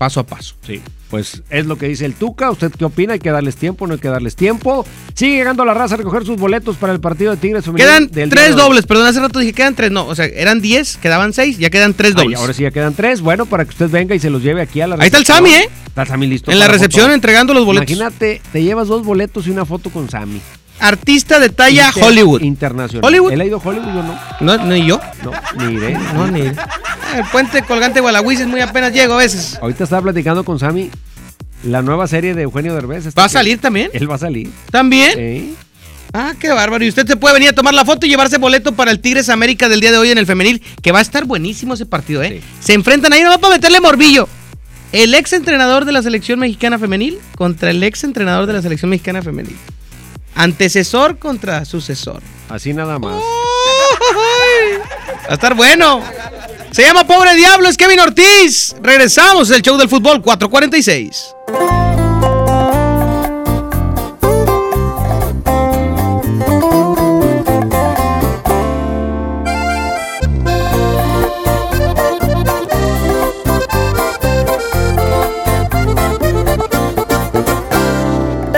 paso 0.00 0.18
a 0.20 0.24
paso. 0.24 0.54
Sí. 0.66 0.80
Pues 1.10 1.42
es 1.50 1.66
lo 1.66 1.76
que 1.76 1.88
dice 1.88 2.06
el 2.06 2.14
Tuca. 2.14 2.50
¿Usted 2.50 2.72
qué 2.72 2.86
opina? 2.86 3.12
Hay 3.12 3.18
que 3.18 3.30
darles 3.30 3.56
tiempo, 3.56 3.86
no 3.86 3.92
hay 3.92 3.98
que 4.00 4.08
darles 4.08 4.34
tiempo. 4.34 4.86
Sigue 5.12 5.36
llegando 5.36 5.62
la 5.66 5.74
raza 5.74 5.92
a 5.94 5.98
recoger 5.98 6.24
sus 6.24 6.38
boletos 6.38 6.76
para 6.76 6.94
el 6.94 7.00
partido 7.00 7.32
de 7.32 7.36
Tigres 7.36 7.66
femenil 7.66 7.84
Quedan 7.86 8.06
del 8.10 8.30
tres 8.30 8.56
de 8.56 8.62
dobles, 8.62 8.86
perdón, 8.86 9.08
hace 9.08 9.20
rato 9.20 9.38
dije 9.40 9.52
quedan 9.52 9.74
tres, 9.74 9.90
no, 9.90 10.06
o 10.06 10.14
sea, 10.14 10.24
eran 10.24 10.62
diez, 10.62 10.96
quedaban 10.96 11.34
seis, 11.34 11.58
ya 11.58 11.68
quedan 11.68 11.92
tres 11.92 12.14
Ay, 12.16 12.22
dobles. 12.22 12.38
ahora 12.40 12.54
sí 12.54 12.62
ya 12.62 12.70
quedan 12.70 12.94
tres. 12.94 13.20
Bueno, 13.20 13.44
para 13.44 13.66
que 13.66 13.72
usted 13.72 13.90
venga 13.90 14.14
y 14.14 14.20
se 14.20 14.30
los 14.30 14.42
lleve 14.42 14.62
aquí 14.62 14.80
a 14.80 14.86
la 14.86 14.94
Ahí 14.94 15.08
está 15.08 15.18
el 15.18 15.24
recepción. 15.26 15.36
Sammy, 15.50 15.64
¿eh? 15.64 15.68
Está 15.88 16.02
el 16.02 16.08
Sammy 16.08 16.26
listo. 16.28 16.50
En 16.50 16.58
la 16.58 16.68
recepción 16.68 17.04
foto. 17.06 17.14
entregando 17.14 17.52
los 17.52 17.66
boletos. 17.66 17.90
Imagínate, 17.90 18.40
te 18.52 18.62
llevas 18.62 18.88
dos 18.88 19.04
boletos 19.04 19.46
y 19.46 19.50
una 19.50 19.66
foto 19.66 19.90
con 19.90 20.08
Sammy. 20.08 20.40
Artista 20.78 21.38
de 21.38 21.50
talla 21.50 21.88
Inter- 21.88 22.04
Hollywood. 22.04 22.40
Internacional. 22.40 23.04
Hollywood. 23.06 23.32
¿Él 23.32 23.40
ha 23.42 23.44
ido 23.44 23.58
a 23.58 23.68
Hollywood 23.68 23.88
o 23.88 24.02
no? 24.02 24.18
No, 24.40 24.64
ni 24.64 24.86
yo. 24.86 24.98
No, 25.24 25.32
ni 25.56 25.74
iré. 25.74 25.92
No, 26.14 26.26
ni 26.28 26.40
iré. 26.40 26.56
El 27.16 27.24
puente 27.32 27.62
colgante 27.62 27.96
de 27.96 28.00
Gualahuiz 28.00 28.40
es 28.40 28.46
muy 28.46 28.60
apenas 28.60 28.92
llego 28.92 29.14
a 29.14 29.18
veces. 29.18 29.58
Ahorita 29.60 29.84
estaba 29.84 30.02
platicando 30.02 30.44
con 30.44 30.58
Sammy 30.58 30.90
la 31.64 31.82
nueva 31.82 32.06
serie 32.06 32.34
de 32.34 32.42
Eugenio 32.42 32.74
Derbez. 32.74 33.08
¿Va 33.18 33.24
a 33.24 33.28
salir 33.28 33.60
también? 33.60 33.90
Él 33.92 34.10
va 34.10 34.14
a 34.14 34.18
salir. 34.18 34.50
¿También? 34.70 35.14
Sí. 35.14 35.56
Ah, 36.12 36.34
qué 36.38 36.50
bárbaro. 36.50 36.84
Y 36.84 36.88
usted 36.88 37.06
se 37.06 37.16
puede 37.16 37.34
venir 37.34 37.50
a 37.50 37.52
tomar 37.52 37.74
la 37.74 37.84
foto 37.84 38.06
y 38.06 38.08
llevarse 38.08 38.38
boleto 38.38 38.72
para 38.72 38.90
el 38.90 39.00
Tigres 39.00 39.28
América 39.28 39.68
del 39.68 39.80
día 39.80 39.92
de 39.92 39.98
hoy 39.98 40.10
en 40.10 40.18
el 40.18 40.26
femenil, 40.26 40.62
que 40.82 40.92
va 40.92 40.98
a 40.98 41.02
estar 41.02 41.24
buenísimo 41.24 41.74
ese 41.74 41.86
partido, 41.86 42.22
¿eh? 42.22 42.40
Se 42.60 42.72
enfrentan 42.72 43.12
ahí 43.12 43.22
nomás 43.22 43.38
para 43.38 43.54
meterle 43.54 43.80
morbillo. 43.80 44.28
El 44.92 45.14
ex 45.14 45.32
entrenador 45.34 45.84
de 45.84 45.92
la 45.92 46.02
selección 46.02 46.40
mexicana 46.40 46.78
femenil 46.78 47.18
contra 47.36 47.70
el 47.70 47.82
ex 47.82 48.02
entrenador 48.02 48.46
de 48.46 48.54
la 48.54 48.62
selección 48.62 48.90
mexicana 48.90 49.22
femenil. 49.22 49.56
Antecesor 50.34 51.18
contra 51.18 51.64
sucesor. 51.64 52.22
Así 52.48 52.72
nada 52.72 52.98
más. 52.98 53.22
Va 55.26 55.30
a 55.30 55.34
estar 55.34 55.54
bueno. 55.54 56.02
Se 56.70 56.82
llama 56.82 57.06
Pobre 57.06 57.34
Diablo, 57.34 57.68
es 57.68 57.76
Kevin 57.76 58.00
Ortiz. 58.00 58.74
Regresamos 58.80 59.50
el 59.50 59.62
show 59.62 59.76
del 59.76 59.88
fútbol 59.88 60.22
446. 60.22 61.34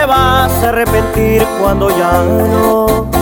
te 0.02 0.06
vas 0.06 0.50
a 0.64 0.68
arrepentir 0.70 1.46
cuando 1.60 1.88
ya 1.90 2.24
no 2.24 3.21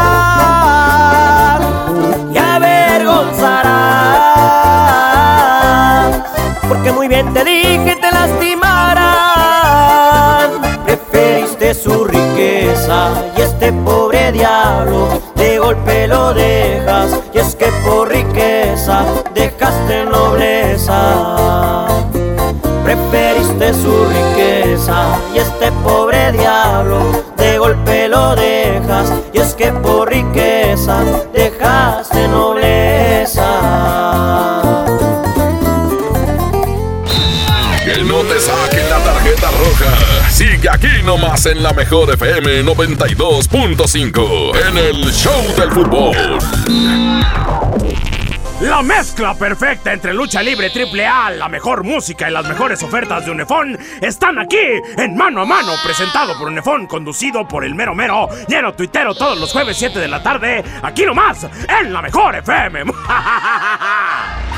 te 7.23 7.43
dije 7.45 7.95
te 7.95 8.11
lastimarán 8.11 9.21
preferiste 10.85 11.73
su 11.73 12.05
riqueza 12.05 13.11
y 13.37 13.41
este 13.41 13.71
pobre 13.71 14.31
diablo 14.31 15.21
de 15.35 15.59
golpe 15.59 16.07
lo 16.07 16.33
dejas 16.33 17.19
y 17.33 17.37
es 17.37 17.55
que 17.55 17.67
por 17.85 18.09
riqueza 18.09 19.03
dejaste 19.33 20.05
nobleza. 20.05 21.87
Preferiste 22.83 23.73
su 23.73 24.05
riqueza 24.05 25.17
y 25.33 25.37
este 25.37 25.71
pobre 25.83 26.31
diablo 26.31 27.23
de 27.37 27.57
golpe 27.57 28.07
lo 28.07 28.35
dejas. 28.35 29.13
Y 29.33 29.39
es 29.39 29.53
que 29.53 29.71
por 29.71 30.09
riqueza 30.09 31.03
dejaste 31.33 32.27
nobleza. 32.27 33.47
Saquen 38.41 38.89
la 38.89 38.99
tarjeta 38.99 39.49
roja. 39.51 40.29
Sigue 40.29 40.69
aquí 40.69 41.01
nomás 41.03 41.45
en 41.45 41.61
la 41.61 41.73
mejor 41.73 42.11
FM 42.13 42.63
92.5 42.63 44.67
en 44.67 44.77
el 44.77 45.11
Show 45.11 45.55
del 45.55 45.71
Fútbol. 45.71 46.39
La 48.61 48.81
mezcla 48.83 49.33
perfecta 49.33 49.91
entre 49.91 50.13
lucha 50.13 50.43
libre 50.43 50.69
triple 50.69 51.05
A, 51.05 51.31
la 51.31 51.49
mejor 51.49 51.83
música 51.83 52.29
y 52.29 52.33
las 52.33 52.47
mejores 52.47 52.83
ofertas 52.83 53.25
de 53.25 53.31
Unefón 53.31 53.77
están 54.01 54.37
aquí 54.37 54.59
en 54.97 55.15
Mano 55.15 55.41
a 55.41 55.45
Mano, 55.45 55.73
presentado 55.83 56.37
por 56.37 56.47
Unefón, 56.47 56.85
conducido 56.85 57.47
por 57.47 57.65
el 57.65 57.73
mero 57.73 57.95
mero, 57.95 58.29
lleno 58.47 58.73
tuitero 58.73 59.15
todos 59.15 59.39
los 59.39 59.51
jueves 59.51 59.77
7 59.77 59.99
de 59.99 60.07
la 60.07 60.21
tarde, 60.21 60.63
aquí 60.83 61.05
nomás, 61.05 61.47
en 61.81 61.91
la 61.91 62.03
mejor 62.03 62.35
FM. 62.35 62.83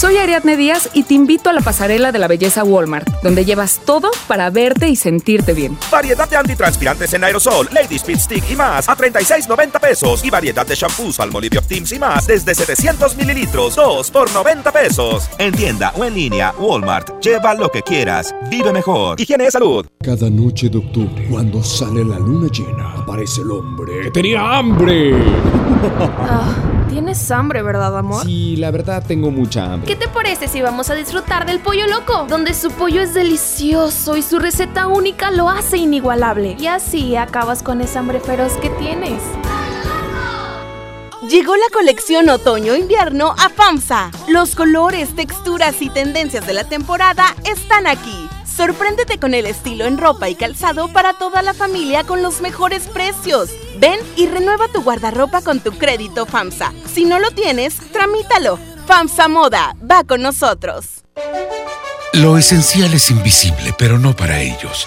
Soy 0.00 0.16
Ariadne 0.16 0.56
Díaz 0.56 0.88
y 0.94 1.02
te 1.02 1.12
invito 1.12 1.50
a 1.50 1.52
la 1.52 1.60
pasarela 1.60 2.10
de 2.10 2.18
la 2.18 2.26
belleza 2.26 2.64
Walmart, 2.64 3.06
donde 3.22 3.44
llevas 3.44 3.82
todo 3.84 4.10
para 4.26 4.48
verte 4.48 4.88
y 4.88 4.96
sentirte 4.96 5.52
bien. 5.52 5.76
Variedad 5.92 6.26
de 6.26 6.38
antitranspirantes 6.38 7.12
en 7.12 7.22
aerosol, 7.22 7.68
Lady 7.70 7.96
Speed 7.96 8.18
Stick 8.18 8.50
y 8.50 8.56
más 8.56 8.88
a 8.88 8.96
36.90 8.96 9.78
pesos. 9.78 10.24
Y 10.24 10.30
variedad 10.30 10.66
de 10.66 10.74
shampoos, 10.74 11.20
Almolivio 11.20 11.60
Optims 11.60 11.92
y 11.92 11.98
más 11.98 12.26
desde 12.26 12.54
700 12.54 13.14
mililitros, 13.14 13.76
2 13.76 14.10
por 14.10 14.32
90 14.32 14.72
pesos. 14.72 15.28
En 15.36 15.52
tienda 15.52 15.92
o 15.94 16.02
en 16.06 16.14
línea, 16.14 16.54
Walmart. 16.58 17.20
Lleva 17.20 17.52
lo 17.52 17.70
que 17.70 17.82
quieras. 17.82 18.34
Vive 18.48 18.72
mejor. 18.72 19.20
Higiene 19.20 19.44
de 19.44 19.50
salud. 19.50 19.86
Cada 20.02 20.30
noche 20.30 20.70
de 20.70 20.78
octubre, 20.78 21.28
cuando 21.30 21.62
sale 21.62 22.02
la 22.06 22.18
luna 22.18 22.48
llena, 22.50 22.94
aparece 22.94 23.42
el 23.42 23.50
hombre 23.50 24.00
que 24.04 24.10
tenía 24.12 24.56
hambre. 24.56 25.12
Tienes 26.90 27.30
hambre, 27.30 27.62
¿verdad, 27.62 27.96
amor? 27.96 28.24
Sí, 28.24 28.56
la 28.56 28.72
verdad 28.72 29.04
tengo 29.06 29.30
mucha 29.30 29.72
hambre. 29.72 29.86
¿Qué 29.86 29.94
te 29.94 30.08
parece 30.08 30.48
si 30.48 30.60
vamos 30.60 30.90
a 30.90 30.94
disfrutar 30.96 31.46
del 31.46 31.60
pollo 31.60 31.86
loco? 31.86 32.26
Donde 32.28 32.52
su 32.52 32.72
pollo 32.72 33.00
es 33.00 33.14
delicioso 33.14 34.16
y 34.16 34.22
su 34.22 34.40
receta 34.40 34.88
única 34.88 35.30
lo 35.30 35.48
hace 35.48 35.76
inigualable. 35.76 36.56
Y 36.58 36.66
así 36.66 37.14
acabas 37.14 37.62
con 37.62 37.80
esa 37.80 38.00
hambre 38.00 38.18
feroz 38.18 38.54
que 38.54 38.70
tienes. 38.70 39.22
Llegó 41.28 41.54
la 41.54 41.66
colección 41.72 42.28
otoño-invierno 42.28 43.36
a 43.38 43.50
FAMSA. 43.50 44.10
Los 44.26 44.56
colores, 44.56 45.14
texturas 45.14 45.80
y 45.82 45.90
tendencias 45.90 46.44
de 46.44 46.54
la 46.54 46.64
temporada 46.64 47.36
están 47.44 47.86
aquí. 47.86 48.29
Sorpréndete 48.60 49.18
con 49.18 49.32
el 49.32 49.46
estilo 49.46 49.86
en 49.86 49.96
ropa 49.96 50.28
y 50.28 50.34
calzado 50.34 50.92
para 50.92 51.14
toda 51.14 51.40
la 51.40 51.54
familia 51.54 52.04
con 52.04 52.22
los 52.22 52.42
mejores 52.42 52.88
precios. 52.88 53.48
Ven 53.78 53.98
y 54.18 54.26
renueva 54.26 54.68
tu 54.68 54.82
guardarropa 54.82 55.40
con 55.40 55.60
tu 55.60 55.72
crédito 55.72 56.26
FAMSA. 56.26 56.74
Si 56.92 57.06
no 57.06 57.18
lo 57.18 57.30
tienes, 57.30 57.76
tramítalo. 57.90 58.58
FAMSA 58.86 59.28
Moda, 59.28 59.74
va 59.90 60.04
con 60.04 60.20
nosotros. 60.20 61.04
Lo 62.12 62.36
esencial 62.36 62.92
es 62.92 63.10
invisible, 63.10 63.74
pero 63.78 63.98
no 63.98 64.14
para 64.14 64.42
ellos. 64.42 64.86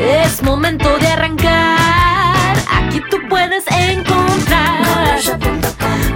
Es 0.00 0.42
momento 0.42 0.98
de 0.98 1.06
arrancar. 1.06 2.56
Aquí 2.72 3.00
tú 3.08 3.18
puedes 3.28 3.64
encontrar 3.70 5.20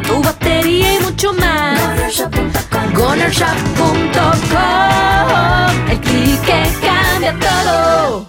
tu 0.05 0.21
batería 0.21 0.95
y 0.95 0.99
mucho 1.05 1.33
más. 1.35 2.25
Gonershop.com. 2.95 5.89
El 5.89 6.01
clic 6.01 6.41
que 6.41 6.69
cambia 6.85 7.39
todo. 7.39 8.29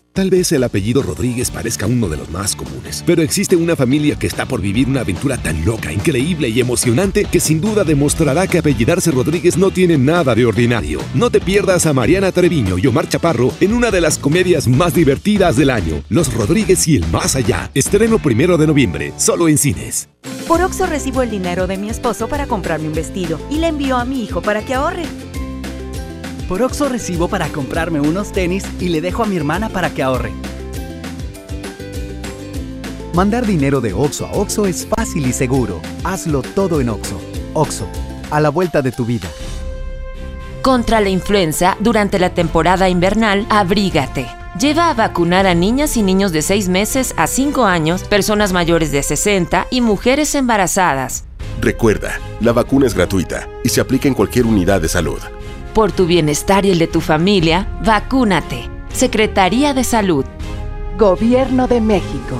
Tal 0.13 0.29
vez 0.29 0.51
el 0.51 0.65
apellido 0.65 1.01
Rodríguez 1.01 1.49
parezca 1.51 1.87
uno 1.87 2.09
de 2.09 2.17
los 2.17 2.29
más 2.29 2.53
comunes, 2.53 3.01
pero 3.07 3.21
existe 3.21 3.55
una 3.55 3.77
familia 3.77 4.19
que 4.19 4.27
está 4.27 4.45
por 4.45 4.59
vivir 4.59 4.89
una 4.89 5.01
aventura 5.01 5.37
tan 5.37 5.63
loca, 5.63 5.93
increíble 5.93 6.49
y 6.49 6.59
emocionante 6.59 7.23
que 7.23 7.39
sin 7.39 7.61
duda 7.61 7.85
demostrará 7.85 8.45
que 8.45 8.57
apellidarse 8.57 9.11
Rodríguez 9.11 9.55
no 9.55 9.71
tiene 9.71 9.97
nada 9.97 10.35
de 10.35 10.45
ordinario. 10.45 10.99
No 11.13 11.29
te 11.29 11.39
pierdas 11.39 11.85
a 11.85 11.93
Mariana 11.93 12.33
Treviño 12.33 12.77
y 12.77 12.87
Omar 12.87 13.07
Chaparro 13.07 13.53
en 13.61 13.73
una 13.73 13.89
de 13.89 14.01
las 14.01 14.17
comedias 14.17 14.67
más 14.67 14.93
divertidas 14.93 15.55
del 15.55 15.69
año, 15.69 16.03
Los 16.09 16.33
Rodríguez 16.33 16.85
y 16.89 16.97
el 16.97 17.07
Más 17.07 17.37
Allá. 17.37 17.71
Estreno 17.73 18.19
primero 18.19 18.57
de 18.57 18.67
noviembre, 18.67 19.13
solo 19.15 19.47
en 19.47 19.57
cines. 19.57 20.09
Por 20.45 20.61
Oxo 20.61 20.87
recibo 20.87 21.21
el 21.21 21.29
dinero 21.29 21.67
de 21.67 21.77
mi 21.77 21.89
esposo 21.89 22.27
para 22.27 22.47
comprarme 22.47 22.89
un 22.89 22.93
vestido 22.93 23.39
y 23.49 23.59
le 23.59 23.67
envío 23.67 23.95
a 23.95 24.03
mi 24.03 24.25
hijo 24.25 24.41
para 24.41 24.65
que 24.65 24.73
ahorre. 24.73 25.05
Por 26.51 26.63
Oxo 26.63 26.89
recibo 26.89 27.29
para 27.29 27.47
comprarme 27.47 28.01
unos 28.01 28.33
tenis 28.33 28.65
y 28.77 28.89
le 28.89 28.99
dejo 28.99 29.23
a 29.23 29.25
mi 29.25 29.37
hermana 29.37 29.69
para 29.69 29.89
que 29.91 30.03
ahorre. 30.03 30.33
Mandar 33.13 33.45
dinero 33.45 33.79
de 33.79 33.93
Oxo 33.93 34.25
a 34.25 34.33
Oxo 34.33 34.65
es 34.65 34.85
fácil 34.85 35.25
y 35.25 35.31
seguro. 35.31 35.79
Hazlo 36.03 36.41
todo 36.41 36.81
en 36.81 36.89
Oxo. 36.89 37.21
Oxo, 37.53 37.87
a 38.31 38.41
la 38.41 38.49
vuelta 38.49 38.81
de 38.81 38.91
tu 38.91 39.05
vida. 39.05 39.29
Contra 40.61 40.99
la 40.99 41.07
influenza, 41.07 41.77
durante 41.79 42.19
la 42.19 42.33
temporada 42.33 42.89
invernal, 42.89 43.47
abrígate. 43.49 44.27
Lleva 44.59 44.89
a 44.89 44.93
vacunar 44.93 45.47
a 45.47 45.53
niñas 45.53 45.95
y 45.95 46.03
niños 46.03 46.33
de 46.33 46.41
6 46.41 46.67
meses 46.67 47.13
a 47.15 47.27
5 47.27 47.63
años, 47.63 48.03
personas 48.03 48.51
mayores 48.51 48.91
de 48.91 49.03
60 49.03 49.67
y 49.71 49.79
mujeres 49.79 50.35
embarazadas. 50.35 51.23
Recuerda, 51.61 52.19
la 52.41 52.51
vacuna 52.51 52.87
es 52.87 52.93
gratuita 52.93 53.47
y 53.63 53.69
se 53.69 53.79
aplica 53.79 54.09
en 54.09 54.15
cualquier 54.15 54.45
unidad 54.45 54.81
de 54.81 54.89
salud. 54.89 55.21
Por 55.73 55.93
tu 55.93 56.05
bienestar 56.05 56.65
y 56.65 56.71
el 56.71 56.79
de 56.79 56.87
tu 56.87 56.99
familia, 56.99 57.65
vacúnate. 57.85 58.69
Secretaría 58.91 59.73
de 59.73 59.85
Salud. 59.85 60.25
Gobierno 60.97 61.67
de 61.67 61.79
México. 61.79 62.35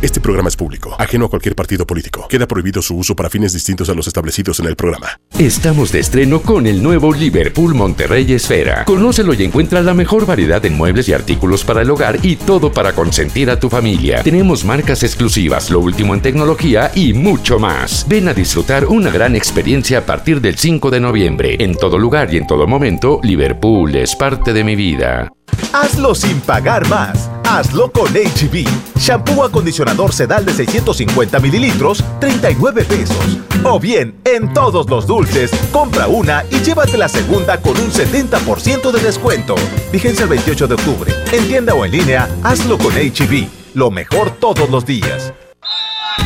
Este 0.00 0.20
programa 0.20 0.48
es 0.48 0.54
público, 0.54 0.94
ajeno 0.96 1.26
a 1.26 1.28
cualquier 1.28 1.56
partido 1.56 1.84
político. 1.84 2.28
Queda 2.28 2.46
prohibido 2.46 2.80
su 2.80 2.96
uso 2.96 3.16
para 3.16 3.28
fines 3.28 3.52
distintos 3.52 3.88
a 3.90 3.94
los 3.94 4.06
establecidos 4.06 4.60
en 4.60 4.66
el 4.66 4.76
programa. 4.76 5.18
Estamos 5.36 5.90
de 5.90 5.98
estreno 5.98 6.40
con 6.40 6.68
el 6.68 6.80
nuevo 6.80 7.12
Liverpool 7.12 7.74
Monterrey 7.74 8.32
Esfera. 8.32 8.84
Conócelo 8.84 9.34
y 9.34 9.42
encuentra 9.42 9.82
la 9.82 9.94
mejor 9.94 10.24
variedad 10.24 10.62
de 10.62 10.70
muebles 10.70 11.08
y 11.08 11.14
artículos 11.14 11.64
para 11.64 11.82
el 11.82 11.90
hogar 11.90 12.24
y 12.24 12.36
todo 12.36 12.72
para 12.72 12.92
consentir 12.92 13.50
a 13.50 13.58
tu 13.58 13.68
familia. 13.68 14.22
Tenemos 14.22 14.64
marcas 14.64 15.02
exclusivas, 15.02 15.68
lo 15.68 15.80
último 15.80 16.14
en 16.14 16.22
tecnología 16.22 16.92
y 16.94 17.12
mucho 17.12 17.58
más. 17.58 18.06
Ven 18.08 18.28
a 18.28 18.34
disfrutar 18.34 18.86
una 18.86 19.10
gran 19.10 19.34
experiencia 19.34 19.98
a 19.98 20.06
partir 20.06 20.40
del 20.40 20.56
5 20.56 20.92
de 20.92 21.00
noviembre. 21.00 21.56
En 21.58 21.74
todo 21.74 21.98
lugar 21.98 22.32
y 22.32 22.36
en 22.36 22.46
todo 22.46 22.68
momento, 22.68 23.18
Liverpool 23.24 23.96
es 23.96 24.14
parte 24.14 24.52
de 24.52 24.62
mi 24.62 24.76
vida. 24.76 25.32
Hazlo 25.72 26.14
sin 26.14 26.40
pagar 26.40 26.88
más. 26.88 27.28
Hazlo 27.50 27.90
con 27.90 28.12
HB. 28.12 28.68
Shampoo 28.98 29.42
acondicionador 29.42 30.12
sedal 30.12 30.44
de 30.44 30.52
650 30.52 31.40
mililitros, 31.40 32.04
39 32.20 32.84
pesos. 32.84 33.38
O 33.64 33.80
bien, 33.80 34.14
en 34.26 34.52
todos 34.52 34.88
los 34.90 35.06
dulces, 35.06 35.50
compra 35.72 36.08
una 36.08 36.44
y 36.50 36.58
llévate 36.60 36.98
la 36.98 37.08
segunda 37.08 37.58
con 37.62 37.74
un 37.78 37.90
70% 37.90 38.90
de 38.90 39.00
descuento. 39.00 39.54
Vigencia 39.90 40.24
el 40.24 40.28
28 40.28 40.66
de 40.66 40.74
octubre. 40.74 41.14
En 41.32 41.48
tienda 41.48 41.72
o 41.72 41.86
en 41.86 41.92
línea, 41.92 42.28
hazlo 42.42 42.76
con 42.76 42.92
HB. 42.92 43.48
Lo 43.72 43.90
mejor 43.90 44.30
todos 44.32 44.68
los 44.68 44.84
días. 44.84 45.32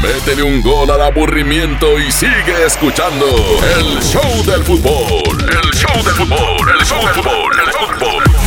Métele 0.02 0.42
un 0.42 0.60
gol 0.60 0.90
al 0.90 1.02
aburrimiento 1.02 2.00
y 2.00 2.10
sigue 2.10 2.66
escuchando 2.66 3.26
el 3.78 4.02
show 4.02 4.44
del 4.44 4.64
fútbol. 4.64 5.40
El 5.40 5.70
show 5.70 6.02
del 6.02 6.14
fútbol, 6.14 6.68
el 6.80 6.84
show 6.84 7.00
del 7.00 7.14
fútbol, 7.14 7.52
el 7.64 7.72
fútbol. 7.72 8.41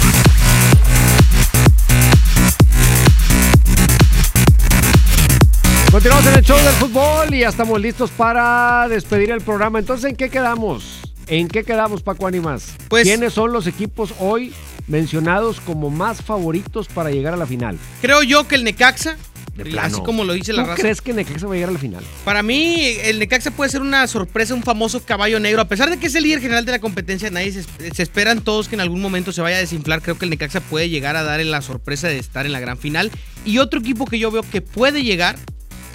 Continuamos 5.95 6.27
en 6.27 6.33
el 6.33 6.41
show 6.43 6.57
del 6.57 6.73
fútbol 6.73 7.33
y 7.33 7.39
ya 7.39 7.47
estamos 7.47 7.79
listos 7.79 8.11
para 8.11 8.85
despedir 8.89 9.31
el 9.31 9.39
programa. 9.39 9.79
Entonces, 9.79 10.09
¿en 10.09 10.17
qué 10.17 10.29
quedamos? 10.29 10.99
¿En 11.27 11.47
qué 11.47 11.63
quedamos, 11.63 12.03
Paco 12.03 12.27
Ánimas? 12.27 12.73
Pues- 12.89 13.03
¿Quiénes 13.03 13.31
son 13.31 13.53
los 13.53 13.65
equipos 13.65 14.13
hoy 14.19 14.51
mencionados 14.87 15.61
como 15.61 15.89
más 15.89 16.21
favoritos 16.21 16.89
para 16.89 17.11
llegar 17.11 17.33
a 17.33 17.37
la 17.37 17.45
final? 17.47 17.79
Creo 18.01 18.23
yo 18.23 18.45
que 18.45 18.55
el 18.55 18.65
Necaxa, 18.65 19.15
De 19.55 19.79
así 19.79 20.01
como 20.01 20.25
lo 20.25 20.33
dice 20.33 20.51
la 20.51 20.63
¿Tú 20.63 20.69
raza. 20.71 20.81
crees 20.81 20.99
que 20.99 21.13
Necaxa 21.13 21.47
va 21.47 21.53
a 21.53 21.55
llegar 21.55 21.69
a 21.69 21.73
la 21.73 21.79
final? 21.79 22.03
Para 22.25 22.43
mí, 22.43 22.75
el 23.03 23.17
Necaxa 23.17 23.51
puede 23.51 23.69
ser 23.71 23.79
una 23.79 24.05
sorpresa, 24.07 24.53
un 24.53 24.63
famoso 24.63 25.01
caballo 25.01 25.39
negro. 25.39 25.61
A 25.61 25.69
pesar 25.69 25.89
de 25.89 25.95
que 25.95 26.07
es 26.07 26.15
el 26.15 26.23
líder 26.23 26.41
general 26.41 26.65
de 26.65 26.73
la 26.73 26.79
competencia, 26.79 27.29
nadie 27.29 27.53
se, 27.53 27.63
se 27.93 28.03
esperan 28.03 28.41
todos 28.41 28.67
que 28.67 28.75
en 28.75 28.81
algún 28.81 29.01
momento 29.01 29.31
se 29.31 29.39
vaya 29.41 29.55
a 29.55 29.59
desinflar. 29.59 30.01
Creo 30.01 30.17
que 30.17 30.25
el 30.25 30.31
Necaxa 30.31 30.59
puede 30.59 30.89
llegar 30.89 31.15
a 31.15 31.23
dar 31.23 31.39
en 31.39 31.51
la 31.51 31.61
sorpresa 31.61 32.09
de 32.09 32.19
estar 32.19 32.45
en 32.45 32.51
la 32.51 32.59
gran 32.59 32.77
final. 32.77 33.11
Y 33.45 33.59
otro 33.59 33.79
equipo 33.79 34.05
que 34.05 34.19
yo 34.19 34.29
veo 34.29 34.43
que 34.43 34.59
puede 34.59 35.01
llegar 35.01 35.37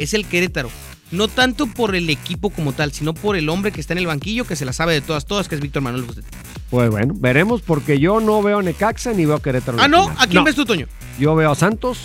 es 0.05 0.15
el 0.15 0.27
Querétaro. 0.27 0.71
No 1.11 1.27
tanto 1.27 1.67
por 1.67 1.97
el 1.97 2.09
equipo 2.09 2.51
como 2.51 2.73
tal, 2.73 2.93
sino 2.93 3.15
por 3.15 3.37
el 3.37 3.49
hombre 3.49 3.73
que 3.73 3.81
está 3.81 3.95
en 3.95 3.99
el 3.99 4.07
banquillo, 4.07 4.45
que 4.45 4.55
se 4.55 4.65
la 4.65 4.73
sabe 4.73 4.93
de 4.95 5.01
todas, 5.01 5.27
todas, 5.27 5.49
que 5.49 5.57
es 5.57 5.61
Víctor 5.61 5.83
Manuel 5.83 6.05
Bucetich. 6.05 6.33
Pues 6.71 6.89
bueno, 6.89 7.15
veremos 7.17 7.63
porque 7.63 7.99
yo 7.99 8.21
no 8.21 8.43
veo 8.43 8.61
a 8.61 8.63
Necaxa 8.63 9.13
ni 9.13 9.27
veo 9.27 9.37
a 9.37 9.43
Querétaro. 9.43 9.79
Ah, 9.81 9.89
¿no? 9.89 10.09
¿A 10.19 10.29
quién 10.29 10.45
ves 10.45 10.55
tú, 10.55 10.65
Toño? 10.65 10.87
Yo 11.19 11.35
veo 11.35 11.51
a 11.51 11.57
Santos, 11.57 11.99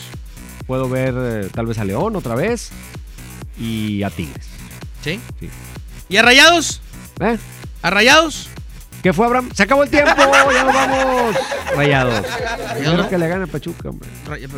puedo 0.65 0.89
ver 0.89 1.13
eh, 1.17 1.49
tal 1.53 1.67
vez 1.67 1.77
a 1.77 1.85
León 1.85 2.15
otra 2.15 2.33
vez 2.33 2.71
y 3.59 4.01
a 4.01 4.09
Tigres. 4.09 4.47
¿Sí? 5.03 5.19
¿Y 6.09 6.17
a 6.17 6.23
Rayados? 6.23 6.81
¿Eh? 7.19 7.37
¿A 7.83 7.89
Rayados? 7.91 8.49
¿Qué 9.05 9.13
fue, 9.13 9.27
Abraham? 9.27 9.51
Se 9.53 9.61
acabó 9.61 9.83
el 9.83 9.89
tiempo, 9.91 10.15
ya 10.17 10.63
nos 10.63 10.73
vamos. 10.73 11.35
Rayados. 11.75 12.25
Yo 12.83 12.85
no? 12.89 12.93
creo 12.93 13.09
que 13.09 13.17
le 13.19 13.27
gana 13.27 13.43
a 13.43 13.47
Pachuca, 13.47 13.89
hombre. 13.89 14.09
Pero- 14.25 14.49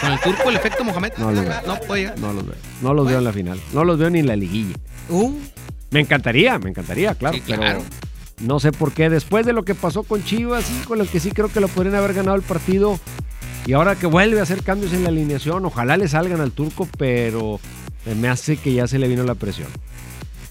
¿Con 0.00 0.12
el 0.12 0.20
turco, 0.20 0.48
el 0.48 0.56
efecto 0.56 0.82
Mohamed? 0.82 1.12
No 1.18 1.30
lo 1.30 1.42
veo. 1.42 1.52
No, 1.66 1.76
puede 1.80 2.00
llegar. 2.00 2.18
No 2.20 2.32
los 2.32 2.46
veo. 2.46 2.56
No 2.80 2.94
los 2.94 3.06
veo 3.06 3.18
en 3.18 3.24
la 3.24 3.34
final. 3.34 3.60
No 3.74 3.84
los 3.84 3.98
veo 3.98 4.08
ni 4.08 4.20
en 4.20 4.28
la 4.28 4.36
liguilla. 4.36 4.74
Uh. 5.10 5.30
Me 5.90 6.00
encantaría, 6.00 6.58
me 6.58 6.70
encantaría, 6.70 7.14
claro. 7.16 7.34
Sí, 7.34 7.42
claro. 7.42 7.62
Pero 7.62 7.82
no 8.48 8.60
sé 8.60 8.72
por 8.72 8.92
qué. 8.92 9.10
Después 9.10 9.44
de 9.44 9.52
lo 9.52 9.62
que 9.62 9.74
pasó 9.74 10.04
con 10.04 10.24
Chivas, 10.24 10.64
con 10.88 10.96
lo 10.96 11.04
que 11.04 11.20
sí 11.20 11.30
creo 11.30 11.50
que 11.50 11.60
lo 11.60 11.68
podrían 11.68 11.96
haber 11.96 12.14
ganado 12.14 12.36
el 12.36 12.42
partido. 12.42 12.98
Y 13.66 13.74
ahora 13.74 13.94
que 13.94 14.06
vuelve 14.06 14.40
a 14.40 14.44
hacer 14.44 14.62
cambios 14.62 14.94
en 14.94 15.02
la 15.02 15.10
alineación, 15.10 15.66
ojalá 15.66 15.98
le 15.98 16.08
salgan 16.08 16.40
al 16.40 16.52
turco, 16.52 16.88
pero 16.96 17.60
me 18.18 18.28
hace 18.28 18.56
que 18.56 18.72
ya 18.72 18.86
se 18.86 18.98
le 18.98 19.06
vino 19.06 19.22
la 19.22 19.34
presión. 19.34 19.68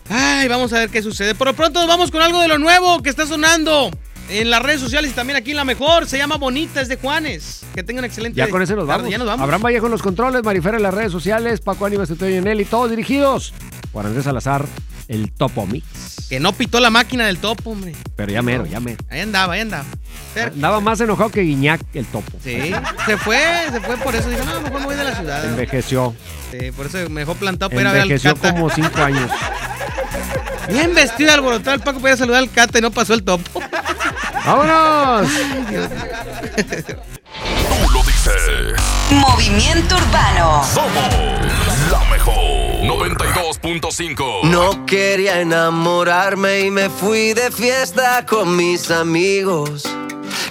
Ay, 0.09 0.47
vamos 0.47 0.73
a 0.73 0.79
ver 0.79 0.89
qué 0.89 1.01
sucede. 1.01 1.35
Por 1.35 1.47
lo 1.47 1.53
pronto 1.53 1.79
nos 1.79 1.87
vamos 1.87 2.11
con 2.11 2.21
algo 2.21 2.41
de 2.41 2.47
lo 2.47 2.57
nuevo 2.57 3.01
que 3.01 3.09
está 3.09 3.25
sonando 3.25 3.89
en 4.29 4.49
las 4.49 4.61
redes 4.61 4.79
sociales 4.81 5.11
y 5.11 5.13
también 5.13 5.37
aquí 5.37 5.51
en 5.51 5.57
La 5.57 5.65
Mejor. 5.65 6.07
Se 6.07 6.17
llama 6.17 6.37
Bonita, 6.37 6.81
es 6.81 6.87
de 6.87 6.97
Juanes. 6.97 7.63
Que 7.73 7.83
tengan 7.83 8.05
excelente 8.05 8.37
Ya 8.37 8.49
con 8.49 8.61
ese 8.61 8.75
nos 8.75 8.87
tarde. 8.87 8.97
vamos. 9.03 9.11
Ya 9.11 9.17
nos 9.17 9.27
vamos. 9.27 9.43
Abraham 9.43 9.61
Vallejo 9.63 9.85
en 9.87 9.91
los 9.91 10.01
controles, 10.01 10.43
Marifera 10.43 10.77
en 10.77 10.83
las 10.83 10.93
redes 10.93 11.11
sociales, 11.11 11.61
Paco 11.61 11.85
Ánimas, 11.85 12.09
Estoy 12.09 12.35
en 12.35 12.47
él 12.47 12.61
y 12.61 12.65
todos 12.65 12.89
dirigidos 12.89 13.53
por 13.91 14.05
Andrés 14.05 14.25
Salazar, 14.25 14.65
el 15.07 15.31
Topo 15.31 15.65
Mix. 15.65 15.85
Que 16.29 16.39
no 16.39 16.51
pitó 16.53 16.79
la 16.79 16.89
máquina 16.89 17.27
del 17.27 17.37
topo, 17.37 17.71
hombre. 17.71 17.93
Pero 18.15 18.31
ya 18.31 18.41
mero, 18.41 18.65
ya 18.65 18.79
mero. 18.79 18.97
Ahí 19.09 19.19
andaba, 19.19 19.53
ahí 19.53 19.59
andaba. 19.61 19.85
Cerca. 20.33 20.53
Andaba 20.55 20.79
más 20.79 20.99
enojado 20.99 21.29
que 21.29 21.41
Guiñac, 21.41 21.79
el 21.93 22.05
Topo. 22.07 22.31
Sí, 22.43 22.73
se 23.05 23.17
fue, 23.17 23.39
se 23.71 23.79
fue 23.81 23.97
por 23.97 24.15
eso. 24.15 24.29
Dijo, 24.29 24.43
no, 24.45 24.61
mejor 24.61 24.79
me 24.79 24.85
voy 24.87 24.95
de 24.95 25.03
la 25.03 25.15
ciudad. 25.15 25.45
Envejeció. 25.45 26.15
Sí, 26.49 26.71
por 26.71 26.87
eso 26.87 27.07
me 27.11 27.21
dejó 27.21 27.35
plantado 27.35 27.69
para 27.69 27.81
ir 27.81 27.87
a 27.87 27.91
ver 27.91 28.01
al 28.01 28.11
Envejeció 28.11 28.35
como 28.35 28.69
cinco 28.71 29.01
años. 29.01 29.29
Bien 30.69 30.93
vestido 30.93 31.31
y 31.31 31.33
alborotado 31.33 31.75
el 31.75 31.81
Paco 31.81 31.99
para 31.99 32.11
ir 32.11 32.15
a 32.15 32.17
saludar 32.17 32.39
al 32.39 32.51
Cata 32.51 32.79
y 32.79 32.81
no 32.81 32.91
pasó 32.91 33.13
el 33.13 33.23
topo. 33.23 33.61
¡Vámonos! 34.45 35.29
Tú 36.57 37.93
lo 37.93 38.03
dices. 38.03 38.81
Movimiento 39.11 39.95
Urbano. 39.95 40.63
Somos 40.73 41.09
la 41.91 41.99
mejor. 42.11 42.33
92.5. 42.83 44.43
No 44.43 44.85
quería 44.85 45.39
enamorarme 45.39 46.61
y 46.61 46.71
me 46.71 46.89
fui 46.89 47.33
de 47.33 47.49
fiesta 47.51 48.25
con 48.25 48.55
mis 48.55 48.91
amigos. 48.91 49.83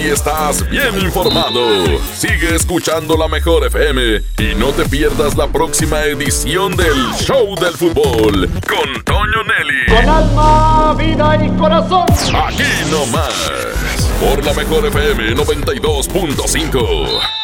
Sí 0.00 0.08
estás 0.08 0.66
bien 0.70 0.98
informado. 0.98 1.60
Sigue 2.14 2.54
escuchando 2.54 3.18
la 3.18 3.28
mejor 3.28 3.66
FM 3.66 4.22
y 4.38 4.54
no 4.54 4.68
te 4.68 4.88
pierdas 4.88 5.36
la 5.36 5.46
próxima 5.46 6.02
edición 6.04 6.74
del 6.74 7.12
Show 7.18 7.54
del 7.56 7.74
Fútbol 7.74 8.48
con 8.66 9.04
Toño 9.04 9.44
Nelly. 9.44 9.94
Con 9.94 10.08
alma, 10.08 10.94
vida 10.94 11.44
y 11.44 11.50
corazón. 11.50 12.06
Aquí 12.34 12.62
nomás. 12.90 13.52
Por 14.18 14.42
la 14.42 14.54
mejor 14.54 14.86
FM 14.86 15.36
92.5. 15.36 17.39